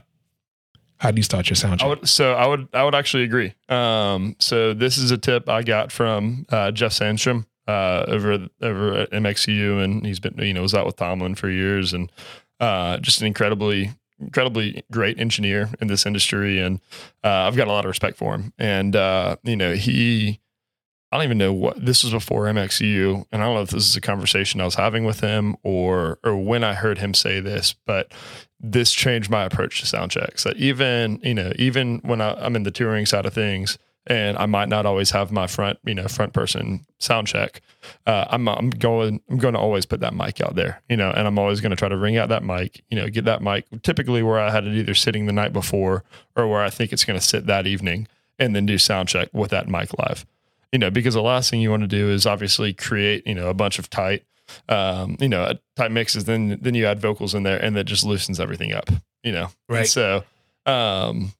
How 0.98 1.10
do 1.10 1.18
you 1.18 1.22
start 1.22 1.50
your 1.50 1.56
sound 1.56 1.74
I 1.74 1.76
check? 1.76 1.88
would, 1.88 2.08
so 2.08 2.32
I 2.32 2.46
would 2.46 2.68
I 2.72 2.84
would 2.84 2.94
actually 2.94 3.24
agree. 3.24 3.54
Um, 3.68 4.36
so 4.38 4.72
this 4.72 4.96
is 4.96 5.10
a 5.10 5.18
tip 5.18 5.48
I 5.48 5.62
got 5.62 5.92
from 5.92 6.46
uh, 6.48 6.70
Jeff 6.70 6.92
Sandstrom 6.92 7.46
uh, 7.68 8.04
over 8.08 8.48
over 8.62 8.94
at 8.94 9.10
MXU, 9.10 9.82
and 9.82 10.06
he's 10.06 10.20
been 10.20 10.38
you 10.38 10.54
know 10.54 10.62
was 10.62 10.74
out 10.74 10.86
with 10.86 10.96
Tomlin 10.96 11.34
for 11.34 11.50
years, 11.50 11.92
and 11.92 12.10
uh, 12.60 12.98
just 12.98 13.20
an 13.20 13.26
incredibly 13.26 13.90
incredibly 14.18 14.82
great 14.90 15.20
engineer 15.20 15.68
in 15.80 15.88
this 15.88 16.06
industry, 16.06 16.58
and 16.58 16.80
uh, 17.22 17.28
I've 17.28 17.56
got 17.56 17.68
a 17.68 17.72
lot 17.72 17.84
of 17.84 17.88
respect 17.88 18.16
for 18.16 18.34
him. 18.34 18.52
And 18.58 18.96
uh, 18.96 19.36
you 19.42 19.56
know 19.56 19.74
he 19.74 20.40
I 21.12 21.16
don't 21.16 21.24
even 21.24 21.38
know 21.38 21.52
what 21.52 21.84
this 21.84 22.02
was 22.02 22.12
before 22.12 22.46
MXU, 22.46 23.26
and 23.30 23.42
I 23.42 23.46
don't 23.46 23.54
know 23.54 23.62
if 23.62 23.70
this 23.70 23.88
is 23.88 23.96
a 23.96 24.00
conversation 24.00 24.60
I 24.60 24.64
was 24.64 24.74
having 24.74 25.04
with 25.04 25.20
him 25.20 25.56
or 25.62 26.18
or 26.24 26.36
when 26.36 26.64
I 26.64 26.74
heard 26.74 26.98
him 26.98 27.14
say 27.14 27.38
this, 27.38 27.74
but 27.86 28.12
this 28.58 28.92
changed 28.92 29.30
my 29.30 29.44
approach 29.44 29.80
to 29.80 29.86
sound 29.86 30.10
checks. 30.10 30.42
That 30.42 30.56
even 30.56 31.20
you 31.22 31.34
know 31.34 31.52
even 31.56 32.00
when 32.02 32.20
I, 32.20 32.34
I'm 32.34 32.56
in 32.56 32.64
the 32.64 32.72
touring 32.72 33.06
side 33.06 33.24
of 33.24 33.32
things, 33.32 33.78
and 34.08 34.36
I 34.36 34.46
might 34.46 34.68
not 34.68 34.84
always 34.84 35.10
have 35.12 35.30
my 35.30 35.46
front 35.46 35.78
you 35.84 35.94
know 35.94 36.08
front 36.08 36.32
person 36.32 36.84
sound 36.98 37.28
check, 37.28 37.60
uh, 38.06 38.24
I'm 38.28 38.48
I'm 38.48 38.70
going 38.70 39.20
I'm 39.30 39.38
going 39.38 39.54
to 39.54 39.60
always 39.60 39.86
put 39.86 40.00
that 40.00 40.12
mic 40.12 40.40
out 40.40 40.56
there, 40.56 40.82
you 40.88 40.96
know, 40.96 41.10
and 41.10 41.28
I'm 41.28 41.38
always 41.38 41.60
going 41.60 41.70
to 41.70 41.76
try 41.76 41.88
to 41.88 41.96
ring 41.96 42.16
out 42.16 42.30
that 42.30 42.42
mic, 42.42 42.82
you 42.90 42.96
know, 42.96 43.08
get 43.08 43.26
that 43.26 43.42
mic 43.42 43.66
typically 43.82 44.24
where 44.24 44.40
I 44.40 44.50
had 44.50 44.66
it 44.66 44.74
either 44.74 44.94
sitting 44.94 45.26
the 45.26 45.32
night 45.32 45.52
before 45.52 46.02
or 46.34 46.48
where 46.48 46.62
I 46.62 46.70
think 46.70 46.92
it's 46.92 47.04
going 47.04 47.18
to 47.18 47.24
sit 47.24 47.46
that 47.46 47.68
evening, 47.68 48.08
and 48.40 48.56
then 48.56 48.66
do 48.66 48.76
sound 48.76 49.08
check 49.08 49.28
with 49.32 49.52
that 49.52 49.68
mic 49.68 49.96
live 49.96 50.26
you 50.72 50.78
know, 50.78 50.90
because 50.90 51.14
the 51.14 51.22
last 51.22 51.50
thing 51.50 51.60
you 51.60 51.70
want 51.70 51.82
to 51.82 51.88
do 51.88 52.10
is 52.10 52.26
obviously 52.26 52.72
create, 52.72 53.26
you 53.26 53.34
know, 53.34 53.48
a 53.48 53.54
bunch 53.54 53.78
of 53.78 53.88
tight, 53.88 54.24
um, 54.68 55.16
you 55.20 55.28
know, 55.28 55.52
tight 55.76 55.92
mixes. 55.92 56.24
Then 56.24 56.58
then 56.60 56.74
you 56.74 56.86
add 56.86 57.00
vocals 57.00 57.34
in 57.34 57.42
there, 57.42 57.62
and 57.62 57.76
that 57.76 57.84
just 57.84 58.04
loosens 58.04 58.40
everything 58.40 58.72
up, 58.72 58.90
you 59.22 59.32
know. 59.32 59.48
Right. 59.68 59.80
And 59.80 59.88
so, 59.88 60.24
um, 60.66 61.32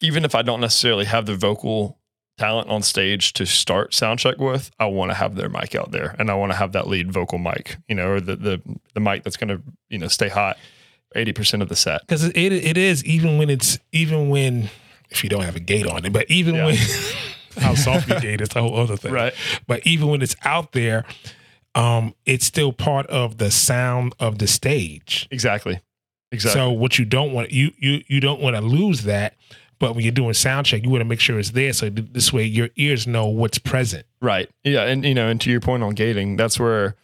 even 0.00 0.24
if 0.24 0.34
I 0.34 0.42
don't 0.42 0.60
necessarily 0.60 1.04
have 1.04 1.26
the 1.26 1.36
vocal 1.36 1.98
talent 2.38 2.68
on 2.68 2.82
stage 2.82 3.32
to 3.34 3.46
start 3.46 3.94
sound 3.94 4.18
check 4.18 4.38
with, 4.38 4.70
I 4.78 4.86
want 4.86 5.10
to 5.10 5.14
have 5.14 5.36
their 5.36 5.48
mic 5.48 5.74
out 5.74 5.90
there, 5.90 6.14
and 6.18 6.30
I 6.30 6.34
want 6.34 6.52
to 6.52 6.58
have 6.58 6.72
that 6.72 6.86
lead 6.86 7.12
vocal 7.12 7.38
mic, 7.38 7.76
you 7.88 7.94
know, 7.94 8.08
or 8.08 8.20
the 8.20 8.36
the 8.36 8.62
the 8.94 9.00
mic 9.00 9.24
that's 9.24 9.36
going 9.36 9.48
to 9.48 9.62
you 9.88 9.98
know 9.98 10.08
stay 10.08 10.28
hot 10.28 10.58
eighty 11.14 11.32
percent 11.32 11.62
of 11.62 11.68
the 11.68 11.76
set. 11.76 12.00
Because 12.02 12.24
it, 12.24 12.36
it 12.36 12.76
is 12.76 13.04
even 13.04 13.38
when 13.38 13.50
it's 13.50 13.78
even 13.92 14.28
when 14.28 14.70
if 15.16 15.24
you 15.24 15.30
don't 15.30 15.44
have 15.44 15.56
a 15.56 15.60
gate 15.60 15.86
on 15.86 16.04
it, 16.04 16.12
but 16.12 16.30
even 16.30 16.54
yeah. 16.54 16.66
when 16.66 16.76
how 17.58 17.74
soft 17.74 18.08
your 18.08 18.20
gate 18.20 18.40
is 18.40 18.54
a 18.54 18.60
whole 18.60 18.76
other 18.76 18.96
thing. 18.96 19.12
Right. 19.12 19.34
But 19.66 19.86
even 19.86 20.08
when 20.08 20.22
it's 20.22 20.36
out 20.44 20.72
there, 20.72 21.04
um, 21.74 22.14
it's 22.24 22.44
still 22.44 22.72
part 22.72 23.06
of 23.06 23.38
the 23.38 23.50
sound 23.50 24.14
of 24.18 24.38
the 24.38 24.46
stage. 24.46 25.28
Exactly. 25.30 25.80
Exactly. 26.32 26.60
So 26.60 26.70
what 26.70 26.98
you 26.98 27.04
don't 27.04 27.32
want 27.32 27.52
you 27.52 27.70
you 27.78 28.02
you 28.08 28.20
don't 28.20 28.40
want 28.40 28.56
to 28.56 28.62
lose 28.62 29.02
that. 29.02 29.34
But 29.78 29.94
when 29.94 30.04
you're 30.04 30.12
doing 30.12 30.32
sound 30.32 30.64
check, 30.64 30.82
you 30.84 30.88
want 30.88 31.02
to 31.02 31.06
make 31.06 31.20
sure 31.20 31.38
it's 31.38 31.50
there, 31.50 31.74
so 31.74 31.90
this 31.90 32.32
way 32.32 32.44
your 32.44 32.70
ears 32.76 33.06
know 33.06 33.26
what's 33.26 33.58
present. 33.58 34.06
Right. 34.22 34.48
Yeah, 34.64 34.84
and 34.84 35.04
you 35.04 35.12
know, 35.12 35.28
and 35.28 35.38
to 35.42 35.50
your 35.50 35.60
point 35.60 35.82
on 35.82 35.94
gating, 35.94 36.36
that's 36.36 36.58
where 36.58 36.96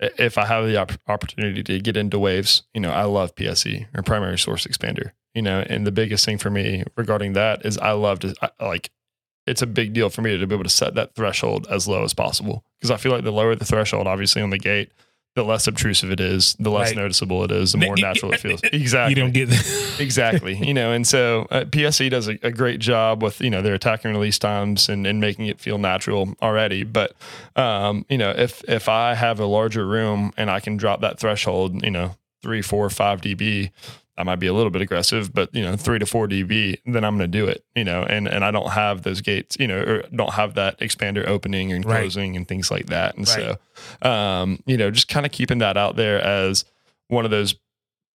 if 0.00 0.36
I 0.36 0.44
have 0.44 0.66
the 0.66 0.76
op- 0.76 1.00
opportunity 1.06 1.62
to 1.62 1.80
get 1.80 1.96
into 1.96 2.18
waves, 2.18 2.64
you 2.74 2.80
know, 2.80 2.90
I 2.90 3.04
love 3.04 3.36
PSE 3.36 3.86
or 3.94 4.02
primary 4.02 4.38
source 4.38 4.66
expander. 4.66 5.12
You 5.36 5.42
know, 5.42 5.60
and 5.68 5.86
the 5.86 5.92
biggest 5.92 6.24
thing 6.24 6.38
for 6.38 6.48
me 6.48 6.82
regarding 6.96 7.34
that 7.34 7.66
is 7.66 7.76
I 7.76 7.92
love 7.92 8.20
to 8.20 8.34
like 8.58 8.90
it's 9.46 9.62
a 9.62 9.66
big 9.66 9.92
deal 9.92 10.08
for 10.08 10.22
me 10.22 10.36
to 10.36 10.46
be 10.46 10.54
able 10.54 10.64
to 10.64 10.70
set 10.70 10.94
that 10.94 11.14
threshold 11.14 11.66
as 11.70 11.86
low 11.86 12.02
as 12.04 12.14
possible 12.14 12.64
because 12.78 12.90
I 12.90 12.96
feel 12.96 13.12
like 13.12 13.22
the 13.22 13.30
lower 13.30 13.54
the 13.54 13.66
threshold, 13.66 14.06
obviously 14.06 14.40
on 14.40 14.50
the 14.50 14.58
gate, 14.58 14.90
the 15.36 15.44
less 15.44 15.66
obtrusive 15.66 16.10
it 16.10 16.18
is, 16.18 16.56
the 16.58 16.70
less 16.70 16.88
right. 16.88 16.96
noticeable 16.96 17.44
it 17.44 17.52
is, 17.52 17.72
the 17.72 17.78
more 17.78 17.94
natural 17.96 18.32
it 18.32 18.40
feels. 18.40 18.60
Exactly. 18.72 19.10
You 19.10 19.16
don't 19.16 19.32
get 19.32 19.50
that. 19.50 19.96
exactly. 20.00 20.56
You 20.56 20.72
know, 20.72 20.92
and 20.92 21.06
so 21.06 21.46
uh, 21.50 21.64
PSE 21.64 22.10
does 22.10 22.28
a, 22.28 22.38
a, 22.42 22.50
great 22.50 22.80
job 22.80 23.22
with, 23.22 23.40
you 23.42 23.50
know, 23.50 23.60
their 23.60 23.74
attacking 23.74 24.12
release 24.12 24.38
times 24.38 24.88
and, 24.88 25.06
and 25.06 25.20
making 25.20 25.46
it 25.46 25.60
feel 25.60 25.76
natural 25.76 26.34
already. 26.40 26.82
But, 26.84 27.14
um, 27.54 28.06
you 28.08 28.16
know, 28.16 28.30
if, 28.30 28.64
if 28.66 28.88
I 28.88 29.12
have 29.12 29.38
a 29.38 29.44
larger 29.44 29.86
room 29.86 30.32
and 30.38 30.50
I 30.50 30.60
can 30.60 30.78
drop 30.78 31.02
that 31.02 31.20
threshold, 31.20 31.84
you 31.84 31.90
know, 31.90 32.16
three, 32.42 32.62
four, 32.62 32.88
five 32.88 33.20
dB, 33.20 33.70
I 34.18 34.22
might 34.22 34.36
be 34.36 34.46
a 34.46 34.54
little 34.54 34.70
bit 34.70 34.82
aggressive, 34.82 35.32
but 35.34 35.54
you 35.54 35.62
know, 35.62 35.76
three 35.76 35.98
to 35.98 36.06
four 36.06 36.26
dB, 36.26 36.78
then 36.86 37.04
I'm 37.04 37.16
going 37.16 37.30
to 37.30 37.38
do 37.38 37.46
it. 37.46 37.64
You 37.74 37.84
know, 37.84 38.02
and 38.02 38.26
and 38.26 38.44
I 38.44 38.50
don't 38.50 38.70
have 38.70 39.02
those 39.02 39.20
gates, 39.20 39.56
you 39.60 39.66
know, 39.66 39.78
or 39.78 40.02
don't 40.14 40.32
have 40.34 40.54
that 40.54 40.78
expander 40.80 41.26
opening 41.26 41.72
and 41.72 41.84
closing 41.84 42.32
right. 42.32 42.36
and 42.36 42.48
things 42.48 42.70
like 42.70 42.86
that. 42.86 43.16
And 43.16 43.28
right. 43.28 43.58
so, 44.02 44.08
um, 44.08 44.62
you 44.66 44.76
know, 44.76 44.90
just 44.90 45.08
kind 45.08 45.26
of 45.26 45.32
keeping 45.32 45.58
that 45.58 45.76
out 45.76 45.96
there 45.96 46.20
as 46.20 46.64
one 47.08 47.24
of 47.24 47.30
those 47.30 47.54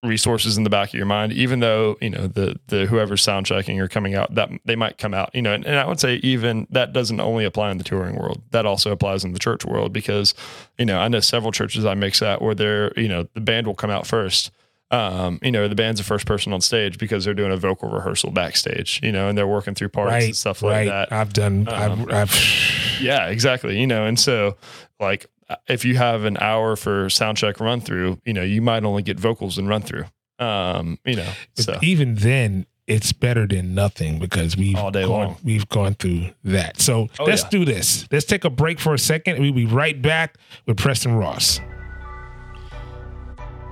resources 0.04 0.58
in 0.58 0.64
the 0.64 0.70
back 0.70 0.90
of 0.90 0.96
your 0.96 1.06
mind, 1.06 1.32
even 1.32 1.60
though 1.60 1.98
you 2.02 2.10
know 2.10 2.28
the 2.28 2.60
the 2.68 2.88
whoever's 2.88 3.22
sound 3.22 3.46
checking 3.46 3.80
or 3.80 3.88
coming 3.88 4.16
out 4.16 4.34
that 4.34 4.50
they 4.66 4.76
might 4.76 4.98
come 4.98 5.14
out, 5.14 5.34
you 5.36 5.42
know, 5.42 5.54
and, 5.54 5.66
and 5.66 5.76
I 5.78 5.86
would 5.86 6.00
say 6.00 6.16
even 6.16 6.68
that 6.72 6.94
doesn't 6.94 7.20
only 7.20 7.46
apply 7.46 7.72
in 7.72 7.78
the 7.78 7.84
touring 7.84 8.16
world. 8.16 8.42
That 8.52 8.66
also 8.66 8.92
applies 8.92 9.24
in 9.24 9.34
the 9.34 9.40
church 9.40 9.64
world 9.66 9.94
because 9.94 10.34
you 10.78 10.86
know 10.86 11.00
I 11.00 11.08
know 11.08 11.20
several 11.20 11.52
churches 11.52 11.86
I 11.86 11.94
mix 11.94 12.22
at 12.22 12.42
where 12.42 12.56
they're 12.56 12.92
you 12.98 13.08
know 13.08 13.28
the 13.34 13.42
band 13.42 13.68
will 13.68 13.76
come 13.76 13.92
out 13.92 14.08
first 14.08 14.52
um, 14.92 15.40
you 15.42 15.52
know, 15.52 15.68
the 15.68 15.76
band's 15.76 16.00
the 16.00 16.06
first 16.06 16.26
person 16.26 16.52
on 16.52 16.60
stage 16.60 16.98
because 16.98 17.24
they're 17.24 17.34
doing 17.34 17.52
a 17.52 17.58
vocal 17.58 17.90
rehearsal 17.90 18.30
backstage, 18.32 19.00
you 19.02 19.12
know, 19.12 19.30
and 19.30 19.38
they're 19.38 19.48
working 19.48 19.74
through 19.74 19.90
parts 19.90 20.12
right, 20.12 20.24
and 20.26 20.36
stuff 20.36 20.62
like 20.62 20.74
right. 20.74 20.86
that. 20.88 21.12
I've 21.14 21.32
done, 21.32 21.68
um, 21.70 22.06
I've, 22.10 22.12
I've, 22.12 23.00
yeah, 23.02 23.28
exactly. 23.28 23.80
You 23.80 23.88
know, 23.88 24.06
and 24.06 24.20
so 24.20 24.58
like 25.00 25.28
if 25.68 25.86
you 25.86 25.96
have 25.96 26.26
an 26.26 26.38
hour 26.38 26.76
for 26.76 27.10
sound 27.10 27.38
check 27.38 27.60
run 27.60 27.80
through, 27.80 28.20
you 28.26 28.34
know, 28.34 28.44
you 28.44 28.62
might 28.62 28.84
only 28.84 29.02
get 29.02 29.20
vocals 29.20 29.58
and 29.58 29.68
run 29.68 29.82
through. 29.82 30.06
Um, 30.40 30.98
you 31.06 31.16
know, 31.16 31.32
so 31.56 31.78
even 31.82 32.16
then 32.16 32.66
it's 32.88 33.14
better 33.14 33.48
than 33.48 33.74
nothing 33.74 34.20
because 34.20 34.58
we've 34.58 34.76
all 34.76 34.92
day 34.92 35.04
gone, 35.04 35.10
long. 35.10 35.38
we've 35.44 35.70
gone 35.70 35.94
through 35.94 36.32
that. 36.44 36.82
So 36.82 37.08
oh, 37.20 37.24
let's 37.24 37.44
yeah. 37.44 37.50
do 37.50 37.64
this. 37.66 38.08
Let's 38.12 38.26
take 38.26 38.44
a 38.44 38.50
break 38.50 38.80
for 38.80 38.94
a 38.94 39.00
second. 39.00 39.40
We'll 39.40 39.54
be 39.54 39.66
right 39.66 40.02
back 40.02 40.38
with 40.66 40.78
Preston 40.78 41.16
Russ. 41.16 41.62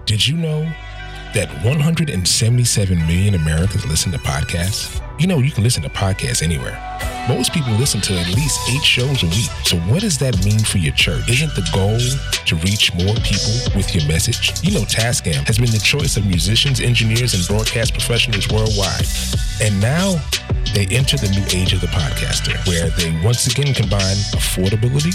Did 0.05 0.25
you 0.27 0.37
know 0.37 0.71
that 1.33 1.49
177 1.63 2.97
million 3.07 3.35
Americans 3.35 3.85
listen 3.85 4.11
to 4.11 4.19
podcasts? 4.19 5.01
You 5.19 5.27
know, 5.27 5.39
you 5.39 5.51
can 5.51 5.63
listen 5.63 5.83
to 5.83 5.89
podcasts 5.89 6.41
anywhere. 6.41 6.77
Most 7.27 7.53
people 7.53 7.73
listen 7.73 8.01
to 8.01 8.17
at 8.17 8.27
least 8.29 8.59
eight 8.69 8.83
shows 8.83 9.21
a 9.21 9.27
week. 9.27 9.49
So, 9.63 9.77
what 9.91 10.01
does 10.01 10.17
that 10.17 10.43
mean 10.43 10.59
for 10.59 10.79
your 10.79 10.93
church? 10.93 11.29
Isn't 11.29 11.53
the 11.53 11.67
goal 11.73 11.99
to 12.45 12.55
reach 12.65 12.93
more 12.95 13.13
people 13.21 13.75
with 13.75 13.93
your 13.93 14.07
message? 14.07 14.63
You 14.63 14.71
know, 14.73 14.85
Tascam 14.85 15.45
has 15.45 15.59
been 15.59 15.69
the 15.69 15.79
choice 15.83 16.17
of 16.17 16.25
musicians, 16.25 16.79
engineers, 16.79 17.33
and 17.35 17.45
broadcast 17.47 17.93
professionals 17.93 18.49
worldwide. 18.49 19.05
And 19.61 19.79
now 19.79 20.17
they 20.73 20.87
enter 20.87 21.17
the 21.17 21.29
new 21.29 21.45
age 21.53 21.73
of 21.73 21.81
the 21.81 21.87
podcaster, 21.87 22.57
where 22.67 22.89
they 22.97 23.11
once 23.23 23.45
again 23.45 23.73
combine 23.75 24.17
affordability, 24.33 25.13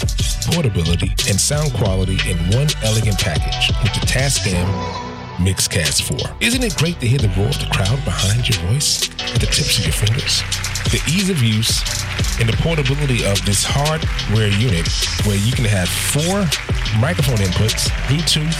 portability, 0.53 1.09
and 1.27 1.39
sound 1.39 1.73
quality 1.73 2.17
in 2.29 2.37
one 2.55 2.67
elegant 2.83 3.19
package 3.19 3.75
with 3.83 3.93
the 3.93 4.05
Tascam 4.07 5.14
Mixcast 5.37 6.03
4. 6.19 6.37
Isn't 6.39 6.63
it 6.63 6.75
great 6.77 6.99
to 7.01 7.07
hear 7.07 7.19
the 7.19 7.27
roar 7.35 7.47
of 7.47 7.59
the 7.59 7.67
crowd 7.67 7.99
behind 8.05 8.47
your 8.47 8.57
voice 8.71 9.09
at 9.33 9.41
the 9.41 9.47
tips 9.47 9.79
of 9.79 9.83
your 9.83 9.93
fingers? 9.93 10.39
The 10.95 11.03
ease 11.11 11.29
of 11.29 11.43
use 11.43 11.83
and 12.39 12.47
the 12.47 12.55
portability 12.63 13.25
of 13.25 13.43
this 13.45 13.63
hardware 13.67 14.47
unit 14.47 14.87
where 15.27 15.35
you 15.35 15.51
can 15.51 15.65
have 15.65 15.89
four 15.89 16.47
microphone 17.03 17.43
inputs, 17.43 17.91
Bluetooth, 18.07 18.55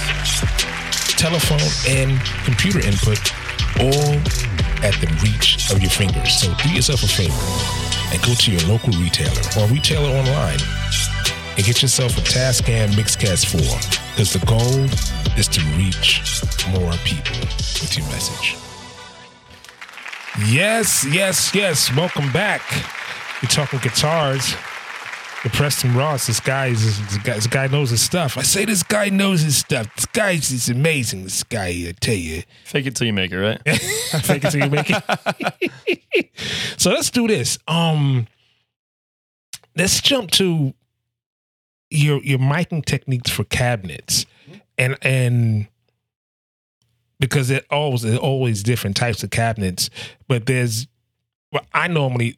telephone, 1.15 1.63
and 1.87 2.19
computer 2.43 2.83
input 2.83 3.23
all 3.79 4.19
at 4.83 4.99
the 4.99 5.07
reach 5.23 5.71
of 5.71 5.79
your 5.79 5.91
fingers. 5.91 6.43
So 6.43 6.53
do 6.59 6.69
yourself 6.75 7.03
a 7.03 7.07
favor 7.07 7.39
and 8.11 8.19
go 8.21 8.35
to 8.35 8.51
your 8.51 8.63
local 8.67 8.91
retailer 8.99 9.41
or 9.55 9.67
retailer 9.71 10.11
online 10.11 10.59
and 11.57 11.65
get 11.65 11.81
yourself 11.81 12.17
a 12.17 12.21
Tascam 12.21 12.89
Mixcast 12.89 13.45
4 13.51 13.61
because 14.11 14.33
the 14.33 14.45
goal 14.45 14.83
is 15.37 15.47
to 15.47 15.61
reach 15.77 16.21
more 16.71 16.91
people 17.03 17.37
with 17.39 17.97
your 17.97 18.05
message. 18.07 18.57
Yes, 20.49 21.05
yes, 21.09 21.55
yes. 21.55 21.95
Welcome 21.95 22.31
back. 22.33 22.61
You're 23.41 23.49
talking 23.49 23.79
guitars 23.79 24.53
The 25.43 25.49
Preston 25.49 25.95
Russ. 25.95 26.27
This 26.27 26.41
guy 26.41 26.67
is 26.67 26.99
this 27.07 27.17
guy, 27.19 27.33
this 27.35 27.47
guy 27.47 27.67
knows 27.67 27.91
his 27.91 28.01
stuff. 28.01 28.37
I 28.37 28.41
say 28.41 28.65
this 28.65 28.83
guy 28.83 29.07
knows 29.07 29.41
his 29.41 29.55
stuff. 29.55 29.87
This 29.95 30.07
guy 30.07 30.31
is 30.31 30.69
amazing. 30.69 31.23
This 31.23 31.43
guy, 31.43 31.67
I 31.67 31.93
tell 32.01 32.15
you. 32.15 32.43
Fake 32.65 32.85
it 32.85 32.97
till 32.97 33.07
you 33.07 33.13
make 33.13 33.31
it, 33.31 33.37
right? 33.37 33.61
Fake 34.23 34.43
it 34.43 34.51
till 34.51 34.63
you 34.63 34.69
make 34.69 34.89
it. 34.89 36.31
so 36.77 36.89
let's 36.89 37.11
do 37.11 37.27
this. 37.27 37.57
Um, 37.65 38.27
let's 39.77 40.01
jump 40.01 40.31
to 40.31 40.73
your 41.95 42.21
your 42.23 42.39
miking 42.39 42.83
techniques 42.85 43.29
for 43.31 43.43
cabinets, 43.45 44.25
and 44.77 44.97
and 45.01 45.67
because 47.19 47.49
it 47.49 47.65
always 47.69 48.03
it 48.03 48.19
always 48.19 48.63
different 48.63 48.95
types 48.97 49.23
of 49.23 49.29
cabinets, 49.29 49.89
but 50.27 50.45
there's 50.45 50.87
well, 51.51 51.65
I 51.73 51.87
normally 51.87 52.37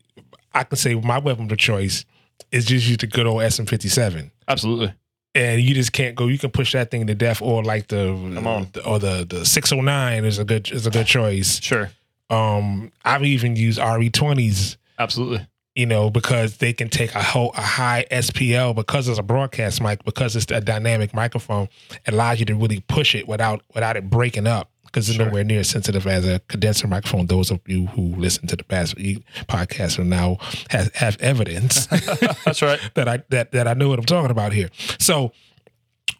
I 0.54 0.64
can 0.64 0.78
say 0.78 0.96
my 0.96 1.20
weapon 1.20 1.52
of 1.52 1.58
choice 1.58 2.06
is 2.52 2.66
just 2.66 2.88
use 2.88 2.98
the 2.98 3.08
good 3.08 3.26
old 3.26 3.42
SM 3.52 3.66
fifty 3.66 3.90
seven. 3.90 4.32
Absolutely. 4.48 4.94
And 5.36 5.62
you 5.62 5.76
just 5.76 5.94
can't 5.94 6.16
go. 6.16 6.28
You 6.28 6.40
can 6.40 6.50
push 6.50 6.74
that 6.74 6.90
thing 6.90 7.06
to 7.06 7.14
death, 7.14 7.42
or 7.44 7.64
like 7.64 7.88
the, 7.88 8.08
Come 8.08 8.48
on. 8.48 8.72
or 8.86 8.98
the 8.98 9.26
the 9.28 9.46
six 9.46 9.72
oh 9.72 9.82
nine 9.82 10.26
is 10.26 10.40
a 10.40 10.46
good 10.46 10.72
is 10.72 10.88
a 10.88 10.90
good 10.92 11.06
choice. 11.06 11.62
Sure. 11.62 11.92
Um, 12.30 12.92
I've 13.06 13.24
even 13.24 13.56
used 13.56 13.80
RE 13.80 14.10
twenties. 14.10 14.78
Absolutely 14.98 15.46
you 15.78 15.86
know, 15.86 16.10
because 16.10 16.58
they 16.58 16.74
can 16.74 16.90
take 16.90 17.14
a 17.14 17.22
whole 17.22 17.52
a 17.56 17.62
high 17.62 18.04
SPL 18.10 18.76
because 18.76 19.08
it's 19.08 19.20
a 19.20 19.24
broadcast 19.24 19.80
mic, 19.80 20.04
because 20.04 20.36
it's 20.36 20.52
a 20.52 20.60
dynamic 20.60 21.14
microphone, 21.14 21.70
it 21.92 22.14
allows 22.14 22.40
you 22.40 22.48
to 22.48 22.56
really 22.56 22.80
push 22.88 23.14
it 23.14 23.28
without 23.28 23.62
without 23.76 23.96
it 23.96 24.10
breaking 24.10 24.48
up. 24.48 24.72
because 24.86 25.08
it's 25.08 25.20
nowhere 25.20 25.44
near 25.44 25.60
as 25.60 25.70
sensitive 25.70 26.08
as 26.08 26.28
a 26.28 26.40
condenser 26.48 26.88
microphone. 26.88 27.28
Those 27.28 27.52
of 27.52 27.60
you 27.68 27.86
who 27.88 28.16
listen 28.16 28.48
to 28.48 28.56
the 28.56 28.64
past 28.64 28.96
podcast 28.96 30.00
are 30.00 30.04
now 30.04 30.38
has 30.72 30.90
have 30.96 31.16
evidence. 31.22 31.86
That's 32.44 32.64
right. 32.64 32.80
that 32.96 33.08
I 33.08 33.24
that 33.30 33.52
that 33.52 33.68
I 33.68 33.76
know 33.76 33.90
what 33.90 34.00
I'm 34.00 34.06
talking 34.06 34.32
about 34.32 34.54
here. 34.54 34.70
So, 35.00 35.32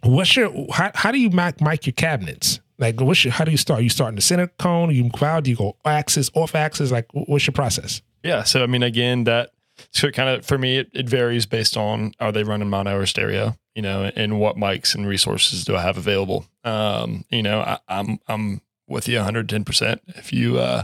what's 0.04 0.36
your 0.36 0.52
how, 0.72 0.92
how 0.94 1.12
do 1.12 1.20
you 1.20 1.32
mic 1.32 1.62
mic 1.62 1.88
your 1.88 1.94
cabinets? 1.94 2.60
Like, 2.78 3.02
what's 3.02 3.26
your, 3.26 3.34
how 3.34 3.44
do 3.44 3.50
you 3.50 3.58
start? 3.58 3.82
You 3.82 3.90
start 3.90 4.10
in 4.10 4.16
the 4.18 4.22
center 4.22 4.46
cone? 4.60 4.94
You 4.94 5.10
crowd? 5.10 5.46
Do 5.46 5.50
you 5.50 5.56
go 5.56 5.78
axis, 5.84 6.30
off 6.36 6.54
axis? 6.54 6.92
Like, 6.92 7.08
what's 7.12 7.48
your 7.48 7.54
process? 7.54 8.04
Yeah. 8.24 8.44
So, 8.44 8.64
I 8.64 8.68
mean, 8.68 8.84
again, 8.84 9.24
that 9.26 9.52
so 9.92 10.12
kind 10.12 10.30
of 10.30 10.46
for 10.46 10.58
me, 10.58 10.78
it, 10.78 10.90
it 10.94 11.08
varies 11.10 11.46
based 11.46 11.78
on 11.78 12.14
are 12.20 12.32
they 12.32 12.44
running 12.44 12.70
mono 12.70 12.98
or 12.98 13.06
stereo, 13.06 13.58
you 13.76 13.82
know, 13.82 14.12
and 14.16 14.40
what 14.40 14.56
mics 14.58 14.96
and 14.96 15.08
resources 15.08 15.64
do 15.66 15.76
I 15.76 15.82
have 15.82 15.98
available. 15.98 16.46
Um, 16.64 17.26
you 17.30 17.44
know, 17.44 17.62
I, 17.62 17.80
I'm 17.88 18.20
I'm 18.28 18.62
with 18.88 19.08
you 19.08 19.18
110. 19.18 19.64
percent 19.64 20.02
If 20.08 20.34
you 20.34 20.58
uh, 20.60 20.84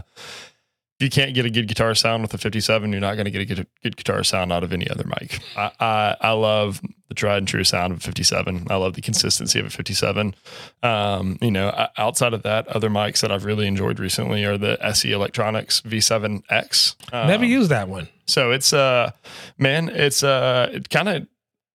you 1.00 1.10
can't 1.10 1.34
get 1.34 1.44
a 1.44 1.50
good 1.50 1.66
guitar 1.66 1.94
sound 1.94 2.22
with 2.22 2.32
a 2.34 2.38
57, 2.38 2.92
you're 2.92 3.00
not 3.00 3.14
going 3.14 3.24
to 3.24 3.30
get 3.30 3.40
a 3.40 3.44
good, 3.44 3.66
good 3.82 3.96
guitar 3.96 4.22
sound 4.22 4.52
out 4.52 4.62
of 4.62 4.72
any 4.72 4.88
other 4.88 5.04
mic. 5.04 5.40
I, 5.56 5.70
I, 5.80 6.16
I 6.20 6.30
love 6.32 6.80
the 7.08 7.14
tried 7.14 7.38
and 7.38 7.48
true 7.48 7.64
sound 7.64 7.92
of 7.92 7.98
a 7.98 8.00
57. 8.00 8.68
I 8.70 8.76
love 8.76 8.94
the 8.94 9.00
consistency 9.00 9.58
of 9.58 9.66
a 9.66 9.70
57. 9.70 10.34
Um, 10.82 11.38
you 11.40 11.50
know, 11.50 11.88
outside 11.98 12.32
of 12.32 12.42
that, 12.44 12.68
other 12.68 12.88
mics 12.90 13.20
that 13.20 13.32
I've 13.32 13.44
really 13.44 13.66
enjoyed 13.66 13.98
recently 13.98 14.44
are 14.44 14.56
the 14.56 14.78
SE 14.86 15.10
Electronics 15.10 15.80
V7X. 15.80 16.94
Um, 17.12 17.26
Never 17.26 17.44
used 17.44 17.70
that 17.70 17.88
one. 17.88 18.08
So 18.26 18.52
it's 18.52 18.72
uh, 18.72 19.10
man, 19.58 19.90
it's 19.90 20.22
uh, 20.22 20.70
it 20.72 20.88
kind 20.88 21.08
of 21.08 21.26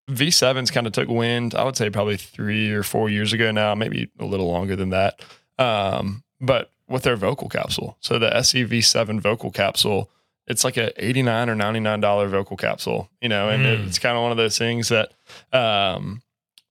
V7s 0.09 0.71
kind 0.71 0.87
of 0.87 0.93
took 0.93 1.07
wind. 1.07 1.53
I 1.55 1.63
would 1.63 1.77
say 1.77 1.89
probably 1.89 2.17
three 2.17 2.71
or 2.71 2.83
four 2.83 3.09
years 3.09 3.33
ago 3.33 3.51
now, 3.51 3.75
maybe 3.75 4.09
a 4.19 4.25
little 4.25 4.47
longer 4.47 4.75
than 4.75 4.89
that. 4.89 5.21
Um, 5.59 6.23
but 6.41 6.71
with 6.89 7.03
their 7.03 7.15
vocal 7.15 7.49
capsule. 7.49 7.97
So 8.01 8.19
the 8.19 8.29
SEV7 8.29 9.21
vocal 9.21 9.51
capsule, 9.51 10.09
it's 10.47 10.63
like 10.63 10.77
a 10.77 10.91
89 11.03 11.49
or 11.49 11.55
99 11.55 11.99
dollar 11.99 12.27
vocal 12.27 12.57
capsule, 12.57 13.09
you 13.21 13.29
know, 13.29 13.49
and 13.49 13.63
mm. 13.63 13.87
it's 13.87 13.99
kind 13.99 14.17
of 14.17 14.23
one 14.23 14.31
of 14.31 14.37
those 14.37 14.57
things 14.57 14.89
that 14.89 15.11
um, 15.53 16.21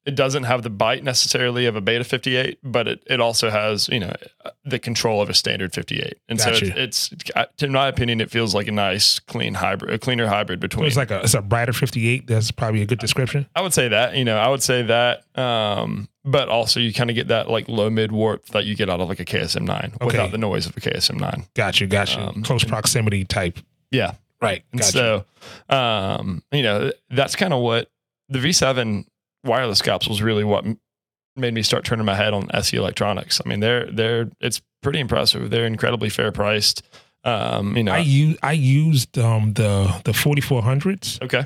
it 0.08 0.14
doesn't 0.14 0.44
have 0.44 0.62
the 0.62 0.70
bite 0.70 1.04
necessarily 1.04 1.66
of 1.66 1.76
a 1.76 1.82
beta 1.82 2.02
58, 2.02 2.58
but 2.62 2.88
it, 2.88 3.02
it 3.06 3.20
also 3.20 3.50
has, 3.50 3.88
you 3.90 4.00
know, 4.00 4.12
the 4.64 4.78
control 4.78 5.20
of 5.20 5.28
a 5.28 5.34
standard 5.34 5.74
58. 5.74 6.18
And 6.30 6.40
so 6.40 6.50
it's, 6.50 7.12
it's, 7.12 7.62
in 7.62 7.72
my 7.72 7.88
opinion, 7.88 8.20
it 8.22 8.30
feels 8.30 8.54
like 8.54 8.68
a 8.68 8.72
nice, 8.72 9.18
clean 9.18 9.52
hybrid, 9.52 9.92
a 9.92 9.98
cleaner 9.98 10.26
hybrid 10.26 10.60
between. 10.60 10.86
it's 10.86 10.96
like 10.96 11.10
a, 11.10 11.20
it's 11.20 11.34
a 11.34 11.42
brighter 11.42 11.74
58. 11.74 12.26
That's 12.26 12.50
probably 12.50 12.80
a 12.80 12.86
good 12.86 13.00
description. 13.00 13.46
I 13.54 13.60
would 13.60 13.74
say 13.74 13.88
that, 13.88 14.16
you 14.16 14.24
know, 14.24 14.38
I 14.38 14.48
would 14.48 14.62
say 14.62 14.82
that. 14.82 15.24
Um, 15.38 16.08
but 16.28 16.48
also 16.48 16.78
you 16.78 16.92
kind 16.92 17.10
of 17.10 17.16
get 17.16 17.28
that 17.28 17.48
like 17.48 17.68
low 17.68 17.88
mid 17.88 18.12
warp 18.12 18.44
that 18.46 18.64
you 18.64 18.76
get 18.76 18.90
out 18.90 19.00
of 19.00 19.08
like 19.08 19.20
a 19.20 19.24
KSM 19.24 19.62
9 19.62 19.92
okay. 19.94 20.06
without 20.06 20.30
the 20.30 20.38
noise 20.38 20.66
of 20.66 20.76
a 20.76 20.80
KSM 20.80 21.18
9. 21.18 21.44
Got 21.54 21.80
you. 21.80 21.86
Got 21.86 22.14
you. 22.14 22.22
Um, 22.22 22.42
Close 22.42 22.64
proximity 22.64 23.24
type. 23.24 23.58
Yeah. 23.90 24.14
Right. 24.40 24.62
And 24.72 24.84
so, 24.84 25.24
um, 25.68 26.42
you 26.52 26.62
know, 26.62 26.92
that's 27.10 27.34
kind 27.34 27.52
of 27.52 27.60
what 27.60 27.90
the 28.28 28.38
V7 28.38 29.06
wireless 29.44 29.82
capsules 29.82 30.20
really 30.20 30.44
what 30.44 30.64
made 31.34 31.54
me 31.54 31.62
start 31.62 31.84
turning 31.84 32.04
my 32.04 32.14
head 32.14 32.34
on 32.34 32.50
SE 32.52 32.76
Electronics. 32.76 33.40
I 33.44 33.48
mean, 33.48 33.60
they're 33.60 33.90
they're 33.90 34.28
it's 34.40 34.60
pretty 34.82 35.00
impressive. 35.00 35.50
They're 35.50 35.66
incredibly 35.66 36.10
fair 36.10 36.30
priced. 36.30 36.82
Um, 37.24 37.76
you 37.76 37.84
know, 37.84 37.92
I 37.92 37.98
use 37.98 38.38
I 38.42 38.52
used 38.52 39.18
um, 39.18 39.54
the 39.54 40.00
the 40.04 40.12
forty 40.12 40.40
four 40.40 40.62
hundreds. 40.62 41.18
Okay. 41.22 41.44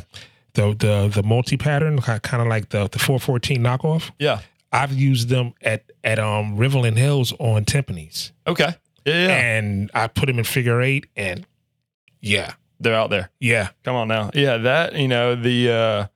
The 0.55 0.75
the 0.75 1.11
the 1.13 1.23
multi 1.23 1.57
pattern, 1.57 1.99
kind 2.01 2.43
of 2.43 2.49
like 2.49 2.71
the 2.71 2.89
the 2.89 2.99
four 2.99 3.19
fourteen 3.19 3.63
knockoff. 3.63 4.11
Yeah. 4.19 4.41
I've 4.73 4.93
used 4.93 5.29
them 5.29 5.55
at 5.61 5.91
at 6.03 6.19
um 6.19 6.57
Riverland 6.57 6.97
Hills 6.97 7.33
on 7.39 7.65
Timpanis. 7.65 8.33
Okay. 8.47 8.75
Yeah, 9.05 9.27
yeah. 9.27 9.37
And 9.37 9.91
I 9.95 10.07
put 10.07 10.27
them 10.27 10.39
in 10.39 10.45
figure 10.45 10.81
eight, 10.81 11.07
and 11.17 11.47
yeah, 12.21 12.55
they're 12.81 12.95
out 12.95 13.11
there. 13.11 13.31
Yeah. 13.41 13.71
Come 13.83 13.97
on 13.97 14.09
now. 14.09 14.31
Yeah, 14.35 14.59
that 14.59 14.95
you 14.95 15.09
know 15.09 15.35
the. 15.35 15.71
uh 15.71 16.07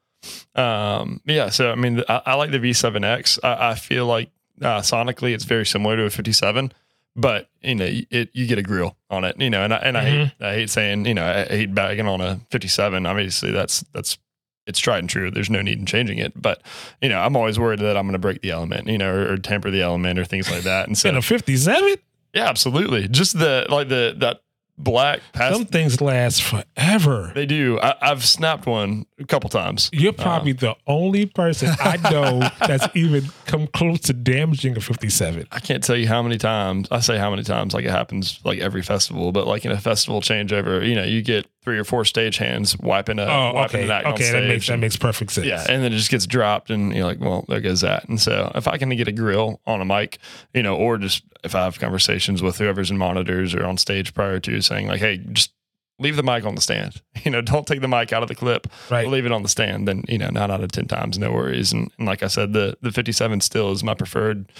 um, 0.54 1.20
yeah, 1.24 1.50
so 1.50 1.70
I 1.70 1.74
mean, 1.74 2.02
I, 2.08 2.22
I 2.26 2.34
like 2.34 2.50
the 2.50 2.58
V7X. 2.58 3.38
I, 3.44 3.70
I 3.70 3.74
feel 3.74 4.06
like 4.06 4.30
uh, 4.62 4.80
sonically 4.80 5.34
it's 5.34 5.44
very 5.44 5.66
similar 5.66 5.96
to 5.96 6.04
a 6.04 6.10
57, 6.10 6.72
but 7.14 7.48
you 7.62 7.74
know, 7.74 7.88
it 8.10 8.30
you 8.32 8.46
get 8.46 8.58
a 8.58 8.62
grill 8.62 8.96
on 9.10 9.24
it, 9.24 9.40
you 9.40 9.50
know, 9.50 9.62
and 9.62 9.72
I 9.72 9.76
and 9.78 9.96
mm-hmm. 9.96 10.06
I 10.06 10.10
hate 10.10 10.32
I 10.40 10.54
hate 10.54 10.70
saying, 10.70 11.06
you 11.06 11.14
know, 11.14 11.26
I 11.26 11.44
hate 11.44 11.74
bagging 11.74 12.06
on 12.06 12.20
a 12.20 12.40
57. 12.50 13.06
Obviously, 13.06 13.50
that's 13.50 13.80
that's 13.92 14.18
it's 14.66 14.78
tried 14.78 14.98
and 14.98 15.08
true. 15.08 15.30
There's 15.30 15.50
no 15.50 15.62
need 15.62 15.78
in 15.78 15.86
changing 15.86 16.18
it, 16.18 16.40
but 16.40 16.62
you 17.00 17.08
know, 17.08 17.18
I'm 17.18 17.36
always 17.36 17.58
worried 17.58 17.80
that 17.80 17.96
I'm 17.96 18.04
going 18.04 18.12
to 18.12 18.18
break 18.18 18.42
the 18.42 18.50
element, 18.50 18.88
you 18.88 18.98
know, 18.98 19.12
or, 19.12 19.32
or, 19.32 19.36
temper 19.36 19.70
the 19.70 19.82
element 19.82 20.18
or 20.18 20.24
things 20.24 20.50
like 20.50 20.62
that. 20.62 20.86
And 20.86 20.98
so, 20.98 21.08
in 21.08 21.16
a 21.16 21.22
57, 21.22 21.96
yeah, 22.34 22.48
absolutely. 22.48 23.08
Just 23.08 23.38
the 23.38 23.66
like 23.68 23.88
the 23.88 24.14
that 24.18 24.40
black. 24.78 25.20
Past- 25.32 25.56
Some 25.56 25.66
things 25.66 26.00
last 26.00 26.42
forever. 26.42 27.32
They 27.34 27.46
do. 27.46 27.78
I, 27.80 27.94
have 28.00 28.24
snapped 28.24 28.66
one 28.66 29.06
a 29.18 29.24
couple 29.24 29.50
times. 29.50 29.90
You're 29.92 30.12
probably 30.12 30.52
uh, 30.52 30.56
the 30.56 30.76
only 30.86 31.26
person 31.26 31.70
I 31.80 31.96
know 32.10 32.48
that's 32.66 32.86
even 32.94 33.24
come 33.46 33.66
close 33.68 34.00
to 34.00 34.12
damaging 34.12 34.76
a 34.76 34.80
57. 34.80 35.46
I 35.50 35.60
can't 35.60 35.82
tell 35.82 35.96
you 35.96 36.08
how 36.08 36.22
many 36.22 36.38
times. 36.38 36.88
I 36.90 37.00
say 37.00 37.18
how 37.18 37.30
many 37.30 37.42
times. 37.42 37.74
Like 37.74 37.84
it 37.84 37.90
happens 37.90 38.40
like 38.44 38.58
every 38.58 38.82
festival, 38.82 39.32
but 39.32 39.46
like 39.46 39.64
in 39.64 39.72
a 39.72 39.80
festival 39.80 40.20
changeover, 40.20 40.86
you 40.86 40.94
know, 40.94 41.04
you 41.04 41.22
get 41.22 41.46
three 41.66 41.78
or 41.80 41.84
four 41.84 42.04
stage 42.04 42.36
hands 42.36 42.78
wiping 42.78 43.18
a 43.18 43.24
oh, 43.24 43.52
wiping 43.52 43.90
okay. 43.90 43.90
an 43.90 44.06
okay, 44.12 44.30
that 44.30 44.46
makes 44.46 44.68
and, 44.68 44.76
that 44.76 44.80
makes 44.80 44.96
perfect 44.96 45.32
sense. 45.32 45.48
Yeah, 45.48 45.66
and 45.68 45.82
then 45.82 45.92
it 45.92 45.96
just 45.96 46.12
gets 46.12 46.24
dropped, 46.24 46.70
and 46.70 46.94
you're 46.94 47.04
like, 47.04 47.18
well, 47.18 47.44
there 47.48 47.60
goes 47.60 47.80
that. 47.80 48.08
And 48.08 48.20
so 48.20 48.52
if 48.54 48.68
I 48.68 48.78
can 48.78 48.88
get 48.90 49.08
a 49.08 49.12
grill 49.12 49.60
on 49.66 49.80
a 49.80 49.84
mic, 49.84 50.18
you 50.54 50.62
know, 50.62 50.76
or 50.76 50.96
just 50.96 51.24
if 51.42 51.56
I 51.56 51.64
have 51.64 51.80
conversations 51.80 52.40
with 52.40 52.58
whoever's 52.58 52.88
in 52.92 52.98
monitors 52.98 53.52
or 53.52 53.66
on 53.66 53.78
stage 53.78 54.14
prior 54.14 54.38
to 54.38 54.60
saying 54.60 54.86
like, 54.86 55.00
hey, 55.00 55.16
just 55.32 55.52
leave 55.98 56.14
the 56.14 56.22
mic 56.22 56.44
on 56.44 56.54
the 56.54 56.60
stand. 56.60 57.02
You 57.24 57.32
know, 57.32 57.40
don't 57.40 57.66
take 57.66 57.80
the 57.80 57.88
mic 57.88 58.12
out 58.12 58.22
of 58.22 58.28
the 58.28 58.36
clip. 58.36 58.68
Right. 58.88 59.08
Leave 59.08 59.26
it 59.26 59.32
on 59.32 59.42
the 59.42 59.48
stand. 59.48 59.88
Then 59.88 60.04
you 60.06 60.18
know, 60.18 60.28
nine 60.28 60.48
out 60.52 60.62
of 60.62 60.70
ten 60.70 60.86
times, 60.86 61.18
no 61.18 61.32
worries. 61.32 61.72
And, 61.72 61.90
and 61.98 62.06
like 62.06 62.22
I 62.22 62.28
said, 62.28 62.52
the 62.52 62.78
the 62.82 62.92
57 62.92 63.40
still 63.40 63.72
is 63.72 63.82
my 63.82 63.94
preferred 63.94 64.52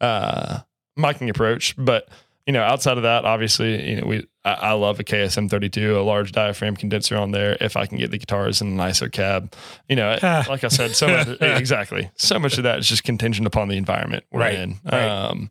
uh, 0.00 0.60
miking 0.96 1.28
approach, 1.28 1.74
but 1.76 2.08
you 2.46 2.52
know, 2.52 2.62
outside 2.62 2.98
of 2.98 3.04
that, 3.04 3.24
obviously, 3.24 3.90
you 3.90 4.00
know, 4.00 4.06
we 4.06 4.26
I, 4.44 4.52
I, 4.52 4.72
love 4.72 5.00
a 5.00 5.04
KSM 5.04 5.48
32, 5.48 5.98
a 5.98 6.02
large 6.02 6.32
diaphragm 6.32 6.76
condenser 6.76 7.16
on 7.16 7.30
there. 7.30 7.56
If 7.60 7.76
I 7.76 7.86
can 7.86 7.96
get 7.96 8.10
the 8.10 8.18
guitars 8.18 8.60
in 8.60 8.68
a 8.68 8.74
nicer 8.74 9.08
cab, 9.08 9.54
you 9.88 9.96
know, 9.96 10.18
like 10.22 10.62
I 10.62 10.68
said, 10.68 10.94
so 10.94 11.08
much, 11.08 11.28
exactly, 11.40 12.10
so 12.16 12.38
much 12.38 12.58
of 12.58 12.64
that 12.64 12.78
is 12.78 12.88
just 12.88 13.04
contingent 13.04 13.46
upon 13.46 13.68
the 13.68 13.76
environment 13.76 14.24
we're 14.30 14.40
right. 14.40 14.54
in. 14.54 14.78
Right. 14.84 15.08
Um, 15.08 15.50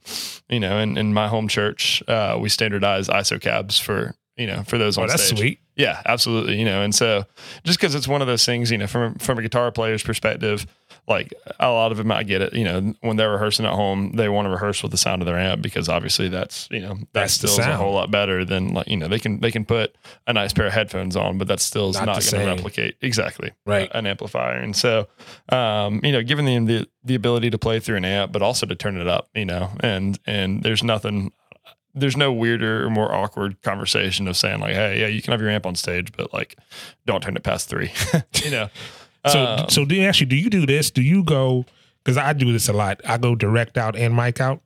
you 0.49 0.59
know, 0.59 0.77
in, 0.77 0.97
in 0.97 1.13
my 1.13 1.27
home 1.27 1.47
church, 1.47 2.03
uh, 2.07 2.37
we 2.39 2.49
standardize 2.49 3.07
ISO 3.07 3.41
cabs 3.41 3.79
for 3.79 4.13
you 4.37 4.47
know 4.47 4.63
for 4.63 4.77
those 4.77 4.97
oh, 4.97 5.03
on 5.03 5.07
that's 5.07 5.23
stage. 5.23 5.39
sweet. 5.39 5.59
Yeah, 5.75 6.01
absolutely. 6.05 6.59
You 6.59 6.65
know, 6.65 6.83
and 6.83 6.93
so 6.93 7.25
just 7.63 7.79
because 7.79 7.95
it's 7.95 8.07
one 8.07 8.21
of 8.21 8.27
those 8.27 8.45
things, 8.45 8.69
you 8.69 8.77
know, 8.77 8.85
from 8.85 9.15
from 9.15 9.39
a 9.39 9.41
guitar 9.41 9.71
player's 9.71 10.03
perspective, 10.03 10.67
like 11.08 11.34
a 11.60 11.70
lot 11.70 11.91
of 11.91 11.97
them, 11.97 12.12
I 12.12 12.24
get 12.24 12.41
it. 12.41 12.54
You 12.54 12.64
know, 12.64 12.93
when 13.01 13.18
they're 13.18 13.32
rehearsing 13.32 13.66
at 13.66 13.74
home, 13.74 14.14
they 14.14 14.30
want 14.30 14.45
to 14.45 14.49
rehearse 14.49 14.82
with 14.82 14.91
the 14.91 14.97
sound 14.97 15.22
of 15.22 15.26
their 15.26 15.38
amp 15.38 15.62
because 15.62 15.89
obviously 15.89 16.30
that's 16.30 16.68
you 16.72 16.80
know 16.80 16.95
that 16.95 17.14
that's 17.14 17.34
still 17.34 17.49
is 17.49 17.60
a 17.60 17.76
whole 17.76 17.93
lot 17.93 18.10
better 18.10 18.45
than 18.45 18.74
like 18.74 18.88
you 18.88 18.95
know 18.95 19.08
they 19.08 19.20
can 19.20 19.41
they 19.41 19.51
can 19.51 19.66
put 19.66 19.95
a 20.28 20.34
nice 20.34 20.54
pair 20.54 20.68
of 20.68 20.74
headphones 20.74 21.16
on, 21.16 21.38
but 21.38 21.47
that 21.49 21.60
still 21.60 21.89
is 21.89 21.97
not, 21.97 22.06
not 22.06 22.32
going 22.32 22.45
to 22.45 22.54
replicate 22.54 22.95
exactly 23.01 23.51
right 23.66 23.91
an 23.93 24.08
amplifier. 24.08 24.58
And 24.58 24.76
so, 24.76 25.08
um, 25.49 25.99
you 26.04 26.12
know, 26.12 26.24
giving 26.24 26.45
them 26.45 26.66
the 26.66 26.88
the 27.04 27.16
ability 27.16 27.49
to 27.49 27.58
play 27.58 27.80
through 27.80 27.97
an 27.97 28.06
amp, 28.06 28.32
but 28.32 28.41
also 28.41 28.66
to 28.66 28.76
turn 28.76 28.97
it 28.97 29.08
up, 29.08 29.30
you 29.36 29.45
know, 29.45 29.72
and 29.82 30.18
and 30.26 30.64
there's 30.64 30.84
nothing 30.84 31.32
there's 31.95 32.18
no 32.18 32.32
weirder 32.32 32.86
or 32.86 32.89
more 32.89 33.14
awkward 33.14 33.62
conversation 33.62 34.28
of 34.28 34.36
saying 34.36 34.60
like, 34.60 34.74
hey, 34.74 35.01
yeah, 35.01 35.08
you 35.08 35.22
can 35.22 35.32
have 35.32 35.41
your 35.41 35.49
amp 35.49 35.66
on 35.66 35.76
stage, 35.76 36.12
but 36.12 36.34
like, 36.34 36.58
don't 37.06 37.22
turn 37.22 37.36
it 37.36 37.43
past 37.43 37.70
three. 37.70 37.91
you 38.43 38.51
know. 38.51 38.70
So 39.28 39.43
um, 39.43 39.69
so 39.69 39.86
do 39.86 39.95
you 39.95 40.07
actually 40.07 40.28
do 40.28 40.36
you 40.36 40.49
do 40.49 40.65
this? 40.65 40.91
Do 40.91 41.01
you 41.01 41.24
go? 41.24 41.65
Because 42.03 42.17
I 42.17 42.34
do 42.34 42.51
this 42.51 42.67
a 42.67 42.74
lot. 42.74 42.99
I 43.07 43.17
go 43.17 43.36
direct 43.36 43.78
out 43.78 43.95
and 43.95 44.15
mic 44.15 44.41
out. 44.41 44.61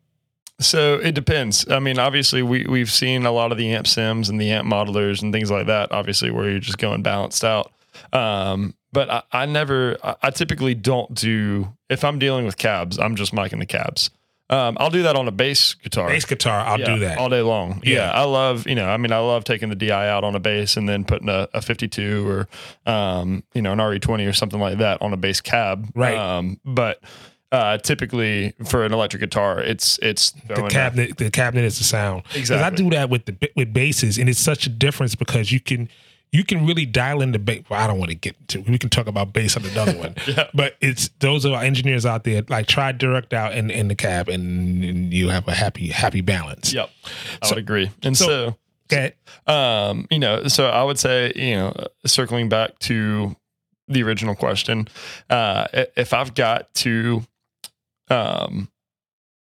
So 0.59 0.95
it 0.95 1.13
depends. 1.13 1.69
I 1.69 1.79
mean, 1.79 1.99
obviously, 1.99 2.41
we 2.41 2.65
we've 2.65 2.91
seen 2.91 3.25
a 3.25 3.31
lot 3.31 3.51
of 3.51 3.57
the 3.57 3.71
amp 3.73 3.85
sims 3.85 4.29
and 4.29 4.41
the 4.41 4.49
amp 4.51 4.67
modelers 4.67 5.21
and 5.21 5.31
things 5.31 5.51
like 5.51 5.67
that. 5.67 5.91
Obviously, 5.91 6.31
where 6.31 6.49
you're 6.49 6.59
just 6.59 6.79
going 6.79 7.03
balanced 7.03 7.43
out. 7.43 7.71
Um, 8.11 8.73
but 8.91 9.09
I, 9.09 9.23
I 9.31 9.45
never. 9.45 9.97
I, 10.03 10.15
I 10.23 10.29
typically 10.31 10.73
don't 10.73 11.13
do 11.13 11.71
if 11.89 12.03
I'm 12.03 12.17
dealing 12.17 12.45
with 12.45 12.57
cabs. 12.57 12.97
I'm 12.97 13.15
just 13.15 13.35
miking 13.35 13.59
the 13.59 13.67
cabs. 13.67 14.09
Um, 14.49 14.77
I'll 14.79 14.89
do 14.89 15.03
that 15.03 15.15
on 15.15 15.27
a 15.27 15.31
bass 15.31 15.73
guitar. 15.73 16.07
Bass 16.07 16.25
guitar, 16.25 16.59
I'll 16.61 16.79
yeah, 16.79 16.85
do 16.85 16.99
that 16.99 17.17
all 17.17 17.29
day 17.29 17.41
long. 17.41 17.81
Yeah. 17.83 17.95
yeah. 17.95 18.11
I 18.11 18.23
love 18.23 18.65
you 18.67 18.75
know. 18.75 18.87
I 18.87 18.97
mean, 18.97 19.11
I 19.11 19.19
love 19.19 19.43
taking 19.43 19.69
the 19.69 19.75
DI 19.75 20.09
out 20.09 20.23
on 20.23 20.35
a 20.35 20.39
bass 20.39 20.77
and 20.77 20.87
then 20.87 21.03
putting 21.03 21.27
a, 21.27 21.49
a 21.53 21.61
52 21.61 22.27
or 22.29 22.47
um, 22.85 23.43
you 23.53 23.61
know 23.61 23.73
an 23.73 23.79
RE20 23.79 24.27
or 24.27 24.33
something 24.33 24.59
like 24.59 24.77
that 24.77 25.01
on 25.01 25.11
a 25.11 25.17
bass 25.17 25.41
cab. 25.41 25.89
Right. 25.95 26.15
Um, 26.15 26.59
but 26.63 27.01
uh, 27.51 27.77
typically 27.77 28.53
for 28.65 28.85
an 28.85 28.93
electric 28.93 29.21
guitar, 29.21 29.61
it's 29.61 29.99
it's 30.01 30.31
the 30.47 30.67
cabinet. 30.69 31.17
The 31.17 31.31
cabinet 31.31 31.65
is 31.65 31.77
the 31.77 31.83
sound. 31.83 32.23
Exactly. 32.35 32.63
I 32.63 32.69
do 32.69 32.89
that 32.95 33.09
with 33.09 33.25
the 33.25 33.51
with 33.55 33.73
basses, 33.73 34.17
and 34.17 34.29
it's 34.29 34.39
such 34.39 34.65
a 34.65 34.69
difference 34.69 35.15
because 35.15 35.51
you 35.51 35.59
can 35.59 35.89
you 36.31 36.43
can 36.43 36.65
really 36.65 36.85
dial 36.85 37.21
in 37.21 37.31
the 37.31 37.39
bass. 37.39 37.63
Well, 37.69 37.79
I 37.81 37.87
don't 37.87 37.97
want 37.99 38.09
to 38.11 38.15
get 38.15 38.35
to. 38.49 38.59
We 38.61 38.77
can 38.77 38.89
talk 38.89 39.07
about 39.07 39.33
bass 39.33 39.55
on 39.57 39.65
another 39.65 39.97
one. 39.97 40.15
Yeah. 40.27 40.47
But 40.53 40.75
it's 40.81 41.09
those 41.19 41.45
are 41.45 41.63
engineers 41.63 42.05
out 42.05 42.23
there. 42.25 42.43
Like 42.49 42.67
try 42.67 42.91
direct 42.91 43.33
out 43.33 43.53
in 43.55 43.69
in 43.71 43.87
the 43.87 43.95
cab, 43.95 44.27
and, 44.29 44.83
and 44.83 45.13
you 45.13 45.29
have 45.29 45.47
a 45.47 45.53
happy 45.55 45.87
happy 45.87 46.21
balance. 46.21 46.73
Yep. 46.73 46.89
I 47.41 47.47
So- 47.47 47.55
would 47.55 47.59
agree. 47.63 47.91
And 48.03 48.15
so- 48.17 48.25
so, 48.27 48.57
Okay. 48.89 49.13
um, 49.47 50.07
you 50.09 50.19
know, 50.19 50.47
so 50.47 50.67
I 50.69 50.81
would 50.83 50.97
say, 50.99 51.33
you 51.35 51.55
know, 51.55 51.73
circling 52.05 52.47
back 52.49 52.79
to 52.79 53.35
the 53.89 54.01
original 54.03 54.33
question, 54.35 54.87
uh, 55.29 55.67
if 55.97 56.13
I've 56.13 56.33
got 56.35 56.73
two, 56.73 57.23
um, 58.09 58.69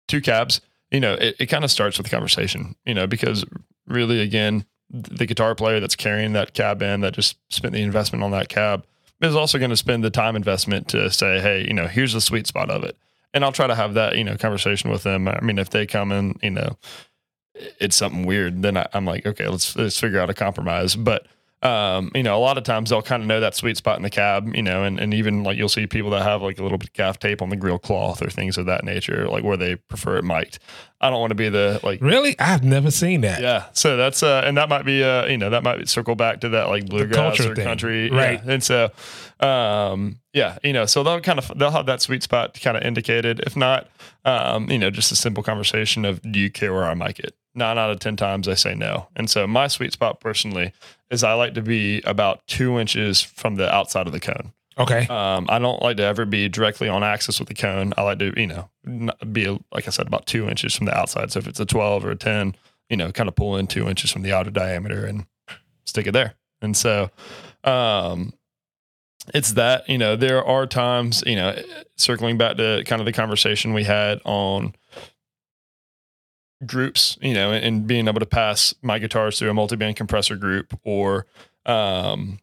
two 0.08 0.22
cabs, 0.22 0.62
you 0.92 1.00
know, 1.00 1.14
it, 1.14 1.36
it 1.40 1.46
kind 1.48 1.64
of 1.64 1.72
starts 1.72 1.98
with 1.98 2.08
the 2.08 2.12
conversation, 2.12 2.76
you 2.86 2.94
know, 2.94 3.08
because 3.08 3.46
really, 3.88 4.20
again, 4.22 4.66
the 4.92 5.26
guitar 5.26 5.56
player 5.56 5.80
that's 5.80 5.96
carrying 5.96 6.34
that 6.34 6.54
cab 6.54 6.82
in 6.82 7.02
that 7.02 7.14
just 7.14 7.38
spent 7.50 7.74
the 7.74 7.82
investment 7.82 8.24
on 8.24 8.32
that 8.32 8.50
cab 8.50 8.86
is 9.22 9.36
also 9.36 9.58
going 9.58 9.70
to 9.70 9.78
spend 9.78 10.04
the 10.04 10.10
time 10.10 10.36
investment 10.36 10.88
to 10.90 11.10
say, 11.12 11.40
hey, 11.40 11.66
you 11.68 11.74
know, 11.74 11.88
here's 11.88 12.14
the 12.14 12.22
sweet 12.22 12.48
spot 12.48 12.70
of 12.70 12.84
it. 12.84 12.98
And 13.34 13.46
I'll 13.46 13.52
try 13.52 13.68
to 13.68 13.76
have 13.76 13.94
that, 13.94 14.18
you 14.18 14.24
know, 14.24 14.36
conversation 14.36 14.90
with 14.90 15.04
them. 15.04 15.28
I 15.28 15.40
mean, 15.42 15.60
if 15.60 15.70
they 15.70 15.86
come 15.86 16.12
in, 16.12 16.38
you 16.42 16.50
know, 16.50 16.78
it's 17.80 17.96
something 17.96 18.26
weird, 18.26 18.62
then 18.62 18.78
I, 18.78 18.88
I'm 18.94 19.06
like, 19.06 19.26
okay, 19.26 19.48
let's 19.48 19.76
let's 19.76 20.00
figure 20.00 20.20
out 20.20 20.30
a 20.30 20.34
compromise. 20.34 20.96
But 20.96 21.28
um, 21.64 22.10
you 22.16 22.24
know, 22.24 22.36
a 22.36 22.40
lot 22.40 22.58
of 22.58 22.64
times 22.64 22.90
they'll 22.90 23.04
kind 23.04 23.22
of 23.22 23.28
know 23.28 23.40
that 23.40 23.56
sweet 23.56 23.78
spot 23.78 23.96
in 23.98 24.02
the 24.02 24.10
cab, 24.10 24.52
you 24.56 24.64
know, 24.64 24.84
and, 24.84 25.00
and 25.00 25.14
even 25.14 25.44
like 25.44 25.58
you'll 25.58 25.70
see 25.70 25.86
people 25.86 26.10
that 26.12 26.24
have 26.24 26.42
like 26.42 26.58
a 26.58 26.64
little 26.64 26.80
bit 26.80 26.90
of 26.90 26.94
gaff 26.94 27.20
tape 27.20 27.42
on 27.42 27.50
the 27.50 27.56
grill 27.56 27.78
cloth 27.78 28.22
or 28.22 28.30
things 28.30 28.58
of 28.58 28.66
that 28.66 28.84
nature, 28.84 29.28
like 29.28 29.44
where 29.44 29.58
they 29.58 29.76
prefer 29.76 30.18
it 30.18 30.24
mic'd. 30.24 30.58
I 31.00 31.10
don't 31.10 31.20
want 31.20 31.32
to 31.32 31.36
be 31.36 31.50
the 31.50 31.80
like 31.84 32.02
Really, 32.02 32.38
I've 32.40 32.64
never 32.64 32.90
seen 32.90 33.22
that. 33.22 33.42
yeah. 33.42 33.66
So 33.74 33.96
that's 33.96 34.24
uh 34.24 34.44
and 34.46 34.58
that 34.58 34.70
might 34.70 34.86
be 34.86 35.04
uh 35.04 35.26
you 35.28 35.38
know 35.38 35.50
that 35.52 35.64
might 35.64 35.88
circle 35.88 36.16
back 36.16 36.42
to 36.42 36.50
that 36.50 36.70
like 36.70 36.88
bluegrass 36.88 37.40
or 37.40 37.56
thing. 37.56 37.66
country 37.66 38.10
Right. 38.10 38.42
Yeah. 38.44 38.52
And 38.52 38.64
so 38.64 38.92
um 39.40 40.20
yeah, 40.34 40.58
you 40.64 40.74
know, 40.74 40.86
so 40.86 41.04
they'll 41.04 41.22
kind 41.22 41.40
of 41.40 41.52
they'll 41.58 41.72
have 41.72 41.86
that 41.88 42.02
sweet 42.02 42.24
spot 42.24 42.60
kind 42.62 42.78
of 42.78 42.84
indicated. 42.84 43.42
If 43.46 43.56
not, 43.56 43.88
um, 44.26 44.70
you 44.70 44.78
know, 44.78 44.90
just 44.90 45.12
a 45.12 45.16
simple 45.16 45.44
conversation 45.44 46.06
of 46.06 46.22
do 46.22 46.40
you 46.40 46.50
care 46.50 46.74
where 46.74 46.86
I 46.86 46.94
mic 46.94 47.20
it? 47.20 47.36
Nine 47.54 47.78
out 47.78 47.92
of 47.92 48.00
ten 48.00 48.16
times 48.16 48.48
I 48.48 48.54
say 48.54 48.76
no. 48.76 49.08
And 49.16 49.30
so 49.30 49.46
my 49.46 49.68
sweet 49.68 49.94
spot 49.94 50.20
personally 50.20 50.74
is 51.10 51.24
I 51.24 51.34
like 51.34 51.54
to 51.56 51.62
be 51.62 52.02
about 52.02 52.46
two 52.48 52.80
inches 52.80 53.22
from 53.22 53.56
the 53.56 53.74
outside 53.74 54.08
of 54.08 54.14
the 54.14 54.20
cone. 54.20 54.54
Okay. 54.78 55.06
Um, 55.08 55.48
I 55.50 55.60
don't 55.60 55.82
like 55.82 55.98
to 55.98 56.04
ever 56.04 56.26
be 56.26 56.48
directly 56.48 56.88
on 56.88 57.04
axis 57.04 57.40
with 57.40 57.50
the 57.50 57.54
cone. 57.54 57.94
I 57.98 58.04
like 58.04 58.20
to, 58.20 58.34
you 58.40 58.48
know, 58.48 58.70
be 59.32 59.48
like 59.72 59.88
I 59.88 59.92
said, 59.92 60.08
about 60.08 60.26
two 60.26 60.48
inches 60.48 60.76
from 60.76 60.86
the 60.86 60.98
outside. 60.98 61.32
So 61.32 61.40
if 61.40 61.48
it's 61.48 61.60
a 61.60 61.66
twelve 61.66 62.06
or 62.06 62.12
a 62.12 62.16
ten, 62.16 62.56
you 62.90 62.98
know, 62.98 63.12
kind 63.12 63.28
of 63.28 63.36
pull 63.36 63.58
in 63.58 63.68
two 63.68 63.88
inches 63.88 64.12
from 64.12 64.22
the 64.22 64.32
outer 64.32 64.50
diameter 64.50 65.06
and 65.06 65.26
stick 65.86 66.08
it 66.08 66.12
there. 66.12 66.36
And 66.62 66.78
so, 66.78 67.12
um, 67.64 68.34
it's 69.34 69.54
that 69.54 69.88
you 69.88 69.98
know 69.98 70.16
there 70.16 70.44
are 70.44 70.66
times 70.66 71.24
you 71.26 71.36
know 71.36 71.56
circling 71.98 72.38
back 72.38 72.58
to 72.58 72.84
kind 72.86 73.02
of 73.02 73.06
the 73.06 73.14
conversation 73.14 73.74
we 73.74 73.84
had 73.84 74.20
on 74.26 74.74
groups 76.66 77.18
you 77.22 77.34
know 77.34 77.52
and 77.52 77.88
being 77.88 78.08
able 78.08 78.20
to 78.20 78.26
pass 78.26 78.74
my 78.82 79.00
guitars 79.00 79.40
through 79.40 79.50
a 79.50 79.54
multi-band 79.54 79.96
compressor 79.96 80.36
group 80.36 80.78
or 80.84 81.26
um 81.66 82.40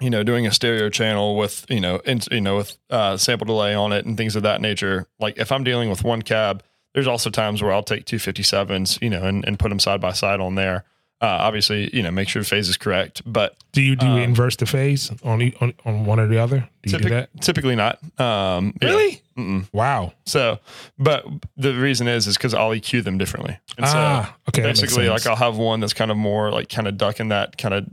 you 0.00 0.10
know 0.10 0.22
doing 0.22 0.46
a 0.46 0.52
stereo 0.52 0.88
channel 0.88 1.36
with 1.36 1.66
you 1.68 1.80
know 1.80 2.00
and, 2.06 2.26
you 2.30 2.40
know 2.40 2.56
with 2.56 2.78
uh 2.90 3.16
sample 3.16 3.44
delay 3.44 3.74
on 3.74 3.92
it 3.92 4.06
and 4.06 4.16
things 4.16 4.36
of 4.36 4.42
that 4.42 4.60
nature. 4.60 5.06
Like 5.18 5.38
if 5.38 5.52
i'm 5.52 5.64
dealing 5.64 5.90
with 5.90 6.04
one 6.04 6.22
cab 6.22 6.62
there's 6.94 7.06
also 7.06 7.30
times 7.30 7.62
where 7.62 7.72
i'll 7.72 7.82
take 7.82 8.04
257s 8.06 9.00
you 9.02 9.10
know 9.10 9.22
and, 9.22 9.44
and 9.46 9.58
put 9.58 9.68
them 9.68 9.78
side 9.78 10.00
by 10.00 10.12
side 10.12 10.40
on 10.40 10.54
there 10.54 10.84
uh 11.20 11.26
obviously 11.26 11.94
you 11.94 12.02
know 12.02 12.10
make 12.10 12.28
sure 12.28 12.40
the 12.42 12.48
phase 12.48 12.68
is 12.68 12.76
correct 12.76 13.22
but 13.26 13.56
Do 13.72 13.82
you 13.82 13.96
do 13.96 14.06
um, 14.06 14.18
inverse 14.18 14.56
the 14.56 14.66
phase 14.66 15.10
on, 15.24 15.52
on 15.60 15.74
on 15.84 16.04
one 16.04 16.20
or 16.20 16.26
the 16.28 16.38
other? 16.38 16.68
Do 16.82 16.90
you 16.90 16.98
do 16.98 17.08
that? 17.10 17.28
typically 17.40 17.74
not 17.76 17.98
um 18.20 18.74
yeah. 18.80 18.88
Really? 18.88 19.22
Mm-mm. 19.36 19.72
Wow. 19.72 20.14
So, 20.26 20.58
but 20.98 21.24
the 21.56 21.72
reason 21.74 22.08
is 22.08 22.26
is 22.26 22.36
because 22.36 22.54
I'll 22.54 22.70
EQ 22.70 23.04
them 23.04 23.18
differently. 23.18 23.56
And 23.76 23.86
ah, 23.86 24.36
okay. 24.48 24.62
basically, 24.62 25.08
like. 25.08 25.28
I'll 25.28 25.36
have 25.36 25.56
one 25.56 25.78
that's 25.78 25.92
kind 25.94 26.10
of 26.10 26.16
more 26.16 26.50
like 26.50 26.68
kind 26.68 26.88
of 26.88 26.96
ducking 26.96 27.28
that 27.28 27.56
kind 27.56 27.72
of 27.72 27.86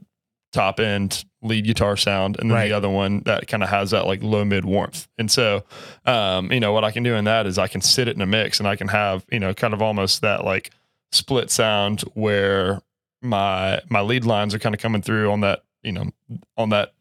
top 0.53 0.79
end 0.79 1.23
lead 1.43 1.65
guitar 1.65 1.97
sound, 1.97 2.39
and 2.39 2.49
then 2.49 2.55
Right. 2.55 2.69
the 2.69 2.73
other 2.75 2.89
one 2.89 3.21
that 3.25 3.47
kind 3.47 3.61
of 3.61 3.69
has 3.69 3.91
that 3.91 4.07
like 4.07 4.23
low 4.23 4.43
mid 4.43 4.65
warmth. 4.65 5.07
And 5.19 5.29
so, 5.29 5.63
um, 6.05 6.51
you 6.51 6.59
know, 6.59 6.73
what 6.73 6.83
I 6.83 6.89
can 6.89 7.03
do 7.03 7.13
in 7.13 7.25
that 7.25 7.45
is 7.45 7.59
I 7.59 7.67
can 7.67 7.81
sit 7.81 8.07
it 8.07 8.15
in 8.15 8.23
a 8.23 8.25
mix, 8.25 8.57
and 8.59 8.67
I 8.67 8.75
can 8.75 8.87
have 8.87 9.23
you 9.31 9.39
know 9.39 9.53
kind 9.53 9.75
of 9.75 9.83
almost 9.83 10.21
that 10.21 10.43
like 10.43 10.71
split 11.11 11.51
sound 11.51 12.01
where 12.15 12.81
my 13.25 13.81
my 13.89 14.01
lead 14.01 14.25
lines 14.25 14.53
are 14.53 14.59
kind 14.59 14.75
of 14.75 14.81
coming 14.81 15.01
through 15.01 15.31
on 15.31 15.41
that 15.41 15.63
you 15.83 15.91
know 15.91 16.11
on 16.57 16.69
that 16.69 16.93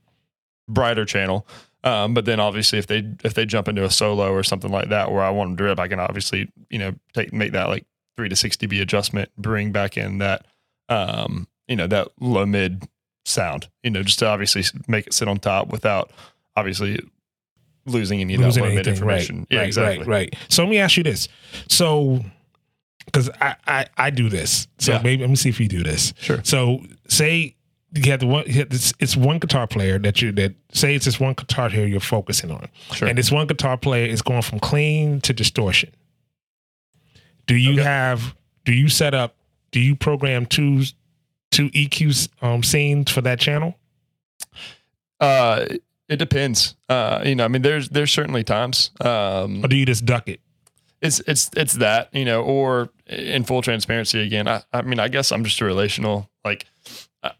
brighter 0.69 1.05
channel 1.05 1.47
um, 1.85 2.15
but 2.15 2.25
then 2.25 2.41
obviously 2.41 2.79
if 2.79 2.87
they 2.87 3.05
if 3.23 3.35
they 3.35 3.45
jump 3.45 3.69
into 3.69 3.85
a 3.85 3.91
solo 3.91 4.33
or 4.33 4.43
something 4.43 4.73
like 4.73 4.89
that 4.89 5.13
where 5.13 5.23
I 5.23 5.31
want 5.31 5.51
them 5.51 5.57
to 5.59 5.63
drip, 5.65 5.79
I 5.79 5.87
can 5.87 6.01
obviously 6.01 6.51
you 6.71 6.79
know 6.79 6.95
take 7.13 7.33
make 7.33 7.53
that 7.53 7.69
like 7.69 7.85
three 8.17 8.31
to 8.31 8.37
six 8.37 8.57
dB 8.57 8.81
adjustment, 8.81 9.31
bring 9.37 9.71
back 9.71 9.99
in 9.99 10.19
that 10.19 10.47
um, 10.89 11.47
you 11.69 11.77
know 11.77 11.87
that 11.87 12.09
low 12.21 12.47
mid 12.47 12.89
sound, 13.27 13.69
you 13.83 13.91
know, 13.91 14.03
just 14.03 14.19
to 14.21 14.27
obviously 14.27 14.65
make 14.89 15.07
it 15.07 15.13
sit 15.13 15.29
on 15.29 15.39
top 15.39 15.69
without 15.69 16.11
obviously 16.57 16.99
losing 17.85 18.23
any 18.23 18.35
of 18.35 18.41
that 18.41 18.47
losing 18.47 18.65
low 18.65 18.75
mid 18.75 18.87
information. 18.87 19.39
Right, 19.41 19.47
yeah, 19.51 19.59
right, 19.59 19.67
exactly. 19.67 19.99
right, 19.99 20.09
right. 20.09 20.37
So 20.49 20.63
let 20.63 20.71
me 20.71 20.79
ask 20.79 20.97
you 20.97 21.03
this. 21.03 21.29
So, 21.69 22.25
because 23.07 23.31
I, 23.41 23.57
I 23.67 23.87
I 23.97 24.11
do 24.11 24.29
this. 24.29 24.67
So 24.79 24.93
Yeah. 24.93 25.03
maybe 25.03 25.23
let 25.23 25.31
me 25.31 25.37
see 25.37 25.49
if 25.49 25.61
you 25.61 25.69
do 25.69 25.83
this. 25.83 26.13
Sure. 26.21 26.41
So 26.45 26.85
say 27.09 27.55
you 27.95 28.11
have 28.11 28.21
the 28.21 28.27
one. 28.27 28.45
you 28.47 28.55
have 28.55 28.71
this- 28.71 28.93
It's 28.99 29.17
one 29.17 29.39
guitar 29.39 29.67
player 29.67 29.99
that 30.01 30.21
you 30.21 30.33
that 30.33 30.55
say 30.73 30.95
it's 30.95 31.05
this 31.05 31.21
one 31.21 31.35
guitar 31.35 31.69
here 31.69 31.87
you're 31.87 32.01
focusing 32.01 32.51
on, 32.51 32.69
Sure. 32.93 33.07
and 33.09 33.17
this 33.17 33.31
one 33.31 33.47
guitar 33.47 33.77
player 33.77 34.07
is 34.07 34.21
going 34.23 34.43
from 34.43 34.59
clean 34.61 35.21
to 35.23 35.33
distortion. 35.33 35.91
Do 37.47 37.55
you 37.57 37.75
Okay. 37.75 37.83
have? 37.83 38.35
Do 38.65 38.73
you 38.73 38.89
set 38.89 39.15
up? 39.15 39.37
Do 39.71 39.81
you 39.81 39.95
program 39.97 40.47
two 40.47 40.85
two 41.51 41.69
EQ 41.71 42.29
um, 42.43 42.63
scenes 42.63 43.11
for 43.11 43.21
that 43.21 43.39
channel? 43.39 43.79
Uh, 45.21 45.67
it 46.09 46.17
depends. 46.17 46.75
Uh, 46.89 47.23
you 47.25 47.35
know, 47.35 47.45
I 47.45 47.49
mean, 47.49 47.63
there's 47.63 47.89
there's 47.91 48.13
certainly 48.13 48.43
times. 48.45 48.91
Um, 49.01 49.65
Or 49.65 49.69
do 49.69 49.77
you 49.77 49.87
just 49.87 50.05
duck 50.05 50.29
it? 50.29 50.41
It's 51.05 51.21
it's 51.21 51.51
it's 51.57 51.75
that 51.75 52.09
you 52.13 52.25
know 52.25 52.43
or 52.43 52.89
in 53.07 53.45
full 53.45 53.63
transparency 53.63 54.21
again 54.21 54.49
i, 54.49 54.63
I 54.73 54.83
mean 54.83 54.99
i 54.99 55.09
guess 55.09 55.31
i'm 55.31 55.45
just 55.45 55.61
a 55.61 55.65
relational 55.65 56.29
like 56.45 56.67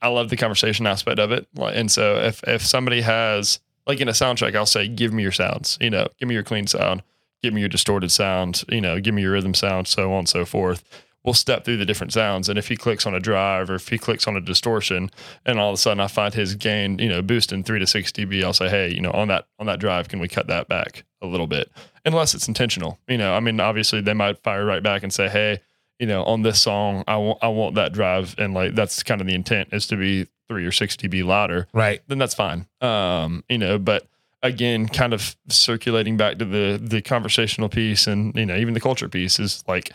I- 0.03 0.09
love 0.09 0.31
the 0.31 0.37
conversation 0.37 0.87
aspect 0.87 1.19
of 1.19 1.31
it. 1.31 1.47
And 1.59 1.91
so 1.91 2.17
if 2.17 2.43
if 2.45 2.65
somebody 2.65 3.03
has 3.03 3.59
like 3.87 4.01
in 4.01 4.09
a 4.09 4.15
sound 4.15 4.39
check 4.39 4.55
i'll 4.55 4.67
say 4.67 4.87
give 4.89 5.13
me 5.13 5.23
your 5.23 5.33
sounds 5.33 5.77
you 5.81 5.91
know 5.91 6.07
give 6.19 6.29
me 6.29 6.35
your 6.35 6.43
clean 6.45 6.67
sound 6.67 7.03
give 7.43 7.53
me 7.53 7.61
your 7.61 7.69
distorted 7.69 8.11
sound 8.11 8.65
you 8.69 8.81
know 8.81 9.01
give 9.01 9.15
me 9.15 9.23
your 9.23 9.33
rhythm 9.33 9.55
sound 9.55 9.87
so 9.89 10.13
on 10.13 10.21
and 10.21 10.29
so 10.29 10.45
forth 10.45 10.85
we'll 11.25 11.35
step 11.35 11.65
through 11.65 11.79
the 11.79 11.87
different 11.87 12.13
sounds. 12.13 12.49
And 12.49 12.59
if 12.59 12.69
he 12.69 12.77
clicks 12.77 13.07
on 13.07 13.15
a 13.15 13.21
drive 13.21 13.71
or 13.71 13.77
if 13.77 13.89
he 13.89 13.99
clicks 13.99 14.29
on 14.29 14.37
a 14.37 14.41
distortion 14.41 15.11
and 15.47 15.59
all 15.59 15.71
of 15.71 15.75
a 15.75 15.77
sudden 15.79 16.01
i 16.01 16.07
find 16.07 16.35
his 16.35 16.55
gain 16.55 16.99
you 16.99 17.09
know 17.09 17.23
boosting 17.23 17.65
3 17.65 17.79
to 17.79 17.87
6 17.87 18.13
db 18.13 18.45
i'll 18.45 18.53
say 18.53 18.69
hey 18.69 18.93
you 18.93 19.01
know 19.01 19.11
on 19.13 19.29
that 19.29 19.47
on 19.59 19.67
that 19.67 19.81
drive 19.81 20.09
can 20.09 20.19
we 20.21 20.29
cut 20.29 20.47
that 20.47 20.69
back 20.69 21.05
a 21.23 21.27
little 21.27 21.47
bit? 21.47 21.71
Unless 22.05 22.35
it's 22.35 22.49
intentional. 22.49 22.99
You 23.09 23.19
know 23.19 23.35
i 23.35 23.41
mean 23.41 23.59
obviously 23.61 24.01
they 24.01 24.15
might 24.15 24.43
fire 24.43 24.65
right 24.65 24.83
back 24.83 25.03
and 25.03 25.13
say 25.13 25.29
hey 25.29 25.61
you 25.99 26.07
know 26.07 26.23
on 26.25 26.43
this 26.43 26.61
song 26.61 27.05
i 27.09 27.17
want 27.17 27.39
i 27.43 27.49
want 27.49 27.75
that 27.77 27.93
drive. 27.93 28.35
And 28.39 28.55
like 28.55 28.75
that's 28.75 29.03
kind 29.03 29.21
of 29.21 29.27
the 29.27 29.35
intent 29.35 29.71
is 29.73 29.87
to 29.89 29.97
be 29.97 30.27
3 30.49 30.65
or 30.67 30.73
6 30.73 30.97
db 30.97 31.25
louder. 31.25 31.67
Right. 31.73 32.03
then 32.07 32.19
that's 32.19 32.35
fine. 32.35 32.67
Um, 32.83 33.45
you 33.49 33.59
know, 33.59 33.79
but 33.79 34.07
again, 34.43 34.87
kind 34.89 35.15
of 35.15 35.35
circulating 35.49 36.17
back 36.19 36.39
to 36.39 36.45
the 36.45 36.79
the 36.81 37.01
conversational 37.01 37.69
piece 37.71 38.07
and 38.07 38.35
you 38.37 38.45
know 38.47 38.57
even 38.57 38.75
the 38.75 38.81
culture 38.81 39.09
piece 39.09 39.41
is 39.41 39.65
like 39.67 39.91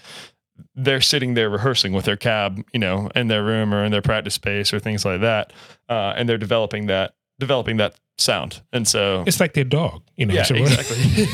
they're 0.76 1.02
sitting 1.02 1.34
there 1.34 1.50
rehearsing 1.50 1.94
with 1.94 2.06
their 2.06 2.18
cab, 2.18 2.62
you 2.74 2.80
know, 2.80 3.10
in 3.16 3.28
their 3.28 3.44
room 3.44 3.74
or 3.74 3.84
in 3.84 3.92
their 3.92 4.02
practice 4.02 4.34
space 4.34 4.74
or 4.74 4.80
things 4.80 5.06
like 5.06 5.22
that, 5.22 5.54
uh, 5.90 6.14
and 6.16 6.28
they're 6.30 6.38
developing 6.38 6.88
that 6.88 7.14
developing 7.40 7.78
that 7.78 7.96
sound, 8.18 8.62
and 8.74 8.88
so 8.88 9.24
It's 9.26 9.40
like 9.40 9.54
their 9.54 9.64
dog, 9.64 10.02
you 10.18 10.26
know. 10.26 10.34
yeah, 10.34 10.44
so- 10.44 10.56
exactly. 10.56 11.26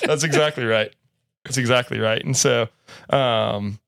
That's 0.06 0.22
exactly 0.24 0.64
right. 0.64 0.94
That's 1.44 1.56
exactly 1.58 1.98
right. 1.98 2.24
And 2.24 2.36
so, 2.36 2.68
um, 3.10 3.78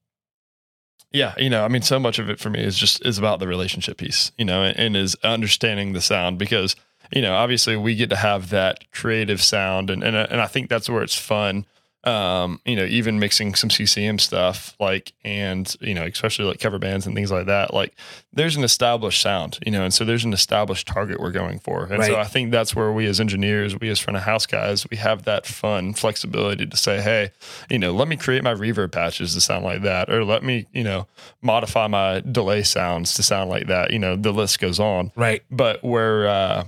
yeah, 1.12 1.34
you 1.39 1.49
know, 1.49 1.64
I 1.64 1.68
mean, 1.68 1.82
so 1.82 1.99
much 1.99 2.18
of 2.18 2.28
it 2.28 2.39
for 2.41 2.51
me 2.51 2.62
is 2.62 2.76
just 2.76 3.05
is 3.07 3.16
about 3.18 3.39
the 3.39 3.47
relationship 3.49 3.97
piece, 3.97 4.32
you 4.37 4.45
know, 4.45 4.62
and, 4.62 4.76
and 4.78 4.97
is 4.97 5.14
understanding 5.22 5.93
the 5.93 6.01
sound 6.01 6.39
because 6.39 6.76
you 7.14 7.22
know, 7.22 7.34
obviously 7.37 7.76
we 7.76 7.95
get 7.95 8.11
to 8.11 8.16
have 8.16 8.51
that 8.51 8.91
creative 8.91 9.41
sound, 9.41 9.91
and 9.91 10.03
and 10.03 10.16
and 10.16 10.41
I 10.41 10.47
think 10.47 10.68
that's 10.68 10.89
where 10.91 11.03
it's 11.05 11.14
fun. 11.14 11.64
Um, 12.07 12.61
you 12.65 12.77
know, 12.77 12.85
even 12.85 13.19
mixing 13.19 13.55
some 13.57 13.69
CCM 13.69 14.19
stuff, 14.21 14.77
like, 14.79 15.13
and, 15.25 15.75
you 15.81 15.93
know, 15.93 16.05
especially 16.05 16.45
like 16.45 16.61
cover 16.61 16.79
bands 16.79 17.05
and 17.07 17.15
things 17.17 17.33
like 17.33 17.47
that, 17.47 17.75
like, 17.75 17.95
there's 18.33 18.55
an 18.57 18.63
established 18.65 19.21
sound, 19.21 19.59
you 19.67 19.73
know, 19.73 19.83
and 19.83 19.93
so 19.93 20.05
there's 20.05 20.25
an 20.25 20.33
established 20.33 20.87
target 20.87 21.19
we're 21.19 21.33
going 21.33 21.59
for. 21.59 21.85
And 21.87 21.99
Right. 21.99 22.07
so 22.13 22.17
I 22.17 22.25
think 22.25 22.53
that's 22.53 22.77
where 22.77 22.93
we 22.93 23.07
as 23.07 23.19
engineers, 23.21 23.79
we 23.81 23.89
as 23.89 23.99
front 23.99 24.17
of 24.17 24.23
house 24.23 24.47
guys, 24.47 24.89
we 24.89 24.97
have 24.99 25.25
that 25.25 25.47
fun 25.47 25.95
flexibility 25.95 26.65
to 26.67 26.77
say, 26.77 27.01
hey, 27.01 27.31
you 27.71 27.79
know, 27.79 27.93
let 27.93 28.07
me 28.09 28.17
create 28.17 28.45
my 28.45 28.55
reverb 28.55 28.93
patches 28.93 29.35
to 29.35 29.41
sound 29.41 29.65
like 29.65 29.83
that, 29.83 30.09
or 30.09 30.25
let 30.25 30.45
me, 30.45 30.67
you 30.73 30.85
know, 30.85 31.09
modify 31.43 31.89
my 31.89 32.21
delay 32.21 32.63
sounds 32.63 33.15
to 33.15 33.23
sound 33.25 33.51
like 33.51 33.67
that. 33.67 33.91
You 33.93 33.99
know, 33.99 34.15
the 34.17 34.33
list 34.33 34.61
goes 34.61 34.79
on 34.79 35.11
Right. 35.17 35.43
but 35.51 35.83
where 35.83 36.29
uh 36.29 36.65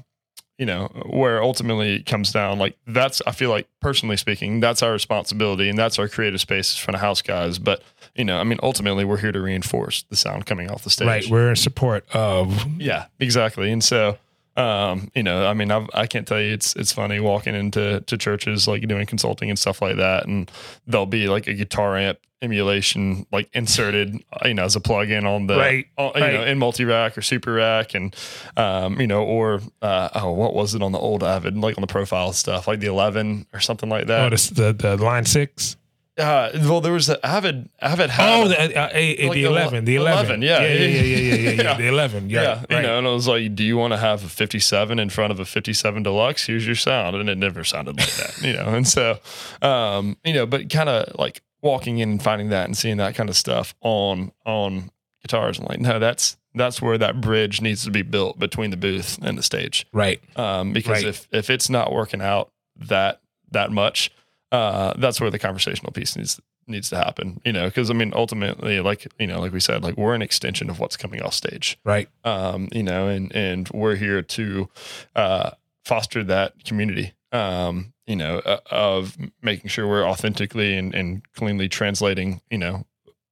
you 0.58 0.66
know 0.66 0.88
where 1.06 1.42
ultimately 1.42 1.96
it 1.96 2.06
comes 2.06 2.32
down 2.32 2.58
like 2.58 2.76
that's 2.86 3.22
i 3.26 3.32
feel 3.32 3.48
like 3.48 3.68
personally 3.80 4.16
speaking 4.16 4.60
that's 4.60 4.82
our 4.82 4.92
responsibility 4.92 5.68
and 5.68 5.78
that's 5.78 5.98
our 5.98 6.08
creative 6.08 6.40
space 6.40 6.72
as 6.72 6.76
front 6.76 6.96
of 6.96 7.00
house 7.00 7.22
guys. 7.22 7.58
But 7.58 7.82
you 8.14 8.24
know 8.24 8.38
i 8.38 8.44
mean 8.44 8.58
ultimately 8.62 9.04
we're 9.04 9.18
here 9.18 9.32
to 9.32 9.40
reinforce 9.40 10.02
the 10.10 10.16
sound 10.16 10.46
coming 10.46 10.70
off 10.70 10.84
the 10.84 10.90
stage. 10.90 11.06
Right. 11.06 11.26
We're 11.30 11.50
in 11.50 11.56
support 11.56 12.04
of 12.12 12.66
yeah 12.80 13.06
exactly. 13.20 13.70
And 13.70 13.82
so 13.82 14.18
um 14.58 15.08
you 15.14 15.22
know 15.22 15.46
i 15.46 15.54
mean 15.54 15.70
I've, 15.70 15.88
i 15.94 16.06
can't 16.06 16.26
tell 16.26 16.40
you 16.40 16.52
it's 16.52 16.74
it's 16.74 16.92
funny 16.92 17.20
walking 17.20 17.54
into 17.54 18.00
to 18.00 18.16
churches 18.18 18.66
like 18.66 18.86
doing 18.88 19.06
consulting 19.06 19.48
and 19.50 19.58
stuff 19.58 19.80
like 19.80 19.96
that 19.96 20.26
and 20.26 20.50
there'll 20.86 21.06
be 21.06 21.28
like 21.28 21.46
a 21.46 21.54
guitar 21.54 21.96
amp 21.96 22.18
emulation 22.42 23.26
like 23.32 23.48
inserted 23.52 24.22
you 24.44 24.54
know 24.54 24.64
as 24.64 24.76
a 24.76 24.80
plug-in 24.80 25.26
on 25.26 25.46
the 25.48 25.56
Right, 25.56 25.86
on- 25.96 26.12
you 26.14 26.20
right. 26.20 26.34
know 26.34 26.44
in 26.44 26.58
multi-rack 26.58 27.18
or 27.18 27.22
super 27.22 27.52
rack 27.54 27.94
and 27.94 28.14
um 28.56 29.00
you 29.00 29.06
know 29.06 29.24
or 29.24 29.60
uh 29.82 30.08
oh 30.14 30.32
what 30.32 30.54
was 30.54 30.74
it 30.74 30.82
on 30.82 30.92
the 30.92 30.98
old 30.98 31.22
avid 31.24 31.56
like 31.56 31.76
on 31.76 31.80
the 31.82 31.88
profile 31.88 32.32
stuff 32.32 32.68
like 32.68 32.80
the 32.80 32.86
11 32.86 33.46
or 33.52 33.60
something 33.60 33.88
like 33.88 34.04
oh, 34.04 34.30
that 34.30 34.30
the, 34.30 34.72
the 34.72 34.96
the 34.96 35.04
line 35.04 35.24
six. 35.24 35.76
Uh 36.18 36.50
well 36.62 36.80
there 36.80 36.92
was 36.92 37.06
the 37.06 37.24
avid 37.24 37.68
avid 37.80 38.10
had 38.10 38.28
Oh, 38.42 38.48
the, 38.48 38.58
uh, 38.60 38.88
a, 38.92 39.22
a, 39.22 39.28
Like 39.28 39.34
the 39.34 39.42
the 39.42 39.44
eleven, 39.44 39.84
the 39.84 39.96
eleven, 39.96 40.42
11, 40.42 40.42
yeah. 40.42 40.60
yeah, 40.62 40.68
yeah, 40.68 40.86
yeah, 40.86 41.00
yeah, 41.02 41.16
yeah, 41.16 41.34
yeah, 41.52 41.62
Yeah. 41.62 41.74
the 41.76 41.86
eleven, 41.88 42.28
yeah, 42.30 42.42
Yeah, 42.42 42.54
right. 42.54 42.70
you 42.70 42.82
know, 42.82 42.98
and 42.98 43.06
I 43.06 43.10
was 43.10 43.28
like, 43.28 43.54
"Do 43.54 43.62
you 43.64 43.76
want 43.76 43.92
to 43.92 43.98
have 43.98 44.24
a 44.24 44.28
57 44.28 44.98
in 44.98 45.10
front 45.10 45.30
of 45.30 45.40
a 45.40 45.44
57 45.44 46.02
Deluxe? 46.02 46.46
Here's 46.46 46.66
your 46.66 46.74
sound," 46.76 47.16
and 47.16 47.28
it 47.28 47.38
never 47.38 47.62
sounded 47.64 47.96
like 47.98 48.12
that, 48.16 48.42
you 48.42 48.52
know. 48.52 48.66
And 48.74 48.86
so, 48.86 49.18
um, 49.62 50.16
you 50.24 50.32
know, 50.34 50.46
but 50.46 50.68
kind 50.70 50.88
of 50.88 51.14
like 51.18 51.42
walking 51.62 51.98
in 51.98 52.10
and 52.10 52.22
finding 52.22 52.48
that 52.50 52.64
and 52.66 52.76
seeing 52.76 52.96
that 52.98 53.14
kind 53.14 53.28
of 53.28 53.36
stuff 53.36 53.74
on 53.80 54.32
on 54.44 54.90
guitars, 55.22 55.58
and 55.58 55.68
like, 55.68 55.80
no, 55.80 55.98
that's 55.98 56.36
that's 56.54 56.80
where 56.82 56.98
that 56.98 57.20
bridge 57.20 57.60
needs 57.60 57.84
to 57.84 57.90
be 57.90 58.02
built 58.02 58.38
between 58.38 58.70
the 58.70 58.76
booth 58.76 59.18
and 59.22 59.36
the 59.38 59.42
stage, 59.42 59.86
right, 59.92 60.20
um, 60.36 60.72
because 60.72 61.02
Right. 61.04 61.06
if 61.06 61.28
if 61.32 61.50
it's 61.50 61.68
not 61.70 61.92
working 61.92 62.20
out 62.20 62.50
that 62.76 63.20
that 63.50 63.70
much, 63.70 64.10
uh, 64.52 64.94
that's 64.98 65.20
where 65.20 65.30
the 65.30 65.38
conversational 65.38 65.92
piece 65.92 66.16
needs 66.16 66.40
needs 66.66 66.90
to 66.90 66.96
happen, 66.96 67.40
you 67.44 67.52
know. 67.52 67.66
Because 67.66 67.90
I 67.90 67.94
mean, 67.94 68.12
ultimately, 68.14 68.80
like 68.80 69.06
you 69.18 69.26
know, 69.26 69.40
like 69.40 69.52
we 69.52 69.60
said, 69.60 69.82
like 69.82 69.96
we're 69.96 70.14
an 70.14 70.22
extension 70.22 70.70
of 70.70 70.78
what's 70.78 70.96
coming 70.96 71.22
off 71.22 71.34
stage 71.34 71.78
right, 71.84 72.08
um, 72.24 72.68
you 72.72 72.82
know, 72.82 73.08
and 73.08 73.34
and 73.34 73.68
we're 73.70 73.96
here 73.96 74.22
to 74.22 74.68
uh, 75.16 75.50
foster 75.84 76.24
that 76.24 76.64
community, 76.64 77.12
um, 77.32 77.92
you 78.06 78.16
know, 78.16 78.38
uh, 78.40 78.58
of 78.70 79.16
making 79.42 79.68
sure 79.68 79.86
we're 79.86 80.06
authentically 80.06 80.76
and, 80.76 80.94
and 80.94 81.30
cleanly 81.34 81.68
translating, 81.68 82.40
you 82.50 82.58
know, 82.58 82.86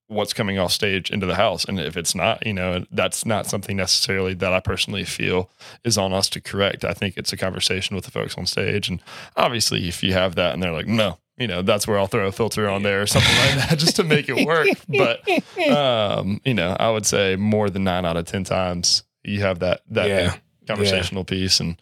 what's 0.08 0.32
coming 0.32 0.58
off 0.58 0.70
stage 0.70 1.10
into 1.10 1.26
the 1.26 1.34
house. 1.34 1.64
And 1.64 1.80
if 1.80 1.96
it's 1.96 2.14
not, 2.14 2.46
you 2.46 2.52
know, 2.52 2.84
that's 2.92 3.26
not 3.26 3.46
something 3.46 3.76
necessarily 3.76 4.34
that 4.34 4.52
I 4.52 4.60
personally 4.60 5.04
feel 5.04 5.50
is 5.84 5.98
on 5.98 6.12
us 6.12 6.28
to 6.30 6.40
correct. 6.40 6.84
I 6.84 6.92
think 6.92 7.16
it's 7.16 7.32
a 7.32 7.36
conversation 7.36 7.96
with 7.96 8.04
the 8.04 8.10
folks 8.12 8.36
on 8.38 8.46
stage, 8.46 8.88
and 8.88 9.02
obviously, 9.36 9.88
if 9.88 10.02
you 10.02 10.12
have 10.12 10.34
that 10.36 10.54
and 10.54 10.62
they're 10.62 10.72
like, 10.72 10.86
no. 10.86 11.18
You 11.38 11.46
know, 11.46 11.60
that's 11.60 11.86
where 11.86 11.98
I'll 11.98 12.06
throw 12.06 12.28
a 12.28 12.32
filter 12.32 12.66
on 12.66 12.82
there 12.82 13.02
or 13.02 13.06
something 13.06 13.36
like 13.36 13.68
that 13.68 13.78
just 13.78 13.96
to 13.96 14.04
make 14.04 14.30
it 14.30 14.46
work. 14.46 14.68
But 14.88 15.20
um, 15.68 16.40
you 16.46 16.54
know, 16.54 16.74
I 16.80 16.90
would 16.90 17.04
say 17.04 17.36
more 17.36 17.68
than 17.68 17.84
nine 17.84 18.06
out 18.06 18.16
of 18.16 18.24
ten 18.24 18.42
times 18.42 19.02
you 19.22 19.40
have 19.42 19.58
that 19.58 19.82
that 19.90 20.08
Yeah. 20.08 20.36
conversational 20.66 21.24
piece, 21.24 21.60
and 21.60 21.76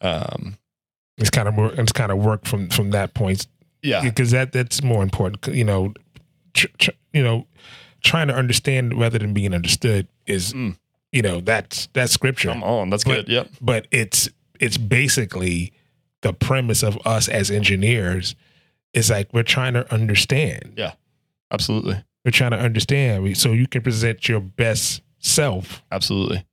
um, 0.00 0.56
It's 1.18 1.30
kind 1.30 1.46
of 1.46 1.54
more. 1.54 1.72
It's 1.74 1.92
kind 1.92 2.10
of 2.10 2.18
work 2.18 2.46
from 2.46 2.68
from 2.68 2.90
that 2.90 3.14
point 3.14 3.46
yeah, 3.80 4.02
because 4.02 4.32
that 4.32 4.50
that's 4.50 4.82
more 4.82 5.04
important. 5.04 5.46
You 5.54 5.62
know, 5.64 5.94
tr- 6.54 6.66
tr- 6.78 6.90
you 7.12 7.22
know, 7.22 7.46
trying 8.06 8.28
to 8.28 8.34
understand 8.34 8.98
rather 8.98 9.18
than 9.18 9.32
being 9.34 9.52
understood 9.54 10.06
is, 10.26 10.52
Mm. 10.52 10.76
you 11.12 11.22
know, 11.22 11.40
that's 11.40 11.88
that's 11.92 12.12
scripture. 12.12 12.48
come 12.48 12.62
on, 12.62 12.90
that's 12.90 13.04
But- 13.04 13.26
good. 13.26 13.28
Yep, 13.28 13.48
but 13.60 13.86
it's 13.90 14.28
it's 14.60 14.78
basically 14.78 15.72
the 16.22 16.32
premise 16.32 16.82
of 16.82 16.98
us 17.06 17.28
as 17.28 17.50
engineers 17.50 18.34
is 18.94 19.10
like 19.10 19.28
we're 19.34 19.42
trying 19.42 19.74
to 19.74 19.92
understand. 19.92 20.72
Yeah, 20.76 20.92
absolutely, 21.50 22.02
We're 22.24 22.30
trying 22.30 22.52
to 22.52 22.58
understand 22.58 23.36
so 23.36 23.52
you 23.52 23.66
can 23.66 23.82
present 23.82 24.28
your 24.28 24.40
best 24.40 25.02
self. 25.18 25.82
absolutely. 25.92 26.44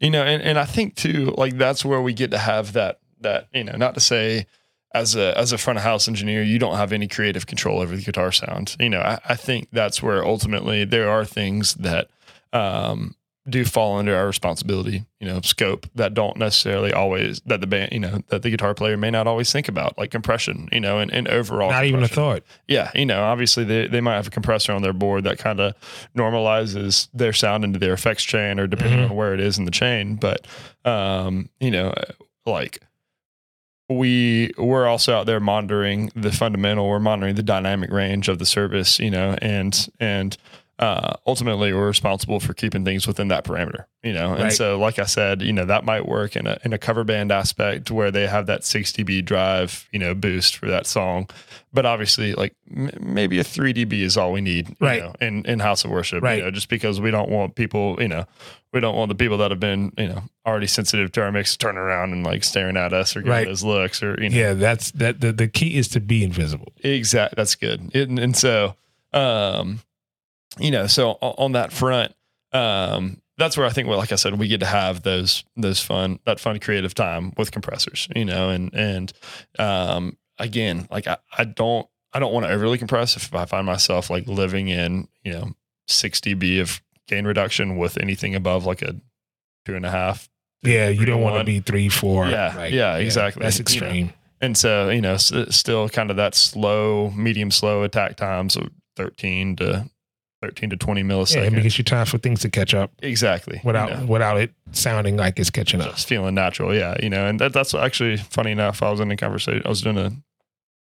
You 0.00 0.10
know, 0.10 0.22
and 0.22 0.42
and 0.42 0.58
I 0.58 0.64
think 0.64 0.94
too, 0.96 1.34
like 1.36 1.56
that's 1.58 1.84
where 1.84 2.00
we 2.00 2.12
get 2.14 2.30
to 2.32 2.38
have 2.38 2.72
that 2.72 2.98
that 3.20 3.48
you 3.54 3.64
know, 3.64 3.76
not 3.76 3.94
to 3.94 4.00
say. 4.00 4.46
As 4.94 5.16
a 5.16 5.36
as 5.36 5.52
a 5.52 5.58
front 5.58 5.78
of 5.78 5.82
house 5.82 6.06
engineer, 6.08 6.42
you 6.44 6.58
don't 6.58 6.76
have 6.76 6.92
any 6.92 7.08
creative 7.08 7.46
control 7.46 7.80
over 7.80 7.96
the 7.96 8.02
guitar 8.02 8.30
sound. 8.32 8.76
You 8.78 8.88
know, 8.90 9.00
I, 9.00 9.18
I 9.28 9.34
think 9.34 9.68
that's 9.72 10.00
where 10.02 10.24
ultimately 10.24 10.84
there 10.84 11.10
are 11.10 11.24
things 11.24 11.74
that 11.74 12.08
um, 12.52 13.16
do 13.48 13.64
fall 13.64 13.98
under 13.98 14.14
our 14.16 14.26
responsibility, 14.26 15.04
you 15.20 15.26
know, 15.26 15.40
scope 15.42 15.86
that 15.96 16.14
don't 16.14 16.36
necessarily 16.38 16.92
always 16.92 17.40
that 17.46 17.60
the 17.60 17.66
band, 17.66 17.90
you 17.92 17.98
know, 17.98 18.20
that 18.28 18.42
the 18.42 18.48
guitar 18.50 18.72
player 18.72 18.96
may 18.96 19.10
not 19.10 19.26
always 19.26 19.50
think 19.52 19.68
about, 19.68 19.98
like 19.98 20.10
compression, 20.12 20.68
you 20.72 20.80
know, 20.80 20.98
and, 21.00 21.10
and 21.12 21.26
overall. 21.28 21.70
Not 21.70 21.84
even 21.84 22.02
a 22.04 22.08
thought. 22.08 22.42
Yeah, 22.68 22.90
you 22.94 23.04
know, 23.04 23.22
obviously 23.24 23.64
they, 23.64 23.86
they 23.88 24.00
might 24.00 24.14
have 24.14 24.28
a 24.28 24.30
compressor 24.30 24.72
on 24.72 24.80
their 24.82 24.92
board 24.94 25.24
that 25.24 25.36
kind 25.38 25.60
of 25.60 25.74
normalizes 26.16 27.08
their 27.12 27.32
sound 27.32 27.64
into 27.64 27.78
their 27.78 27.92
effects 27.92 28.24
chain 28.24 28.58
or 28.58 28.66
depending 28.66 29.00
Mhm. 29.00 29.10
on 29.10 29.16
where 29.16 29.34
it 29.34 29.40
is 29.40 29.58
in 29.58 29.64
the 29.64 29.70
chain. 29.70 30.16
But 30.16 30.46
um, 30.84 31.48
you 31.60 31.70
know, 31.70 31.92
like 32.46 32.80
we 33.88 34.52
we're 34.56 34.86
also 34.86 35.14
out 35.14 35.26
there 35.26 35.40
monitoring 35.40 36.10
the 36.14 36.32
fundamental, 36.32 36.88
we're 36.88 37.00
monitoring 37.00 37.34
the 37.34 37.42
dynamic 37.42 37.90
range 37.90 38.28
of 38.28 38.38
the 38.38 38.46
service, 38.46 38.98
you 38.98 39.10
know, 39.10 39.36
and 39.42 39.88
and 40.00 40.36
uh, 40.78 41.14
ultimately 41.26 41.72
we're 41.72 41.86
responsible 41.86 42.40
for 42.40 42.52
keeping 42.52 42.84
things 42.84 43.06
within 43.06 43.28
that 43.28 43.44
parameter, 43.44 43.84
you 44.02 44.12
know. 44.12 44.32
And 44.34 44.44
Right. 44.44 44.52
so, 44.52 44.76
like 44.78 44.98
I 44.98 45.04
said, 45.04 45.40
you 45.40 45.52
know, 45.52 45.64
that 45.64 45.84
might 45.84 46.06
work 46.08 46.34
in 46.34 46.46
a 46.48 46.58
in 46.64 46.72
a 46.72 46.78
cover 46.78 47.04
band 47.04 47.30
aspect 47.30 47.90
where 47.92 48.10
they 48.10 48.26
have 48.26 48.46
that 48.46 48.64
6 48.64 48.92
dB 48.92 49.24
drive, 49.24 49.88
you 49.92 49.98
know, 50.00 50.14
boost 50.14 50.56
for 50.56 50.66
that 50.66 50.86
song. 50.86 51.28
But 51.72 51.86
obviously, 51.86 52.34
like 52.34 52.54
m- 52.74 52.90
maybe 53.00 53.38
a 53.38 53.44
3 53.44 53.72
dB 53.72 54.00
is 54.02 54.16
all 54.16 54.32
we 54.32 54.40
need, 54.40 54.68
you 54.70 54.76
Right. 54.80 55.02
know, 55.02 55.14
in 55.20 55.44
in 55.46 55.60
house 55.60 55.84
of 55.84 55.90
worship, 55.92 56.22
Right. 56.24 56.38
you 56.38 56.44
know, 56.44 56.50
just 56.50 56.68
because 56.68 57.00
we 57.00 57.12
don't 57.12 57.30
want 57.30 57.54
people, 57.54 57.96
you 58.00 58.08
know, 58.08 58.26
we 58.72 58.80
don't 58.80 58.96
want 58.96 59.10
the 59.10 59.14
people 59.14 59.38
that 59.38 59.52
have 59.52 59.60
been, 59.60 59.92
you 59.96 60.08
know, 60.08 60.24
already 60.44 60.66
sensitive 60.66 61.12
to 61.12 61.22
our 61.22 61.30
mix 61.30 61.56
turning 61.56 61.78
around 61.78 62.12
and 62.12 62.24
like 62.24 62.42
staring 62.42 62.76
at 62.76 62.92
us 62.92 63.14
or 63.16 63.20
giving 63.20 63.30
Right. 63.30 63.46
us 63.48 63.62
looks 63.62 64.02
or 64.02 64.20
you 64.20 64.28
know, 64.28 64.36
Yeah, 64.36 64.54
that's 64.54 64.90
that. 64.92 65.20
The, 65.20 65.32
the 65.32 65.46
key 65.46 65.76
is 65.76 65.86
to 65.88 66.00
be 66.00 66.24
invisible. 66.24 66.72
Exactly. 66.82 67.36
That's 67.36 67.54
good. 67.54 67.90
It, 67.94 68.08
and, 68.08 68.18
and 68.18 68.36
so, 68.36 68.74
um, 69.12 69.80
you 70.58 70.70
know, 70.70 70.86
so 70.86 71.12
on 71.20 71.52
that 71.52 71.72
front, 71.72 72.14
um, 72.52 73.20
that's 73.36 73.56
where 73.56 73.66
I 73.66 73.70
think, 73.70 73.88
well, 73.88 73.98
like 73.98 74.12
I 74.12 74.16
said, 74.16 74.38
we 74.38 74.46
get 74.48 74.60
to 74.60 74.66
have 74.66 75.02
those 75.02 75.44
those 75.56 75.80
fun 75.80 76.20
that 76.24 76.38
fun 76.38 76.60
creative 76.60 76.94
time 76.94 77.32
with 77.36 77.50
compressors, 77.50 78.08
you 78.14 78.24
know, 78.24 78.50
and 78.50 78.72
and 78.74 79.12
um, 79.58 80.16
again, 80.38 80.86
like 80.90 81.06
I, 81.08 81.16
I 81.36 81.44
don't 81.44 81.86
I 82.12 82.20
don't 82.20 82.32
want 82.32 82.46
to 82.46 82.52
overly 82.52 82.78
compress 82.78 83.16
if 83.16 83.34
I 83.34 83.44
find 83.44 83.66
myself 83.66 84.08
like 84.10 84.28
living 84.28 84.68
in 84.68 85.08
you 85.24 85.32
know 85.32 85.52
six 85.88 86.20
dB 86.20 86.60
of 86.60 86.80
gain 87.08 87.26
reduction 87.26 87.76
with 87.76 87.98
anything 87.98 88.34
above 88.34 88.64
like 88.66 88.82
a 88.82 88.94
two 89.66 89.74
and 89.74 89.84
a 89.84 89.90
half. 89.90 90.28
Yeah, 90.62 90.88
you 90.88 91.04
don't 91.04 91.20
want 91.20 91.36
to 91.38 91.44
be 91.44 91.60
three, 91.60 91.88
four. 91.90 92.26
Yeah, 92.28 92.54
like, 92.56 92.72
yeah, 92.72 92.96
exactly. 92.96 93.42
That's 93.42 93.58
You 93.58 93.64
know, 93.80 93.86
extreme. 93.86 94.12
And 94.40 94.56
so, 94.56 94.88
you 94.88 95.00
know, 95.02 95.14
s- 95.14 95.32
still 95.50 95.88
kind 95.90 96.10
of 96.10 96.16
that 96.16 96.34
slow, 96.34 97.10
medium 97.10 97.50
slow 97.50 97.82
attack 97.82 98.16
times 98.16 98.56
of 98.56 98.68
13 98.96 99.56
to 99.56 99.90
13 100.44 100.68
to 100.70 100.76
20 100.76 101.02
milliseconds. 101.02 101.56
it 101.56 101.62
gives 101.62 101.78
you 101.78 101.84
time 101.84 102.04
for 102.04 102.18
things 102.18 102.40
to 102.40 102.50
catch 102.50 102.74
up 102.74 102.92
exactly. 102.98 103.56
you 103.56 103.62
without 103.64 103.90
know, 103.90 104.04
without 104.06 104.36
it 104.36 104.52
sounding 104.72 105.16
like 105.16 105.38
it's 105.38 105.48
catching 105.48 105.80
up. 105.80 105.92
just 105.92 106.06
feeling 106.06 106.34
natural. 106.34 106.74
Yeah. 106.74 106.96
You 107.02 107.08
know, 107.08 107.26
and 107.26 107.40
that, 107.40 107.54
that's 107.54 107.72
actually 107.74 108.18
funny 108.18 108.50
enough. 108.50 108.82
I 108.82 108.90
was 108.90 109.00
in 109.00 109.10
a 109.10 109.16
conversation, 109.16 109.62
I 109.64 109.68
was 109.70 109.80
doing 109.80 109.96
a 109.96 110.12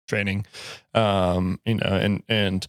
training, 0.09 0.45
um, 0.93 1.61
you 1.65 1.75
know, 1.75 1.87
and, 1.87 2.23
and, 2.27 2.67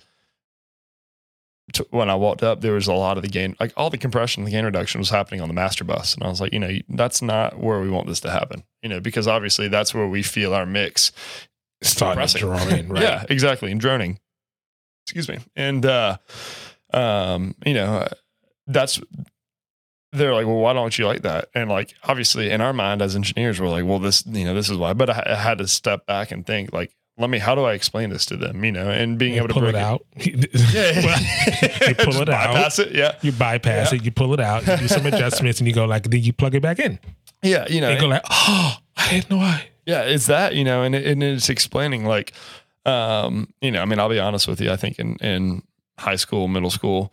t- 1.72 1.84
when 1.90 2.09
I 2.09 2.14
walked 2.14 2.45
up, 2.45 2.61
there 2.61 2.74
was 2.74 2.86
a 2.86 2.92
lot 2.92 3.16
of 3.16 3.24
the 3.24 3.28
gain, 3.28 3.57
like 3.59 3.72
all 3.76 3.90
the 3.90 3.99
compression, 3.99 4.45
the 4.45 4.53
gain 4.53 4.64
reduction 4.64 5.01
was 5.01 5.11
happening 5.11 5.40
on 5.40 5.49
the 5.49 5.55
master 5.55 5.82
bus. 5.82 6.14
And 6.14 6.22
I 6.22 6.28
was 6.28 6.40
like, 6.40 6.53
you 6.53 6.61
know, 6.61 6.78
that's 6.90 7.22
not 7.22 7.59
where 7.59 7.80
we 7.80 7.90
want 7.90 8.07
this 8.07 8.20
to 8.20 8.30
happen, 8.30 8.62
you 8.84 8.88
know, 8.88 9.01
because 9.01 9.26
obviously 9.26 9.66
that's 9.66 9.92
where 9.92 10.07
we 10.07 10.22
feel 10.22 10.55
our 10.55 10.66
mix 10.66 11.11
Starting 11.82 12.26
to 12.26 12.38
draw 12.38 12.68
in, 12.68 12.88
right? 12.92 13.03
yeah, 13.03 13.24
exactly. 13.28 13.72
And 13.72 13.80
droning. 13.80 14.20
Excuse 15.07 15.28
me. 15.28 15.38
And 15.57 15.84
uh 15.84 16.18
um, 16.95 17.55
you 17.66 17.74
know, 17.74 17.97
uh, 17.97 18.09
that's 18.66 19.01
they're 20.12 20.32
like, 20.34 20.47
well, 20.47 20.57
why 20.57 20.72
don't 20.72 20.97
you 20.97 21.07
like 21.07 21.22
that? 21.22 21.49
And 21.55 21.68
like, 21.68 21.92
obviously, 22.05 22.51
in 22.51 22.61
our 22.61 22.72
mind 22.72 23.03
as 23.03 23.16
engineers, 23.16 23.61
we're 23.61 23.68
like, 23.68 23.84
well, 23.84 23.99
this, 23.99 24.24
you 24.26 24.45
know, 24.45 24.55
this 24.55 24.70
is 24.70 24.76
why. 24.78 24.92
But 24.92 25.11
I, 25.11 25.22
I 25.26 25.34
had 25.34 25.59
to 25.59 25.66
step 25.66 26.07
back 26.07 26.30
and 26.30 26.47
think, 26.47 26.72
like, 26.72 26.95
let 27.18 27.30
me 27.30 27.38
how 27.38 27.55
do 27.55 27.62
I 27.62 27.74
explain 27.74 28.11
this 28.11 28.26
to 28.26 28.36
them? 28.36 28.64
You 28.64 28.72
know, 28.72 28.90
and 28.90 29.18
being 29.18 29.32
You 29.34 29.38
able 29.38 29.49
to 29.49 29.55
pull 29.55 29.62
break 29.62 29.74
it 29.74 29.80
out. 29.80 30.05
Yeah, 30.16 31.88
you 31.88 31.95
pull 31.99 32.22
it 32.22 32.28
out. 32.28 32.55
bypass 32.55 32.78
it. 32.78 32.92
Yeah, 32.92 33.16
You 33.22 33.32
bypass 33.32 33.92
Yeah. 33.92 33.99
it. 33.99 34.05
You 34.05 34.11
pull 34.12 34.32
it 34.34 34.40
out. 34.40 34.66
You 34.66 34.76
do 34.76 34.88
some 34.88 35.07
adjustments, 35.12 35.59
and 35.61 35.66
you 35.68 35.74
go 35.74 35.84
like, 35.84 36.05
then 36.05 36.22
you 36.22 36.32
plug 36.32 36.55
it 36.55 36.62
back 36.62 36.78
in. 36.78 36.99
yeah. 37.42 37.66
You 37.68 37.80
know, 37.80 37.88
And 37.90 37.97
you 37.97 38.01
go 38.01 38.09
like, 38.09 38.22
oh, 38.30 38.76
I 38.97 39.11
didn't 39.11 39.30
know 39.30 39.38
I. 39.40 39.66
Yeah, 39.86 40.03
it's 40.03 40.26
that, 40.26 40.55
you 40.55 40.64
know, 40.64 40.82
and, 40.82 40.95
it, 40.95 41.07
and 41.07 41.22
it's 41.22 41.49
explaining 41.51 42.05
like, 42.07 42.32
um, 42.86 43.53
you 43.61 43.70
know, 43.70 43.82
I 43.82 43.84
mean, 43.84 43.99
I'll 43.99 44.09
be 44.09 44.18
honest 44.18 44.49
with 44.49 44.61
you. 44.61 44.70
I 44.72 44.76
think 44.76 44.99
in, 44.99 45.16
in 45.16 45.62
high 45.99 46.16
school, 46.16 46.49
middle 46.49 46.70
school, 46.70 47.12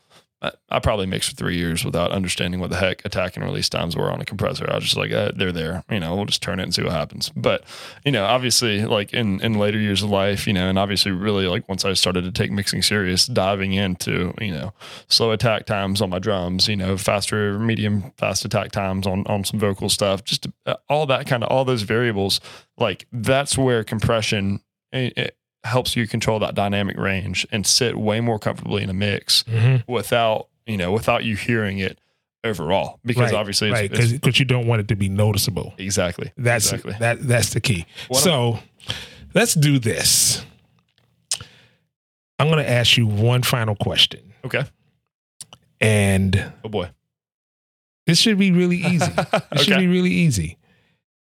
I, 0.70 0.80
probably 0.80 1.06
mixed 1.06 1.30
for 1.30 1.36
three 1.36 1.58
years 1.58 1.86
without 1.86 2.12
understanding 2.12 2.60
what 2.60 2.72
the 2.72 2.78
heck 2.78 3.06
attack 3.06 3.36
and 3.36 3.46
release 3.46 3.70
times 3.70 3.96
were 3.96 4.12
on 4.12 4.22
a 4.22 4.26
compressor. 4.26 4.68
I 4.68 4.76
was 4.76 4.86
just 4.86 4.98
like, 4.98 5.12
uh, 5.12 5.32
they're 5.36 5.52
there, 5.52 5.84
you 5.90 6.00
know, 6.00 6.16
we'll 6.16 6.26
just 6.26 6.42
turn 6.42 6.60
it 6.60 6.64
and 6.64 6.74
see 6.74 6.82
what 6.82 6.94
happens. 6.94 7.32
But, 7.36 7.64
you 8.04 8.12
know, 8.12 8.26
obviously 8.26 8.84
like 8.84 9.14
in, 9.14 9.40
in 9.42 9.60
later 9.60 9.78
years 9.78 10.02
of 10.02 10.10
life, 10.10 10.48
you 10.48 10.54
know, 10.54 10.68
and 10.68 10.80
obviously 10.80 11.12
really 11.12 11.46
like 11.46 11.70
once 11.70 11.86
I 11.86 11.94
started 11.94 12.24
to 12.24 12.32
take 12.32 12.52
mixing 12.52 12.82
serious, 12.82 13.28
diving 13.28 13.74
into, 13.74 14.34
you 14.42 14.52
know, 14.52 14.74
slow 15.10 15.30
attack 15.30 15.68
times 15.68 16.02
on 16.02 16.10
my 16.10 16.18
drums, 16.18 16.68
you 16.68 16.76
know, 16.76 16.98
faster, 16.98 17.60
medium, 17.60 18.12
fast 18.18 18.44
attack 18.44 18.72
times 18.72 19.06
on, 19.06 19.28
on 19.28 19.44
some 19.44 19.60
vocal 19.60 19.90
stuff, 19.90 20.24
just 20.24 20.48
uh, 20.66 20.76
all 20.90 21.06
that 21.06 21.28
kind 21.28 21.44
of, 21.44 21.52
all 21.52 21.66
those 21.66 21.84
variables, 21.84 22.42
like 22.78 23.06
that's 23.12 23.60
where 23.60 23.84
compression 23.84 24.62
it, 24.92 25.18
it 25.18 25.38
helps 25.64 25.96
you 25.96 26.08
control 26.08 26.40
that 26.40 26.56
dynamic 26.56 26.98
range 26.98 27.46
and 27.52 27.66
sit 27.66 27.98
way 27.98 28.20
more 28.20 28.40
comfortably 28.40 28.84
in 28.84 28.90
a 28.90 28.94
mix 28.94 29.44
mm-hmm. 29.44 29.92
without, 29.92 30.48
you 30.66 30.78
know, 30.78 30.92
without 30.92 31.24
you 31.24 31.36
hearing 31.36 31.78
it 31.78 32.00
overall, 32.44 33.00
because 33.06 33.32
right, 33.32 33.40
obviously 33.40 33.70
it's, 33.70 33.80
right, 33.80 34.12
because 34.12 34.40
you 34.40 34.46
don't 34.46 34.68
want 34.68 34.82
it 34.82 34.88
to 34.88 34.96
be 34.96 35.10
noticeable. 35.10 35.74
exactly, 35.78 36.32
That's 36.38 36.66
exactly. 36.72 36.96
that. 37.00 37.22
That's 37.22 37.54
the 37.54 37.62
key. 37.62 37.86
What 38.08 38.22
so, 38.22 38.60
let's 39.34 39.54
do 39.54 39.80
this. 39.80 40.44
I'm 42.40 42.48
going 42.48 42.64
to 42.64 42.70
ask 42.70 42.98
you 42.98 43.06
one 43.06 43.44
final 43.44 43.76
question, 43.76 44.34
okay. 44.44 44.64
and 45.80 46.54
Oh 46.64 46.70
boy. 46.70 46.90
this 48.08 48.18
should 48.18 48.40
be 48.40 48.52
really 48.52 48.78
easy. 48.86 49.12
It 49.52 49.60
should 49.60 49.78
be 49.78 49.88
really 49.88 50.10
easy. 50.10 50.58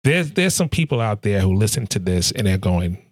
There's 0.04 0.30
there's 0.32 0.54
some 0.54 0.68
people 0.68 1.00
out 1.00 1.22
there 1.22 1.40
who 1.40 1.54
listen 1.54 1.86
to 1.88 1.98
this 1.98 2.30
and 2.30 2.46
they're 2.46 2.58
going, 2.58 3.04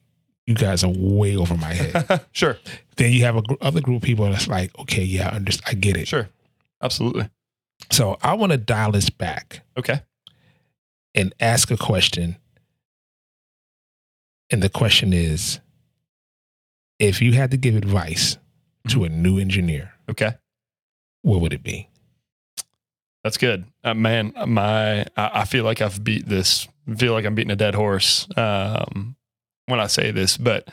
"You 0.49 0.55
guys 0.55 0.82
are 0.82 0.92
way 0.96 1.36
over 1.36 1.57
my 1.57 1.72
head." 1.74 2.24
sure. 2.32 2.57
then 2.96 3.12
you 3.12 3.24
have 3.24 3.36
a 3.36 3.42
gr- 3.42 3.55
other 3.61 3.80
group 3.80 3.99
of 3.99 4.03
people 4.03 4.24
that's 4.30 4.49
like, 4.49 4.76
"Okay, 4.78 5.03
yeah, 5.05 5.28
I 5.28 5.36
understand. 5.36 5.76
I 5.76 5.78
get 5.78 5.96
it." 5.96 6.09
Sure. 6.09 6.28
Absolutely. 6.82 7.28
So 7.90 8.16
I 8.22 8.34
want 8.34 8.53
to 8.53 8.59
dial 8.59 8.92
this 8.92 9.11
back 9.11 9.61
Okay. 9.76 10.01
and 11.14 11.32
ask 11.40 11.70
a 11.70 11.76
question, 11.76 12.36
and 14.51 14.62
the 14.62 14.68
question 14.68 15.12
is, 15.12 15.61
if 16.99 17.20
you 17.22 17.32
had 17.32 17.51
to 17.53 17.57
give 17.57 17.76
advice 17.76 18.38
to 18.88 19.05
a 19.05 19.09
new 19.09 19.38
engineer, 19.38 19.92
Okay. 20.11 20.32
what 21.22 21.40
would 21.40 21.53
it 21.53 21.62
be? 21.62 21.88
That's 23.24 23.36
good. 23.36 23.64
Uh, 23.84 23.94
man, 23.94 24.32
my 24.46 25.01
I, 25.03 25.07
I 25.40 25.44
feel 25.44 25.64
like 25.64 25.80
I've 25.82 26.03
beat 26.03 26.26
this. 26.28 26.66
Feel 26.96 27.12
like 27.12 27.24
I'm 27.26 27.34
beating 27.34 27.51
a 27.51 27.57
dead 27.57 27.74
horse 27.74 28.26
um, 28.36 29.16
when 29.69 29.81
I 29.81 29.87
say 29.87 30.11
this, 30.11 30.37
but 30.37 30.69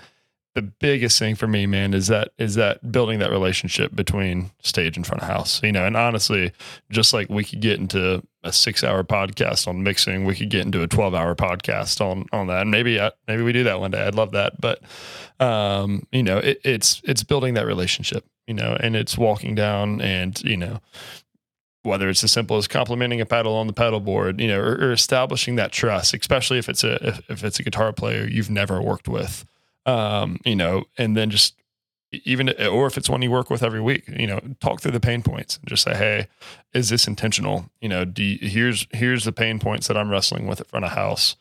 the 0.56 0.62
biggest 0.62 1.20
thing 1.20 1.36
for 1.36 1.48
me, 1.48 1.68
man, 1.68 1.93
is 1.93 2.08
that 2.08 2.32
is 2.38 2.56
that 2.56 2.91
building 2.91 3.20
that 3.20 3.30
relationship 3.30 3.93
between 3.93 4.52
stage 4.62 4.96
and 4.96 5.06
front 5.06 5.22
of 5.22 5.28
house. 5.28 5.62
You 5.62 5.74
know, 5.74 5.86
and 5.86 5.98
honestly, 5.98 6.54
just 6.89 7.14
like 7.14 7.30
we 7.30 7.43
could 7.43 7.60
get 7.60 7.78
into 7.78 8.24
a 8.41 8.54
six 8.54 8.82
hour 8.82 9.04
podcast 9.04 9.68
on 9.68 9.84
mixing, 9.84 10.24
we 10.24 10.34
could 10.34 10.50
get 10.50 10.62
into 10.62 10.82
a 10.82 10.88
twelve 10.88 11.14
hour 11.14 11.36
podcast 11.36 12.00
on 12.00 12.26
on 12.32 12.48
that. 12.48 12.62
And 12.62 12.72
maybe 12.72 13.00
I, 13.00 13.12
maybe 13.28 13.43
we 13.43 13.52
do 13.52 13.66
that 13.66 13.82
one 13.82 13.91
day. 13.91 14.08
I'd 14.08 14.16
love 14.16 14.32
that. 14.32 14.60
But 14.60 14.82
um, 15.41 16.08
you 16.14 16.24
know, 16.24 16.38
it, 16.38 16.62
it's 16.64 17.02
it's 17.04 17.24
building 17.24 17.56
that 17.56 17.66
relationship. 17.66 18.26
You 18.48 18.54
know, 18.54 18.78
and 18.80 18.96
it's 18.96 19.18
walking 19.18 19.56
down 19.56 20.00
and 20.02 20.41
you 20.43 20.56
know 20.56 20.80
whether 21.86 22.10
it's 22.10 22.24
as 22.24 22.32
simple 22.32 22.58
as 22.58 22.68
complimenting 22.68 23.22
a 23.22 23.26
pedal 23.26 23.54
on 23.54 23.68
the 23.68 23.74
pedal 23.74 24.00
board, 24.00 24.42
you 24.42 24.48
know, 24.48 24.60
or, 24.60 24.74
or 24.76 24.92
establishing 24.92 25.56
that 25.56 25.72
trust, 25.72 26.14
especially 26.14 26.58
if 26.58 26.68
it's 26.68 26.84
a 26.84 27.08
if, 27.08 27.30
if 27.30 27.44
it's 27.44 27.60
a 27.60 27.64
guitar 27.64 27.94
player 27.94 28.28
you've 28.28 28.50
never 28.50 28.82
worked 28.82 29.08
with, 29.08 29.46
um, 29.86 30.40
you 30.46 30.56
know, 30.56 30.84
and 30.98 31.16
then 31.16 31.30
just 31.30 31.56
even 32.24 32.50
or 32.64 32.88
if 32.88 32.98
it's 32.98 33.10
one 33.10 33.22
you 33.22 33.32
work 33.32 33.50
with 33.50 33.64
every 33.64 33.82
week, 33.82 34.08
you 34.08 34.28
know, 34.28 34.40
talk 34.60 34.82
through 34.82 34.92
the 34.92 35.00
pain 35.00 35.22
points 35.22 35.58
and 35.58 35.68
just 35.68 35.84
say, 35.84 35.96
hey, 35.96 36.28
is 36.74 36.90
this 36.90 37.08
intentional? 37.08 37.70
You 37.82 37.90
know, 37.90 38.06
do 38.06 38.24
you, 38.24 38.50
here's 38.50 38.88
here's 38.92 39.24
the 39.24 39.32
pain 39.32 39.60
points 39.60 39.88
that 39.88 39.98
I'm 39.98 40.10
wrestling 40.10 40.48
with 40.48 40.62
at 40.62 40.68
front 40.68 40.86
of 40.86 40.92
house. 40.92 41.36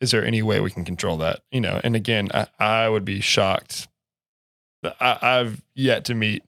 Is 0.00 0.10
there 0.10 0.24
any 0.24 0.42
way 0.42 0.60
we 0.60 0.70
can 0.70 0.84
control 0.84 1.16
that? 1.18 1.40
You 1.50 1.60
know, 1.60 1.80
and 1.82 1.94
again, 1.96 2.28
I, 2.34 2.46
I 2.58 2.88
would 2.88 3.04
be 3.04 3.20
shocked. 3.20 3.88
I, 5.00 5.18
I've 5.20 5.62
yet 5.74 6.04
to 6.06 6.14
meet. 6.14 6.42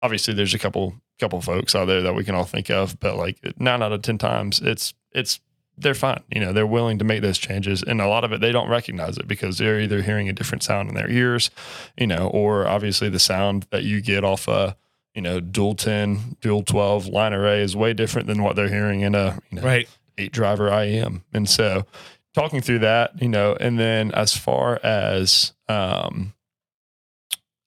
Obviously, 0.00 0.32
there's 0.32 0.54
a 0.54 0.58
couple 0.58 0.94
couple 1.18 1.40
folks 1.40 1.74
out 1.74 1.86
there 1.86 2.02
that 2.02 2.14
we 2.14 2.24
can 2.24 2.34
all 2.34 2.44
think 2.44 2.70
of, 2.70 2.98
but 3.00 3.16
like 3.16 3.38
nine 3.58 3.82
out 3.82 3.92
of 3.92 4.02
ten 4.02 4.18
times, 4.18 4.60
it's 4.60 4.94
it's 5.12 5.40
they're 5.76 5.94
fine. 5.94 6.22
You 6.30 6.40
know, 6.40 6.52
they're 6.52 6.66
willing 6.66 6.98
to 6.98 7.04
make 7.04 7.22
those 7.22 7.38
changes, 7.38 7.82
and 7.82 8.00
a 8.00 8.08
lot 8.08 8.24
of 8.24 8.32
it 8.32 8.40
they 8.40 8.52
don't 8.52 8.68
recognize 8.68 9.16
it 9.18 9.28
because 9.28 9.58
they're 9.58 9.80
either 9.80 10.02
hearing 10.02 10.28
a 10.28 10.32
different 10.32 10.62
sound 10.62 10.88
in 10.88 10.94
their 10.94 11.10
ears, 11.10 11.50
you 11.96 12.06
know, 12.06 12.28
or 12.28 12.66
obviously 12.66 13.08
the 13.08 13.18
sound 13.20 13.66
that 13.70 13.84
you 13.84 14.00
get 14.00 14.24
off 14.24 14.48
a 14.48 14.76
you 15.14 15.22
know 15.22 15.40
dual 15.40 15.74
ten, 15.74 16.36
dual 16.40 16.62
twelve 16.62 17.06
line 17.06 17.32
array 17.32 17.62
is 17.62 17.76
way 17.76 17.92
different 17.94 18.26
than 18.26 18.42
what 18.42 18.56
they're 18.56 18.68
hearing 18.68 19.00
in 19.02 19.14
a 19.14 19.38
you 19.50 19.56
know 19.60 19.62
Right. 19.62 19.88
eight 20.16 20.32
driver 20.32 20.68
IEM. 20.70 21.22
And 21.32 21.48
so 21.48 21.86
talking 22.34 22.60
through 22.60 22.80
that, 22.80 23.20
you 23.22 23.28
know, 23.28 23.56
and 23.58 23.78
then 23.78 24.12
as 24.12 24.36
far 24.36 24.78
as 24.84 25.52
um 25.68 26.34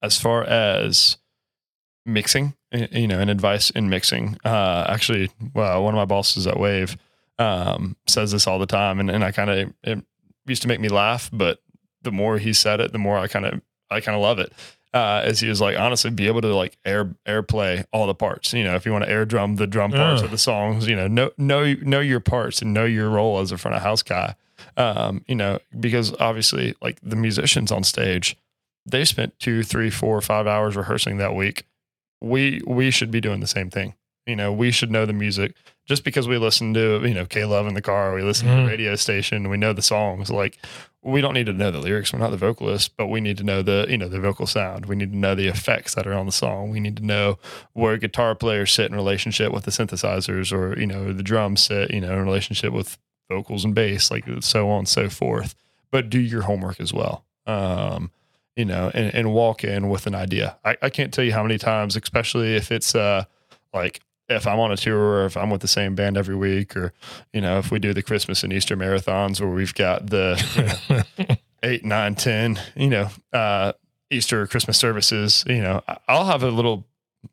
as 0.01 0.19
far 0.19 0.43
as 0.43 1.17
mixing, 2.05 2.55
you 2.71 3.07
know, 3.07 3.19
and 3.19 3.29
advice 3.29 3.69
in 3.69 3.89
mixing, 3.89 4.37
uh 4.45 4.85
actually 4.87 5.29
well, 5.53 5.83
one 5.83 5.93
of 5.93 5.97
my 5.97 6.05
bosses 6.05 6.47
at 6.47 6.59
Wave 6.59 6.97
um 7.39 7.95
says 8.07 8.31
this 8.31 8.47
all 8.47 8.59
the 8.59 8.65
time 8.65 8.99
and, 8.99 9.09
and 9.09 9.23
I 9.23 9.31
kind 9.31 9.49
of 9.49 9.73
it 9.83 10.03
used 10.45 10.61
to 10.63 10.67
make 10.67 10.79
me 10.79 10.89
laugh, 10.89 11.29
but 11.33 11.59
the 12.01 12.11
more 12.11 12.37
he 12.37 12.53
said 12.53 12.79
it, 12.79 12.91
the 12.91 12.97
more 12.99 13.17
I 13.17 13.27
kind 13.27 13.45
of 13.45 13.61
I 13.89 13.99
kind 14.01 14.15
of 14.15 14.21
love 14.21 14.39
it. 14.39 14.53
Uh, 14.93 15.21
as 15.23 15.39
he 15.39 15.47
was 15.47 15.61
like, 15.61 15.79
honestly, 15.79 16.09
be 16.11 16.27
able 16.27 16.41
to 16.41 16.53
like 16.53 16.77
air 16.83 17.15
airplay 17.25 17.85
all 17.93 18.07
the 18.07 18.13
parts. 18.13 18.51
You 18.51 18.65
know, 18.65 18.75
if 18.75 18.85
you 18.85 18.91
want 18.91 19.05
to 19.05 19.09
air 19.09 19.23
drum 19.23 19.55
the 19.55 19.65
drum 19.67 19.91
parts 19.91 20.19
Yeah. 20.21 20.25
of 20.25 20.31
the 20.31 20.37
songs, 20.37 20.85
you 20.87 20.95
know, 20.97 21.07
know 21.07 21.31
know 21.37 21.73
know 21.81 22.01
your 22.01 22.19
parts 22.19 22.61
and 22.61 22.73
know 22.73 22.83
your 22.83 23.09
role 23.09 23.39
as 23.39 23.53
a 23.53 23.57
front 23.57 23.75
of 23.77 23.83
house 23.83 24.03
guy. 24.03 24.35
Um, 24.77 25.23
you 25.27 25.35
know, 25.35 25.59
because 25.79 26.13
obviously, 26.19 26.75
like 26.81 26.99
the 27.01 27.15
musicians 27.15 27.71
on 27.71 27.83
stage, 27.85 28.35
they 28.85 29.05
spent 29.05 29.39
two, 29.39 29.63
three, 29.63 29.89
four, 29.89 30.19
five 30.19 30.45
hours 30.45 30.75
rehearsing 30.75 31.17
that 31.19 31.35
week. 31.35 31.63
We 32.21 32.61
we 32.67 32.91
should 32.91 33.11
be 33.11 33.21
doing 33.21 33.39
the 33.39 33.47
same 33.47 33.69
thing. 33.69 33.95
You 34.27 34.35
know, 34.35 34.53
we 34.53 34.69
should 34.71 34.91
know 34.91 35.05
the 35.07 35.13
music 35.13 35.55
just 35.87 36.03
because 36.03 36.27
we 36.27 36.37
listen 36.37 36.73
to 36.75 37.01
you 37.05 37.13
know 37.13 37.25
K 37.25 37.43
Love 37.45 37.65
in 37.67 37.73
the 37.73 37.81
car, 37.81 38.13
we 38.13 38.21
listen 38.21 38.47
to 38.47 38.53
Mhm. 38.53 38.63
the 38.65 38.69
radio 38.71 38.95
station, 38.95 39.49
we 39.49 39.57
know 39.57 39.73
the 39.73 39.81
songs. 39.81 40.29
Like 40.29 40.57
we 41.03 41.19
don't 41.21 41.33
need 41.33 41.47
to 41.47 41.53
know 41.53 41.71
the 41.71 41.79
lyrics. 41.79 42.13
We're 42.13 42.19
not 42.19 42.29
the 42.29 42.37
vocalists, 42.37 42.87
but 42.87 43.07
we 43.07 43.19
need 43.19 43.37
to 43.37 43.43
know 43.43 43.63
the 43.63 43.87
you 43.89 43.97
know 43.97 44.07
the 44.07 44.19
vocal 44.19 44.45
sound. 44.45 44.85
We 44.85 44.95
need 44.95 45.11
to 45.11 45.17
know 45.17 45.33
the 45.33 45.47
effects 45.47 45.95
that 45.95 46.05
are 46.05 46.13
on 46.13 46.27
the 46.27 46.31
song. 46.31 46.69
We 46.69 46.79
need 46.79 46.97
to 46.97 47.05
know 47.05 47.39
where 47.73 47.97
guitar 47.97 48.35
players 48.35 48.71
sit 48.71 48.85
in 48.91 48.95
relationship 48.95 49.51
with 49.51 49.63
the 49.63 49.71
synthesizers, 49.71 50.53
or 50.53 50.79
you 50.79 50.85
know 50.85 51.11
the 51.11 51.23
drums 51.23 51.63
sit 51.63 51.89
you 51.89 52.01
know 52.01 52.13
in 52.13 52.23
relationship 52.23 52.71
with 52.71 52.99
vocals 53.29 53.65
and 53.65 53.73
bass, 53.73 54.11
like 54.11 54.25
so 54.41 54.69
on 54.69 54.79
and 54.79 54.87
so 54.89 55.09
forth. 55.09 55.55
But 55.91 56.11
do 56.11 56.19
your 56.19 56.43
homework 56.43 56.79
as 56.79 56.93
well. 56.93 57.25
Um, 57.47 58.11
you 58.55 58.65
know, 58.65 58.91
and, 58.93 59.13
and 59.13 59.33
walk 59.33 59.63
in 59.63 59.89
with 59.89 60.07
an 60.07 60.15
idea. 60.15 60.57
I, 60.65 60.77
I 60.81 60.89
can't 60.89 61.13
tell 61.13 61.23
you 61.23 61.33
how 61.33 61.43
many 61.43 61.57
times, 61.57 61.95
especially 61.95 62.55
if 62.55 62.71
it's 62.71 62.95
uh 62.95 63.25
like 63.73 64.01
if 64.29 64.47
I'm 64.47 64.59
on 64.59 64.71
a 64.71 64.77
tour 64.77 64.97
or 64.97 65.25
if 65.25 65.35
I'm 65.35 65.49
with 65.49 65.61
the 65.61 65.67
same 65.67 65.95
band 65.95 66.17
every 66.17 66.35
week, 66.35 66.75
or 66.75 66.93
you 67.33 67.41
know, 67.41 67.57
if 67.57 67.71
we 67.71 67.79
do 67.79 67.93
the 67.93 68.03
Christmas 68.03 68.43
and 68.43 68.53
Easter 68.53 68.75
marathons 68.77 69.39
where 69.39 69.49
we've 69.49 69.73
got 69.73 70.07
the 70.07 71.03
you 71.17 71.25
know, 71.25 71.35
eight, 71.63 71.85
nine, 71.85 72.15
ten, 72.15 72.59
you 72.75 72.89
know, 72.89 73.09
uh, 73.33 73.73
Easter 74.09 74.41
or 74.41 74.47
Christmas 74.47 74.77
services, 74.77 75.43
you 75.47 75.61
know, 75.61 75.81
I'll 76.07 76.25
have 76.25 76.43
a 76.43 76.49
little 76.49 76.85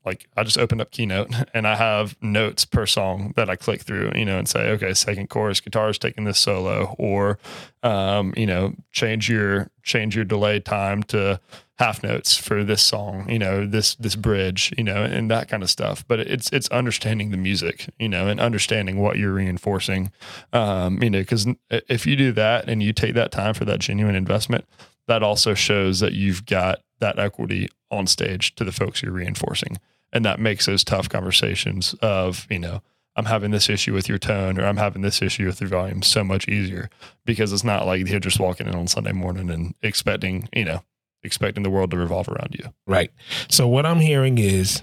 like 0.05 0.28
I 0.36 0.45
just 0.45 0.59
opened 0.59 0.80
up 0.80 0.91
Keynote 0.91 1.30
and 1.55 1.66
I 1.66 1.76
have 1.76 2.16
notes 2.22 2.64
per 2.64 2.86
song 2.86 3.32
that 3.36 3.51
I 3.51 3.57
click 3.57 3.82
through, 3.82 4.12
you 4.14 4.24
know, 4.24 4.39
and 4.39 4.49
say, 4.49 4.70
okay, 4.70 4.95
second 4.95 5.28
chorus, 5.28 5.61
guitar's 5.61 5.99
taking 5.99 6.24
this 6.24 6.39
solo, 6.39 6.95
or 6.99 7.39
um, 7.82 8.32
you 8.36 8.47
know, 8.47 8.74
change 8.93 9.28
your 9.28 9.70
change 9.82 10.14
your 10.14 10.24
delay 10.24 10.61
time 10.61 11.03
to 11.05 11.41
half 11.78 12.03
notes 12.03 12.36
for 12.36 12.64
this 12.64 12.82
song, 12.82 13.28
you 13.30 13.39
know, 13.39 13.64
this 13.64 13.95
this 13.97 14.16
bridge, 14.16 14.74
you 14.76 14.84
know, 14.84 15.05
and 15.05 15.30
that 15.30 15.49
kind 15.49 15.62
of 15.62 15.70
stuff. 15.70 16.05
But 16.07 16.20
it's 16.20 16.51
it's 16.53 16.68
understanding 16.68 17.30
the 17.30 17.36
music, 17.36 17.89
you 17.99 18.09
know, 18.09 18.26
and 18.26 18.41
understanding 18.41 18.99
what 18.99 19.16
you're 19.16 19.32
reinforcing, 19.32 20.11
um, 20.53 21.03
you 21.03 21.11
know, 21.11 21.20
because 21.20 21.47
if 21.70 22.07
you 22.07 22.16
do 22.16 22.32
that 22.32 22.68
and 22.68 22.82
you 22.82 22.93
take 22.93 23.14
that 23.14 23.30
time 23.30 23.55
for 23.55 23.64
that 23.64 23.78
genuine 23.78 24.16
investment, 24.16 24.64
that 25.09 25.22
also 25.22 25.54
shows 25.54 25.98
that 26.00 26.12
you've 26.12 26.46
got 26.46 26.78
that 27.00 27.18
equity 27.18 27.68
on 27.90 28.06
stage 28.06 28.54
to 28.54 28.64
the 28.64 28.72
folks 28.72 29.02
you're 29.02 29.12
reinforcing, 29.12 29.78
and 30.12 30.24
that 30.24 30.38
makes 30.38 30.66
those 30.66 30.84
tough 30.84 31.09
conversations 31.09 31.94
of 32.00 32.46
you 32.48 32.59
know. 32.61 32.80
I'm 33.16 33.24
having 33.24 33.50
this 33.50 33.68
issue 33.68 33.92
with 33.94 34.09
your 34.09 34.18
tone 34.18 34.61
or 34.61 34.64
I'm 34.64 34.76
having 34.76 35.02
this 35.02 35.20
issue 35.20 35.46
with 35.46 35.61
your 35.61 35.68
volume 35.68 36.02
so 36.02 36.22
much 36.22 36.46
easier 36.46 36.88
because 37.26 37.52
it's 37.52 37.64
not 37.64 37.84
like 37.84 38.06
you're 38.06 38.20
just 38.20 38.38
walking 38.38 38.68
in 38.68 38.76
on 38.76 38.86
Sunday 38.86 39.11
morning 39.11 39.50
and 39.50 39.74
expecting, 39.82 40.48
you 40.54 40.64
know, 40.64 40.84
expecting 41.24 41.64
the 41.64 41.70
world 41.70 41.90
to 41.90 41.96
revolve 41.96 42.28
around 42.28 42.54
you. 42.56 42.72
Right. 42.86 43.11
So 43.48 43.66
what 43.66 43.84
I'm 43.86 43.98
hearing 43.98 44.38
is 44.38 44.82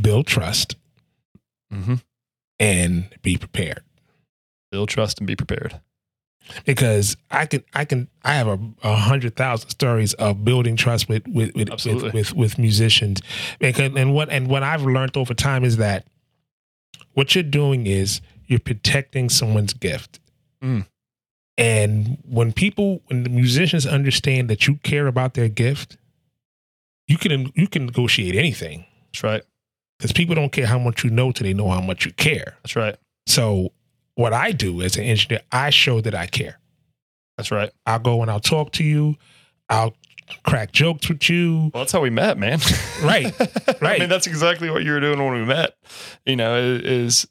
build 0.00 0.26
trust 0.26 0.76
Mm-hmm. 1.70 1.96
and 2.58 3.10
be 3.20 3.36
prepared. 3.36 3.82
Build 4.70 4.88
trust 4.88 5.18
and 5.18 5.26
be 5.26 5.36
prepared. 5.36 5.80
Because 6.64 7.16
I 7.30 7.46
can, 7.46 7.64
I 7.72 7.84
can, 7.84 8.08
I 8.22 8.34
have 8.34 8.48
a, 8.48 8.58
a 8.82 8.94
hundred 8.94 9.36
thousand 9.36 9.70
stories 9.70 10.12
of 10.14 10.44
building 10.44 10.76
trust 10.76 11.08
with 11.08 11.26
with 11.26 11.54
with 11.54 11.70
with, 11.84 12.12
with, 12.12 12.34
with 12.34 12.58
musicians. 12.58 13.20
Because, 13.58 13.92
and 13.96 14.14
what 14.14 14.28
and 14.30 14.48
what 14.48 14.62
I've 14.62 14.84
learned 14.84 15.16
over 15.16 15.34
time 15.34 15.64
is 15.64 15.78
that 15.78 16.06
what 17.14 17.34
you're 17.34 17.44
doing 17.44 17.86
is 17.86 18.20
you're 18.46 18.58
protecting 18.58 19.28
someone's 19.30 19.72
gift. 19.72 20.20
Mm. 20.62 20.86
And 21.56 22.18
when 22.28 22.52
people, 22.52 23.02
when 23.06 23.22
the 23.22 23.30
musicians 23.30 23.86
understand 23.86 24.50
that 24.50 24.66
you 24.66 24.76
care 24.76 25.06
about 25.06 25.34
their 25.34 25.48
gift, 25.48 25.96
you 27.06 27.16
can 27.16 27.52
you 27.54 27.68
can 27.68 27.86
negotiate 27.86 28.34
anything 28.34 28.84
That's 29.12 29.22
right. 29.22 29.42
because 29.98 30.12
people 30.12 30.34
don't 30.34 30.52
care 30.52 30.66
how 30.66 30.78
much 30.78 31.04
you 31.04 31.10
know 31.10 31.32
till 31.32 31.44
they 31.44 31.54
know 31.54 31.68
how 31.70 31.80
much 31.80 32.06
you 32.06 32.12
care. 32.12 32.56
That's 32.62 32.76
right. 32.76 32.96
So 33.26 33.72
what 34.16 34.32
I 34.32 34.52
do 34.52 34.80
as 34.82 34.96
an 34.96 35.04
engineer, 35.04 35.40
I 35.52 35.70
show 35.70 36.00
that 36.00 36.14
I 36.14 36.26
care. 36.26 36.58
That's 37.36 37.50
right. 37.50 37.70
I'll 37.86 37.98
go 37.98 38.22
and 38.22 38.30
I'll 38.30 38.40
talk 38.40 38.72
to 38.72 38.84
you. 38.84 39.16
I'll 39.68 39.94
crack 40.44 40.72
jokes 40.72 41.08
with 41.08 41.28
you. 41.28 41.70
Well, 41.74 41.82
that's 41.82 41.92
how 41.92 42.00
we 42.00 42.10
met, 42.10 42.38
man. 42.38 42.60
Right. 43.02 43.32
Right. 43.80 43.82
I 43.82 43.98
mean, 43.98 44.08
that's 44.08 44.26
exactly 44.26 44.70
what 44.70 44.84
you 44.84 44.92
were 44.92 45.00
doing 45.00 45.18
when 45.22 45.32
we 45.34 45.44
met. 45.44 45.76
You 46.24 46.36
know, 46.36 46.56
is 46.56 47.26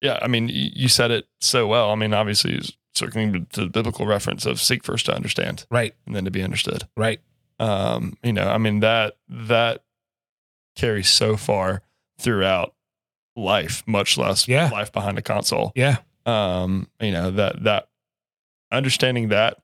yeah. 0.00 0.18
I 0.22 0.26
mean, 0.28 0.48
you 0.52 0.88
said 0.88 1.10
it 1.10 1.26
so 1.40 1.66
well. 1.66 1.90
I 1.90 1.94
mean, 1.94 2.12
obviously, 2.14 2.54
it's 2.54 2.72
circling 2.94 3.46
to 3.52 3.60
the 3.62 3.68
biblical 3.68 4.06
reference 4.06 4.44
of 4.46 4.60
seek 4.60 4.84
first 4.84 5.06
to 5.06 5.14
understand 5.14 5.64
Right. 5.70 5.94
and 6.06 6.14
then 6.16 6.24
to 6.24 6.30
be 6.30 6.42
understood. 6.42 6.88
Right. 6.96 7.20
Um, 7.60 8.16
you 8.24 8.32
know, 8.32 8.48
I 8.48 8.58
mean 8.58 8.80
that 8.80 9.16
that 9.28 9.82
carries 10.76 11.08
so 11.08 11.36
far 11.36 11.82
throughout 12.18 12.74
life, 13.36 13.82
much 13.86 14.18
less 14.18 14.48
Yeah. 14.48 14.68
life 14.70 14.90
behind 14.92 15.18
a 15.18 15.22
console. 15.22 15.72
Yeah. 15.74 15.98
Um, 16.26 16.88
you 17.00 17.12
know 17.12 17.30
that 17.30 17.64
that 17.64 17.88
understanding 18.70 19.28
that 19.28 19.58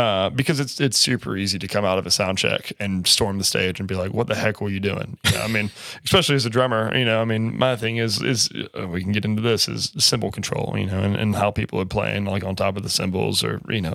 uh, 0.00 0.30
because 0.30 0.60
it's 0.60 0.80
it's 0.80 0.96
super 0.96 1.36
easy 1.36 1.58
to 1.58 1.68
come 1.68 1.84
out 1.84 1.98
of 1.98 2.06
a 2.06 2.10
sound 2.10 2.38
check 2.38 2.72
and 2.80 3.06
storm 3.06 3.36
the 3.36 3.44
stage 3.44 3.78
and 3.78 3.88
be 3.88 3.94
like, 3.94 4.14
"What 4.14 4.28
the 4.28 4.34
heck 4.34 4.60
were 4.60 4.70
you 4.70 4.80
doing?" 4.80 5.18
You 5.26 5.32
know, 5.32 5.42
I 5.42 5.46
mean, 5.48 5.70
especially 6.04 6.36
as 6.36 6.46
a 6.46 6.50
drummer, 6.50 6.96
you 6.96 7.04
know, 7.04 7.20
I 7.20 7.24
mean, 7.26 7.58
my 7.58 7.76
thing 7.76 7.98
is 7.98 8.22
is 8.22 8.48
uh, 8.80 8.88
we 8.88 9.02
can 9.02 9.12
get 9.12 9.26
into 9.26 9.42
this 9.42 9.68
is 9.68 9.92
cymbal 9.98 10.30
control, 10.30 10.74
you 10.78 10.86
know, 10.86 11.00
and, 11.00 11.16
and 11.16 11.36
how 11.36 11.50
people 11.50 11.78
are 11.80 11.86
playing 11.86 12.24
like 12.24 12.44
on 12.44 12.56
top 12.56 12.76
of 12.78 12.82
the 12.82 12.88
cymbals 12.88 13.44
or 13.44 13.60
you 13.68 13.82
know. 13.82 13.94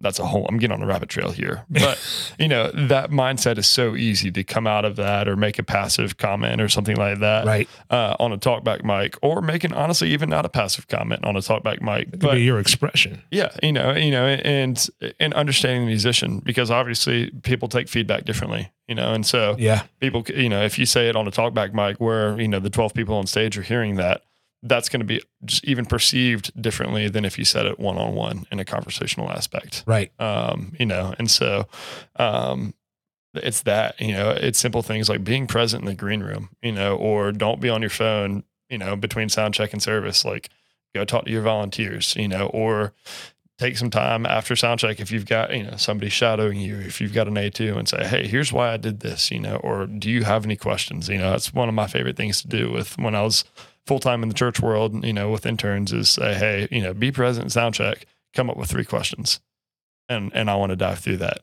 That's 0.00 0.18
a 0.18 0.26
whole. 0.26 0.44
I'm 0.48 0.58
getting 0.58 0.74
on 0.76 0.82
a 0.82 0.86
rabbit 0.86 1.08
trail 1.08 1.30
here, 1.30 1.64
but 1.70 1.98
you 2.38 2.48
know 2.48 2.70
that 2.74 3.10
mindset 3.10 3.56
is 3.56 3.66
so 3.66 3.96
easy 3.96 4.30
to 4.32 4.44
come 4.44 4.66
out 4.66 4.84
of 4.84 4.96
that 4.96 5.26
or 5.26 5.36
make 5.36 5.58
a 5.58 5.62
passive 5.62 6.18
comment 6.18 6.60
or 6.60 6.68
something 6.68 6.96
like 6.96 7.20
that 7.20 7.46
Right. 7.46 7.66
uh, 7.90 8.14
on 8.20 8.30
a 8.32 8.36
talkback 8.38 8.84
mic, 8.84 9.16
or 9.22 9.40
making 9.40 9.72
honestly 9.72 10.10
even 10.12 10.28
not 10.28 10.44
a 10.44 10.50
passive 10.50 10.86
comment 10.88 11.24
on 11.24 11.34
a 11.34 11.40
talkback 11.40 11.80
mic, 11.80 12.08
It 12.08 12.10
could 12.12 12.20
but 12.20 12.34
be 12.34 12.42
your 12.42 12.58
expression. 12.60 13.22
yeah, 13.30 13.48
you 13.62 13.72
know, 13.72 13.92
you 13.94 14.10
know, 14.10 14.26
and 14.26 14.86
and 15.18 15.32
understanding 15.32 15.82
the 15.82 15.86
musician 15.86 16.40
because 16.44 16.70
obviously 16.70 17.30
people 17.42 17.68
take 17.68 17.88
feedback 17.88 18.24
differently, 18.26 18.70
you 18.88 18.94
know, 18.94 19.14
and 19.14 19.24
so 19.24 19.56
Yeah. 19.58 19.82
people, 20.00 20.22
you 20.34 20.48
know, 20.50 20.62
if 20.62 20.78
you 20.78 20.84
say 20.84 21.08
it 21.08 21.16
on 21.16 21.26
a 21.26 21.30
talkback 21.30 21.72
mic 21.72 22.00
where 22.00 22.38
you 22.38 22.48
know 22.48 22.60
the 22.60 22.70
twelve 22.70 22.92
people 22.92 23.16
on 23.16 23.26
stage 23.26 23.56
are 23.56 23.62
hearing 23.62 23.94
that, 23.96 24.20
that's 24.62 24.88
going 24.88 25.00
to 25.00 25.06
be 25.06 25.20
just 25.44 25.64
even 25.64 25.86
perceived 25.86 26.50
differently 26.60 27.08
than 27.08 27.24
if 27.24 27.38
you 27.38 27.44
said 27.44 27.66
it 27.66 27.78
one 27.78 27.98
on 27.98 28.14
one 28.14 28.46
in 28.50 28.58
a 28.58 28.64
conversational 28.64 29.30
aspect 29.30 29.84
Right. 29.86 30.10
um, 30.20 30.74
you 30.78 30.86
know, 30.86 31.14
and 31.18 31.30
so 31.30 31.66
um, 32.16 32.74
it's 33.34 33.62
that, 33.62 34.00
you 34.00 34.12
know, 34.12 34.30
it's 34.30 34.58
simple 34.58 34.82
things 34.82 35.08
like 35.08 35.22
being 35.22 35.46
present 35.46 35.82
in 35.82 35.86
the 35.86 35.94
green 35.94 36.22
room, 36.22 36.48
you 36.62 36.72
know, 36.72 36.96
or 36.96 37.32
don't 37.32 37.60
be 37.60 37.68
on 37.68 37.82
your 37.82 37.90
phone, 37.90 38.44
you 38.70 38.78
know, 38.78 38.96
between 38.96 39.28
sound 39.28 39.54
check 39.54 39.72
and 39.72 39.82
service. 39.82 40.24
Like 40.24 40.48
go 40.94 41.04
talk 41.04 41.26
to 41.26 41.30
your 41.30 41.42
volunteers, 41.42 42.16
you 42.16 42.28
know, 42.28 42.46
or 42.46 42.94
take 43.58 43.76
some 43.76 43.90
time 43.90 44.24
after 44.26 44.56
sound 44.56 44.80
check 44.80 45.00
if 45.00 45.10
you've 45.10 45.26
got, 45.26 45.54
you 45.54 45.62
know, 45.64 45.76
somebody 45.76 46.08
shadowing 46.10 46.58
you, 46.58 46.78
if 46.78 47.00
you've 47.00 47.12
got 47.14 47.28
an 47.28 47.34
A2 47.34 47.76
and 47.76 47.88
say, 47.88 48.06
hey, 48.06 48.26
here's 48.26 48.52
why 48.52 48.72
I 48.72 48.78
did 48.78 49.00
this, 49.00 49.30
you 49.30 49.38
know, 49.40 49.56
or 49.56 49.86
do 49.86 50.10
you 50.10 50.24
have 50.24 50.44
any 50.44 50.56
questions? 50.56 51.08
You 51.08 51.18
know, 51.18 51.30
that's 51.30 51.52
one 51.52 51.68
of 51.68 51.74
my 51.74 51.86
favorite 51.86 52.16
things 52.16 52.40
to 52.42 52.48
do 52.48 52.70
with 52.70 52.98
when 52.98 53.14
I 53.14 53.22
was 53.22 53.44
full 53.86 53.98
time 53.98 54.22
in 54.22 54.28
the 54.28 54.34
church 54.34 54.60
world, 54.60 55.04
you 55.04 55.12
know, 55.12 55.30
with 55.30 55.46
interns 55.46 55.92
is 55.92 56.10
say, 56.10 56.34
hey, 56.34 56.68
you 56.70 56.82
know, 56.82 56.92
be 56.92 57.12
present 57.12 57.52
sound 57.52 57.74
check, 57.74 58.06
come 58.34 58.50
up 58.50 58.56
with 58.56 58.70
three 58.70 58.84
questions 58.84 59.40
and 60.08 60.30
and 60.34 60.50
I 60.50 60.56
want 60.56 60.70
to 60.70 60.76
dive 60.76 60.98
through 60.98 61.18
that. 61.18 61.40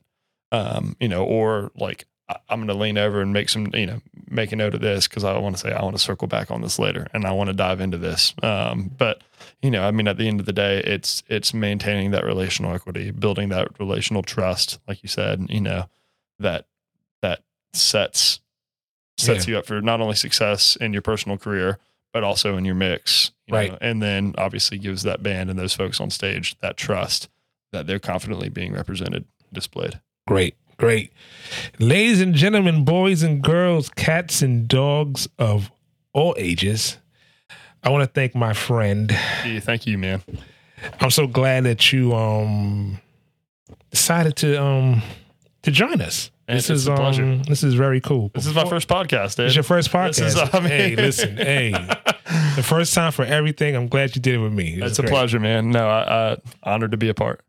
Um, 0.51 0.95
you 0.99 1.07
know, 1.07 1.23
or 1.23 1.71
like 1.75 2.05
I'm 2.49 2.59
going 2.59 2.67
to 2.67 2.73
lean 2.73 2.97
over 2.97 3.21
and 3.21 3.33
make 3.33 3.49
some, 3.49 3.71
you 3.73 3.85
know, 3.85 4.01
make 4.29 4.51
a 4.51 4.55
note 4.55 4.75
of 4.75 4.81
this 4.81 5.07
because 5.07 5.23
I 5.23 5.37
want 5.37 5.57
to 5.57 5.61
say 5.61 5.73
I 5.73 5.83
want 5.83 5.95
to 5.95 6.01
circle 6.01 6.27
back 6.27 6.51
on 6.51 6.61
this 6.61 6.79
later, 6.79 7.07
and 7.13 7.25
I 7.25 7.31
want 7.31 7.47
to 7.47 7.53
dive 7.53 7.81
into 7.81 7.97
this. 7.97 8.33
Um, 8.41 8.91
but 8.97 9.23
you 9.61 9.71
know, 9.71 9.83
I 9.83 9.91
mean, 9.91 10.07
at 10.07 10.17
the 10.17 10.27
end 10.27 10.39
of 10.39 10.45
the 10.45 10.53
day, 10.53 10.79
it's 10.79 11.23
it's 11.27 11.53
maintaining 11.53 12.11
that 12.11 12.23
relational 12.23 12.73
equity, 12.73 13.11
building 13.11 13.49
that 13.49 13.79
relational 13.79 14.23
trust, 14.23 14.79
like 14.87 15.03
you 15.03 15.09
said. 15.09 15.45
You 15.49 15.61
know, 15.61 15.89
that 16.39 16.67
that 17.21 17.43
sets 17.73 18.39
sets 19.17 19.47
you 19.47 19.57
up 19.57 19.65
for 19.65 19.79
not 19.81 20.01
only 20.01 20.15
success 20.15 20.75
in 20.75 20.91
your 20.91 21.01
personal 21.01 21.37
career, 21.37 21.77
but 22.13 22.23
also 22.23 22.55
in 22.57 22.63
your 22.63 22.75
mix. 22.75 23.31
You 23.47 23.55
Right. 23.55 23.71
Know? 23.71 23.77
And 23.81 24.01
then 24.01 24.35
obviously 24.37 24.77
gives 24.77 25.03
that 25.03 25.21
band 25.21 25.49
and 25.49 25.59
those 25.59 25.73
folks 25.73 25.99
on 25.99 26.09
stage 26.09 26.55
that 26.61 26.77
trust 26.77 27.27
that 27.73 27.87
they're 27.87 27.99
confidently 27.99 28.49
being 28.49 28.71
represented, 28.71 29.25
displayed. 29.51 29.99
Great. 30.27 30.55
Great. 30.77 31.11
Ladies 31.79 32.21
and 32.21 32.33
gentlemen, 32.33 32.83
boys 32.85 33.23
and 33.23 33.41
girls, 33.41 33.89
cats 33.89 34.41
and 34.41 34.67
dogs 34.67 35.27
of 35.37 35.71
all 36.13 36.35
ages, 36.37 36.97
I 37.83 37.89
want 37.89 38.03
to 38.03 38.07
thank 38.13 38.33
my 38.35 38.53
friend. 38.53 39.11
Yeah, 39.45 39.59
thank 39.59 39.85
you, 39.85 39.97
man. 39.97 40.23
I'm 40.99 41.11
so 41.11 41.27
glad 41.27 41.63
that 41.65 41.91
you 41.91 42.13
um 42.13 42.99
decided 43.91 44.35
to 44.37 44.61
um 44.61 45.01
to 45.63 45.71
join 45.71 46.01
us. 46.01 46.31
And 46.47 46.57
This 46.57 46.69
is 46.69 46.87
a 46.87 46.95
pleasure. 46.95 47.23
um 47.23 47.43
this 47.43 47.63
is 47.63 47.73
very 47.73 48.01
cool. 48.01 48.29
This 48.33 48.45
is 48.45 48.53
my 48.53 48.65
first 48.65 48.87
podcast, 48.89 49.37
dude. 49.37 49.45
It's 49.45 49.55
your 49.55 49.63
first 49.63 49.89
podcast. 49.91 50.17
This 50.19 50.35
is, 50.35 50.37
I 50.53 50.59
mean- 50.59 50.69
hey, 50.69 50.95
listen, 50.95 51.37
hey, 51.51 51.71
the 52.55 52.63
first 52.63 52.93
time 52.93 53.11
for 53.13 53.23
everything. 53.23 53.75
I'm 53.75 53.87
glad 53.87 54.15
you 54.15 54.21
did 54.21 54.35
it 54.35 54.39
with 54.39 54.51
me. 54.53 54.75
It 54.75 54.83
It's 54.83 54.99
a 54.99 55.03
great. 55.03 55.11
pleasure, 55.11 55.39
man. 55.39 55.71
No, 55.71 55.87
I, 55.87 56.33
I 56.33 56.37
honored 56.63 56.91
to 56.91 56.97
be 56.97 57.07
a 57.09 57.13
part. 57.13 57.41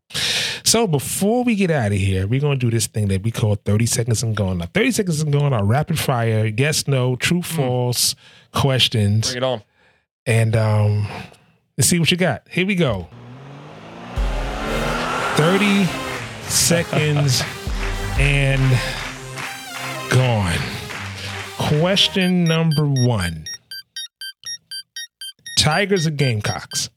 So 0.63 0.87
before 0.87 1.43
we 1.45 1.57
get 1.57 1.71
out 1.73 1.93
of 1.93 1.99
here, 1.99 2.27
we're 2.29 2.41
gonna 2.41 2.57
do 2.57 2.71
this 2.71 2.87
thing 2.87 3.09
that 3.09 3.23
we 3.25 3.31
call 3.33 3.57
30 3.57 3.87
seconds 3.87 4.23
and 4.23 4.37
gone. 4.37 4.59
Now, 4.59 4.67
30 4.73 4.91
seconds 4.93 5.21
and 5.21 5.33
gone 5.33 5.53
are 5.53 5.65
rapid 5.65 5.99
fire, 5.99 6.47
yes, 6.47 6.87
no, 6.87 7.17
true, 7.17 7.43
false 7.43 8.15
questions. 8.53 9.27
Bring 9.33 9.37
it 9.39 9.45
on. 9.47 9.63
And 10.25 10.55
um 10.57 11.09
let's 11.77 11.89
see 11.89 11.99
what 11.99 12.11
you 12.13 12.17
got. 12.17 12.47
Here 12.49 12.65
we 12.65 12.77
go. 12.77 13.09
30 15.37 15.85
seconds 16.49 17.43
and 18.19 18.79
gone. 20.11 20.59
Question 21.57 22.45
number 22.45 22.87
one. 22.87 23.45
Tigers 25.59 26.07
or 26.07 26.11
Gamecocks? 26.11 26.91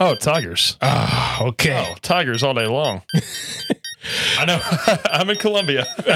Oh, 0.00 0.14
Tigers. 0.14 0.76
Ah, 0.82 1.42
okay. 1.44 1.86
Oh, 1.88 1.94
Tigers 2.02 2.42
all 2.42 2.54
day 2.54 2.66
long. 2.66 3.02
I 4.38 4.44
know. 4.44 4.60
I'm 5.10 5.30
in 5.30 5.36
Columbia. 5.36 5.86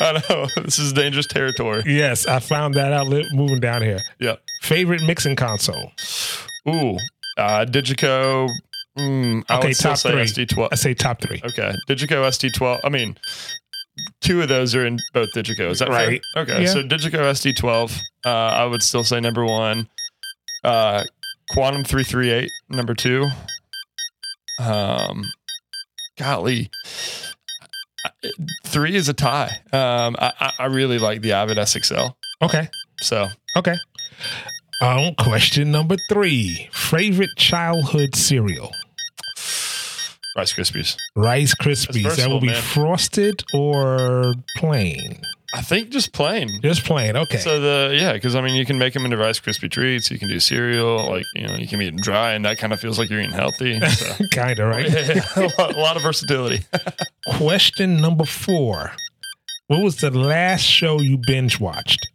I 0.00 0.22
know. 0.28 0.46
This 0.64 0.78
is 0.78 0.92
dangerous 0.92 1.26
territory. 1.26 1.82
Yes, 1.86 2.26
I 2.26 2.40
found 2.40 2.74
that 2.74 2.92
out 2.92 3.06
moving 3.32 3.60
down 3.60 3.82
here. 3.82 4.00
Yep. 4.18 4.42
Favorite 4.62 5.02
mixing 5.02 5.36
console? 5.36 5.92
Ooh. 6.68 6.96
Uh, 7.36 7.64
Digico. 7.66 8.48
Mm, 8.98 9.44
I 9.48 9.58
Okay, 9.58 9.68
would 9.68 9.76
still 9.76 9.90
top 9.92 9.98
say 9.98 10.10
three. 10.12 10.22
SD12. 10.46 10.68
I 10.72 10.74
say 10.76 10.94
top 10.94 11.20
three. 11.20 11.40
Okay. 11.44 11.72
Digico 11.88 12.22
SD12. 12.26 12.80
I 12.84 12.88
mean, 12.88 13.16
two 14.20 14.40
of 14.42 14.48
those 14.48 14.74
are 14.74 14.86
in 14.86 14.98
both 15.12 15.28
Digico. 15.34 15.70
Is 15.70 15.80
that 15.80 15.88
Right. 15.90 16.22
fair? 16.34 16.42
Okay. 16.44 16.62
Yeah. 16.62 16.68
So 16.72 16.82
Digico 16.82 17.20
SD12, 17.30 18.00
uh, 18.24 18.28
I 18.30 18.64
would 18.64 18.82
still 18.82 19.04
say 19.04 19.20
number 19.20 19.44
one. 19.44 19.88
Uh, 20.64 21.04
Quantum 21.50 21.84
338, 21.84 22.50
number 22.70 22.94
two. 22.94 23.26
Um, 24.58 25.22
golly. 26.18 26.70
Three 28.64 28.94
is 28.96 29.08
a 29.08 29.14
tie. 29.14 29.60
Um, 29.72 30.16
I, 30.18 30.32
I- 30.40 30.52
I 30.60 30.64
really 30.66 30.98
like 30.98 31.20
the 31.22 31.32
Avid 31.32 31.58
S6L. 31.58 32.14
Okay. 32.42 32.68
So 33.02 33.28
Okay. 33.56 33.74
Um, 34.80 35.14
question 35.14 35.70
number 35.70 35.96
three. 36.10 36.68
Favorite 36.72 37.30
childhood 37.36 38.14
cereal? 38.14 38.70
Rice 40.36 40.52
Krispies. 40.52 40.96
Rice 41.14 41.54
Krispies. 41.54 42.16
That 42.16 42.28
will 42.28 42.40
be 42.40 42.48
man. 42.48 42.62
frosted 42.62 43.42
or 43.54 44.34
plain. 44.56 45.18
I 45.54 45.62
think 45.62 45.88
just 45.88 46.12
plain. 46.12 46.60
Just 46.60 46.84
plain. 46.84 47.16
Okay. 47.16 47.38
So 47.38 47.58
the 47.58 47.96
yeah, 47.96 48.12
because 48.12 48.34
I 48.34 48.42
mean, 48.42 48.54
you 48.54 48.66
can 48.66 48.78
make 48.78 48.92
them 48.92 49.06
into 49.06 49.16
Rice 49.16 49.40
Krispie 49.40 49.70
treats. 49.70 50.10
You 50.10 50.18
can 50.18 50.28
do 50.28 50.38
cereal, 50.38 51.08
like 51.08 51.24
you 51.34 51.46
know, 51.46 51.54
you 51.54 51.66
can 51.66 51.80
eat 51.80 51.90
them 51.90 51.96
dry, 51.96 52.32
and 52.32 52.44
that 52.44 52.58
kind 52.58 52.74
of 52.74 52.80
feels 52.80 52.98
like 52.98 53.08
you're 53.08 53.20
eating 53.20 53.32
healthy. 53.32 53.80
So. 53.80 54.24
kind 54.32 54.58
of 54.58 54.68
right. 54.68 54.86
a, 55.36 55.52
lot, 55.58 55.74
a 55.74 55.78
lot 55.78 55.96
of 55.96 56.02
versatility. 56.02 56.64
Question 57.38 57.96
number 57.96 58.26
four: 58.26 58.92
What 59.68 59.82
was 59.82 59.96
the 59.96 60.10
last 60.10 60.62
show 60.62 61.00
you 61.00 61.18
binge 61.26 61.58
watched? 61.58 62.06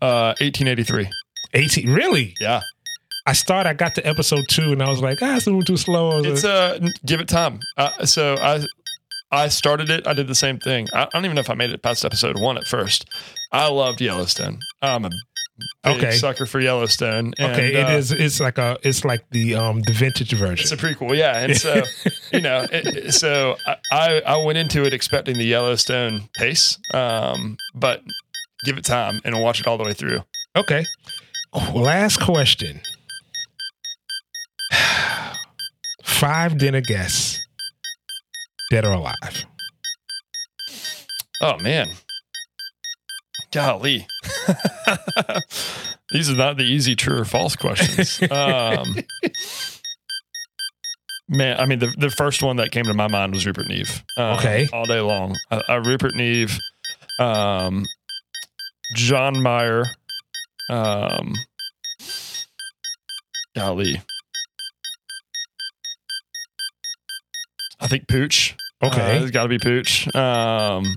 Uh, 0.00 0.36
1883. 0.38 1.08
18. 1.54 1.90
Really? 1.92 2.34
Yeah, 2.38 2.60
I 3.26 3.32
started. 3.32 3.68
I 3.70 3.74
got 3.74 3.94
to 3.94 4.06
episode 4.06 4.44
two, 4.48 4.72
and 4.72 4.82
I 4.82 4.88
was 4.88 5.00
like, 5.00 5.18
ah, 5.22 5.36
it's 5.36 5.46
a 5.46 5.50
little 5.50 5.62
too 5.62 5.76
slow. 5.76 6.22
It's 6.22 6.44
like, 6.44 6.82
uh, 6.82 6.88
give 7.06 7.20
it 7.20 7.28
time. 7.28 7.60
Uh, 7.76 8.04
so 8.04 8.34
I, 8.38 8.64
I 9.32 9.48
started 9.48 9.88
it. 9.90 10.06
I 10.06 10.12
did 10.12 10.26
the 10.28 10.34
same 10.34 10.58
thing. 10.58 10.88
I, 10.92 11.04
I 11.04 11.08
don't 11.12 11.24
even 11.24 11.34
know 11.34 11.40
if 11.40 11.48
I 11.50 11.54
made 11.54 11.70
it 11.70 11.82
past 11.82 12.04
episode 12.04 12.38
one 12.38 12.58
at 12.58 12.66
first. 12.66 13.06
I 13.50 13.68
loved 13.68 14.00
Yellowstone. 14.00 14.58
I'm 14.82 15.06
a 15.06 15.10
big 15.84 15.96
Okay. 15.96 16.10
sucker 16.12 16.44
for 16.46 16.60
Yellowstone. 16.60 17.32
And, 17.38 17.52
okay, 17.52 17.80
uh, 17.80 17.88
it 17.88 17.94
is. 17.98 18.12
It's 18.12 18.40
like 18.40 18.58
a. 18.58 18.76
It's 18.82 19.04
like 19.06 19.24
the 19.30 19.54
um 19.54 19.80
the 19.82 19.92
vintage 19.92 20.32
version. 20.32 20.62
It's 20.64 20.72
a 20.72 20.76
prequel, 20.76 21.16
yeah. 21.16 21.38
And 21.38 21.56
so, 21.56 21.82
you 22.32 22.40
know, 22.42 22.66
it, 22.70 23.14
so 23.14 23.56
I- 23.66 23.76
I 23.90 24.20
I 24.26 24.44
went 24.44 24.58
into 24.58 24.84
it 24.84 24.92
expecting 24.92 25.38
the 25.38 25.44
Yellowstone 25.46 26.28
pace, 26.36 26.78
um, 26.92 27.56
but 27.74 28.02
give 28.64 28.76
it 28.76 28.84
time 28.84 29.20
and 29.24 29.40
watch 29.40 29.60
it 29.60 29.66
all 29.66 29.78
the 29.78 29.84
way 29.84 29.94
through. 29.94 30.24
Okay. 30.56 30.84
Last 31.72 32.20
question. 32.20 32.80
Five 36.24 36.56
dinner 36.56 36.80
guests, 36.80 37.38
dead 38.70 38.86
or 38.86 38.92
alive. 38.94 39.44
Oh 41.42 41.58
man, 41.58 41.86
golly, 43.52 44.06
these 46.12 46.30
are 46.30 46.34
not 46.36 46.56
the 46.56 46.62
easy 46.64 46.96
true 46.96 47.18
or 47.20 47.24
false 47.26 47.56
questions. 47.56 48.20
Um, 48.30 48.96
man, 51.28 51.60
I 51.60 51.66
mean, 51.66 51.78
the 51.80 51.94
the 51.98 52.08
first 52.08 52.42
one 52.42 52.56
that 52.56 52.70
came 52.70 52.84
to 52.84 52.94
my 52.94 53.08
mind 53.08 53.34
was 53.34 53.44
Rupert 53.46 53.68
Neve. 53.68 54.02
Um, 54.16 54.38
Okay. 54.38 54.66
all 54.72 54.86
day 54.86 55.00
long. 55.00 55.36
Uh, 55.50 55.60
uh, 55.68 55.80
Rupert 55.84 56.14
Neve, 56.14 56.58
um, 57.18 57.84
John 58.94 59.42
Meyer, 59.42 59.84
um, 60.70 61.34
golly. 63.54 64.00
I 67.84 67.86
think 67.86 68.08
Pooch. 68.08 68.56
Okay. 68.82 69.18
Uh, 69.18 69.22
it's 69.22 69.30
got 69.30 69.42
to 69.44 69.48
be 69.50 69.58
Pooch. 69.58 70.12
Um, 70.16 70.96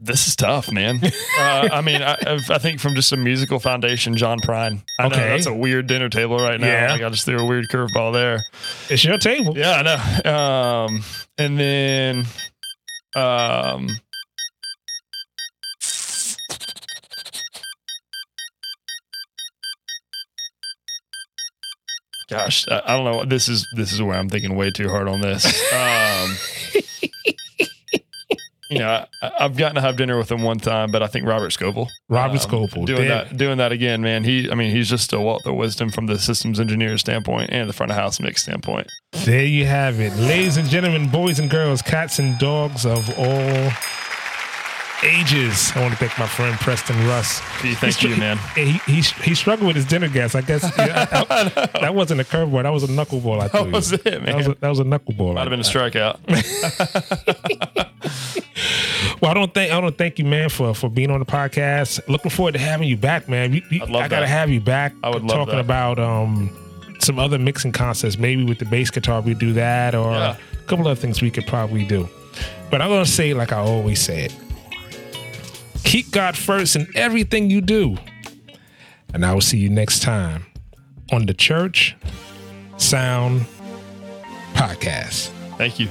this 0.00 0.28
is 0.28 0.36
tough, 0.36 0.70
man. 0.70 1.00
uh, 1.40 1.68
I 1.72 1.80
mean, 1.80 2.02
I, 2.02 2.16
I've- 2.24 2.58
think 2.60 2.78
from 2.78 2.94
just 2.94 3.12
a 3.12 3.16
musical 3.16 3.58
foundation, 3.58 4.16
John 4.16 4.38
Prine. 4.38 4.82
I 5.00 5.08
know 5.08 5.16
Okay. 5.16 5.28
that's 5.30 5.46
a 5.46 5.52
weird 5.52 5.88
dinner 5.88 6.08
table 6.08 6.36
right 6.38 6.60
now. 6.60 6.66
Yeah. 6.68 6.92
Like, 6.92 7.02
I 7.02 7.08
just 7.08 7.24
threw 7.24 7.38
a 7.38 7.44
weird 7.44 7.66
curveball 7.68 8.12
there. 8.12 8.38
It's 8.88 9.04
your 9.04 9.18
table. 9.18 9.58
Yeah, 9.58 9.72
I 9.72 9.82
know. 9.82 10.32
Um, 10.32 11.04
and 11.36 11.58
then, 11.58 12.26
um, 13.16 13.88
gosh, 22.28 22.66
I, 22.68 22.82
I 22.84 22.96
don't 22.96 23.04
know. 23.04 23.24
This 23.24 23.48
is 23.48 23.66
this 23.76 23.92
is 23.92 24.00
where 24.02 24.16
I'm 24.18 24.28
thinking 24.28 24.54
way 24.56 24.70
too 24.70 24.88
hard 24.88 25.08
on 25.08 25.20
this. 25.20 25.44
Um, 25.72 26.36
you 28.70 28.78
know, 28.80 29.06
I, 29.22 29.32
I've 29.40 29.56
gotten 29.56 29.76
to 29.76 29.80
have 29.80 29.96
dinner 29.96 30.18
with 30.18 30.30
him 30.30 30.42
one 30.42 30.58
time, 30.58 30.90
but 30.90 31.02
I 31.02 31.06
think 31.06 31.26
Robert 31.26 31.52
Scovill. 31.52 31.88
Robert 32.10 32.44
Um, 32.44 32.50
Scovill. 32.50 32.84
doing 32.84 33.08
Damn. 33.08 33.28
that 33.28 33.36
doing 33.36 33.58
that 33.58 33.72
again, 33.72 34.02
man. 34.02 34.24
He, 34.24 34.50
I 34.50 34.54
mean, 34.54 34.70
he's 34.70 34.88
just 34.90 35.12
a 35.12 35.20
wealth 35.20 35.46
of 35.46 35.54
wisdom 35.54 35.90
from 35.90 36.06
the 36.06 36.18
systems 36.18 36.60
engineer 36.60 36.98
standpoint 36.98 37.50
and 37.50 37.68
the 37.68 37.72
front 37.72 37.90
of 37.92 37.96
house 37.96 38.20
mix 38.20 38.42
standpoint. 38.42 38.88
There 39.12 39.44
you 39.44 39.64
have 39.66 40.00
it. 40.00 40.14
Ladies 40.16 40.56
and 40.58 40.68
gentlemen, 40.68 41.08
boys 41.08 41.38
and 41.38 41.48
girls, 41.50 41.80
cats 41.82 42.18
and 42.18 42.38
dogs 42.38 42.84
of 42.84 43.08
all 43.18 43.70
ages. 45.04 45.72
I 45.74 45.80
want 45.80 45.92
to 45.94 45.98
thank 45.98 46.18
my 46.18 46.26
friend 46.26 46.58
Preston 46.58 46.96
Russ. 47.06 47.40
Gee, 47.62 47.74
thank 47.74 48.02
you, 48.02 48.16
man. 48.16 48.38
He, 48.54 48.72
he, 48.86 49.00
he 49.00 49.34
struggled 49.34 49.66
with 49.66 49.76
his 49.76 49.84
dinner 49.86 50.08
guests. 50.08 50.34
I 50.34 50.40
guess 50.42 50.62
yeah, 50.78 51.04
that, 51.06 51.72
that 51.80 51.94
wasn't 51.94 52.20
a 52.20 52.24
curveball. 52.24 52.62
That 52.62 52.70
was 52.72 52.84
a 52.84 52.88
knuckleball. 52.88 53.40
I 53.40 53.48
threw 53.48 53.64
That 53.64 53.72
was 53.72 53.92
it, 53.92 54.04
man. 54.04 54.24
That 54.26 54.36
was 54.36 54.46
a, 54.48 54.54
that 54.60 54.68
was 54.68 54.78
a 54.80 54.84
knuckleball. 54.84 55.34
Might 55.34 55.40
have 55.40 55.50
been 55.50 55.60
a 55.60 55.62
strikeout. 55.62 56.18
Well, 59.20 59.30
I 59.32 59.34
don't 59.34 59.52
think 59.52 59.72
I 59.72 59.80
don't 59.80 59.96
thank 59.98 60.18
you, 60.18 60.24
man, 60.24 60.48
for 60.48 60.74
for 60.74 60.88
being 60.88 61.10
on 61.10 61.18
the 61.20 61.26
podcast. 61.26 62.06
Looking 62.08 62.30
forward 62.30 62.52
to 62.52 62.58
having 62.60 62.88
you 62.88 62.96
back, 62.96 63.28
man. 63.28 63.52
You- 63.52 63.62
you- 63.70 63.82
I 63.82 63.86
gotta 64.08 64.08
that. 64.20 64.28
have 64.28 64.48
you 64.50 64.60
back. 64.60 64.92
I 65.02 65.10
would 65.10 65.22
love 65.24 65.38
talking 65.38 65.54
that. 65.54 65.60
about 65.60 65.98
um 65.98 66.50
some 67.00 67.18
other 67.18 67.38
mixing 67.38 67.72
concepts. 67.72 68.16
Maybe 68.18 68.44
with 68.44 68.58
the 68.58 68.64
bass 68.64 68.90
guitar, 68.90 69.20
we 69.20 69.34
do 69.34 69.52
that, 69.54 69.94
or 69.96 70.12
Yeah. 70.12 70.36
a 70.52 70.56
couple 70.66 70.86
other 70.86 71.00
things 71.00 71.20
we 71.20 71.30
could 71.32 71.46
probably 71.46 71.84
do. 71.84 72.08
But 72.70 72.80
I'm 72.80 72.88
gonna 72.90 73.06
say, 73.06 73.34
like 73.34 73.52
I 73.52 73.58
always 73.58 74.00
say 74.00 74.24
it: 74.26 74.34
keep 75.84 76.10
God 76.10 76.36
first 76.36 76.76
in 76.76 76.86
everything 76.94 77.50
you 77.50 77.60
do. 77.60 77.96
And 79.14 79.24
I 79.24 79.32
will 79.32 79.40
see 79.40 79.58
you 79.58 79.70
next 79.70 80.02
time 80.02 80.46
on 81.10 81.26
the 81.26 81.34
Church 81.34 81.96
Sound 82.76 83.46
Podcast. 84.54 85.30
Thank 85.56 85.78
you. 85.80 85.88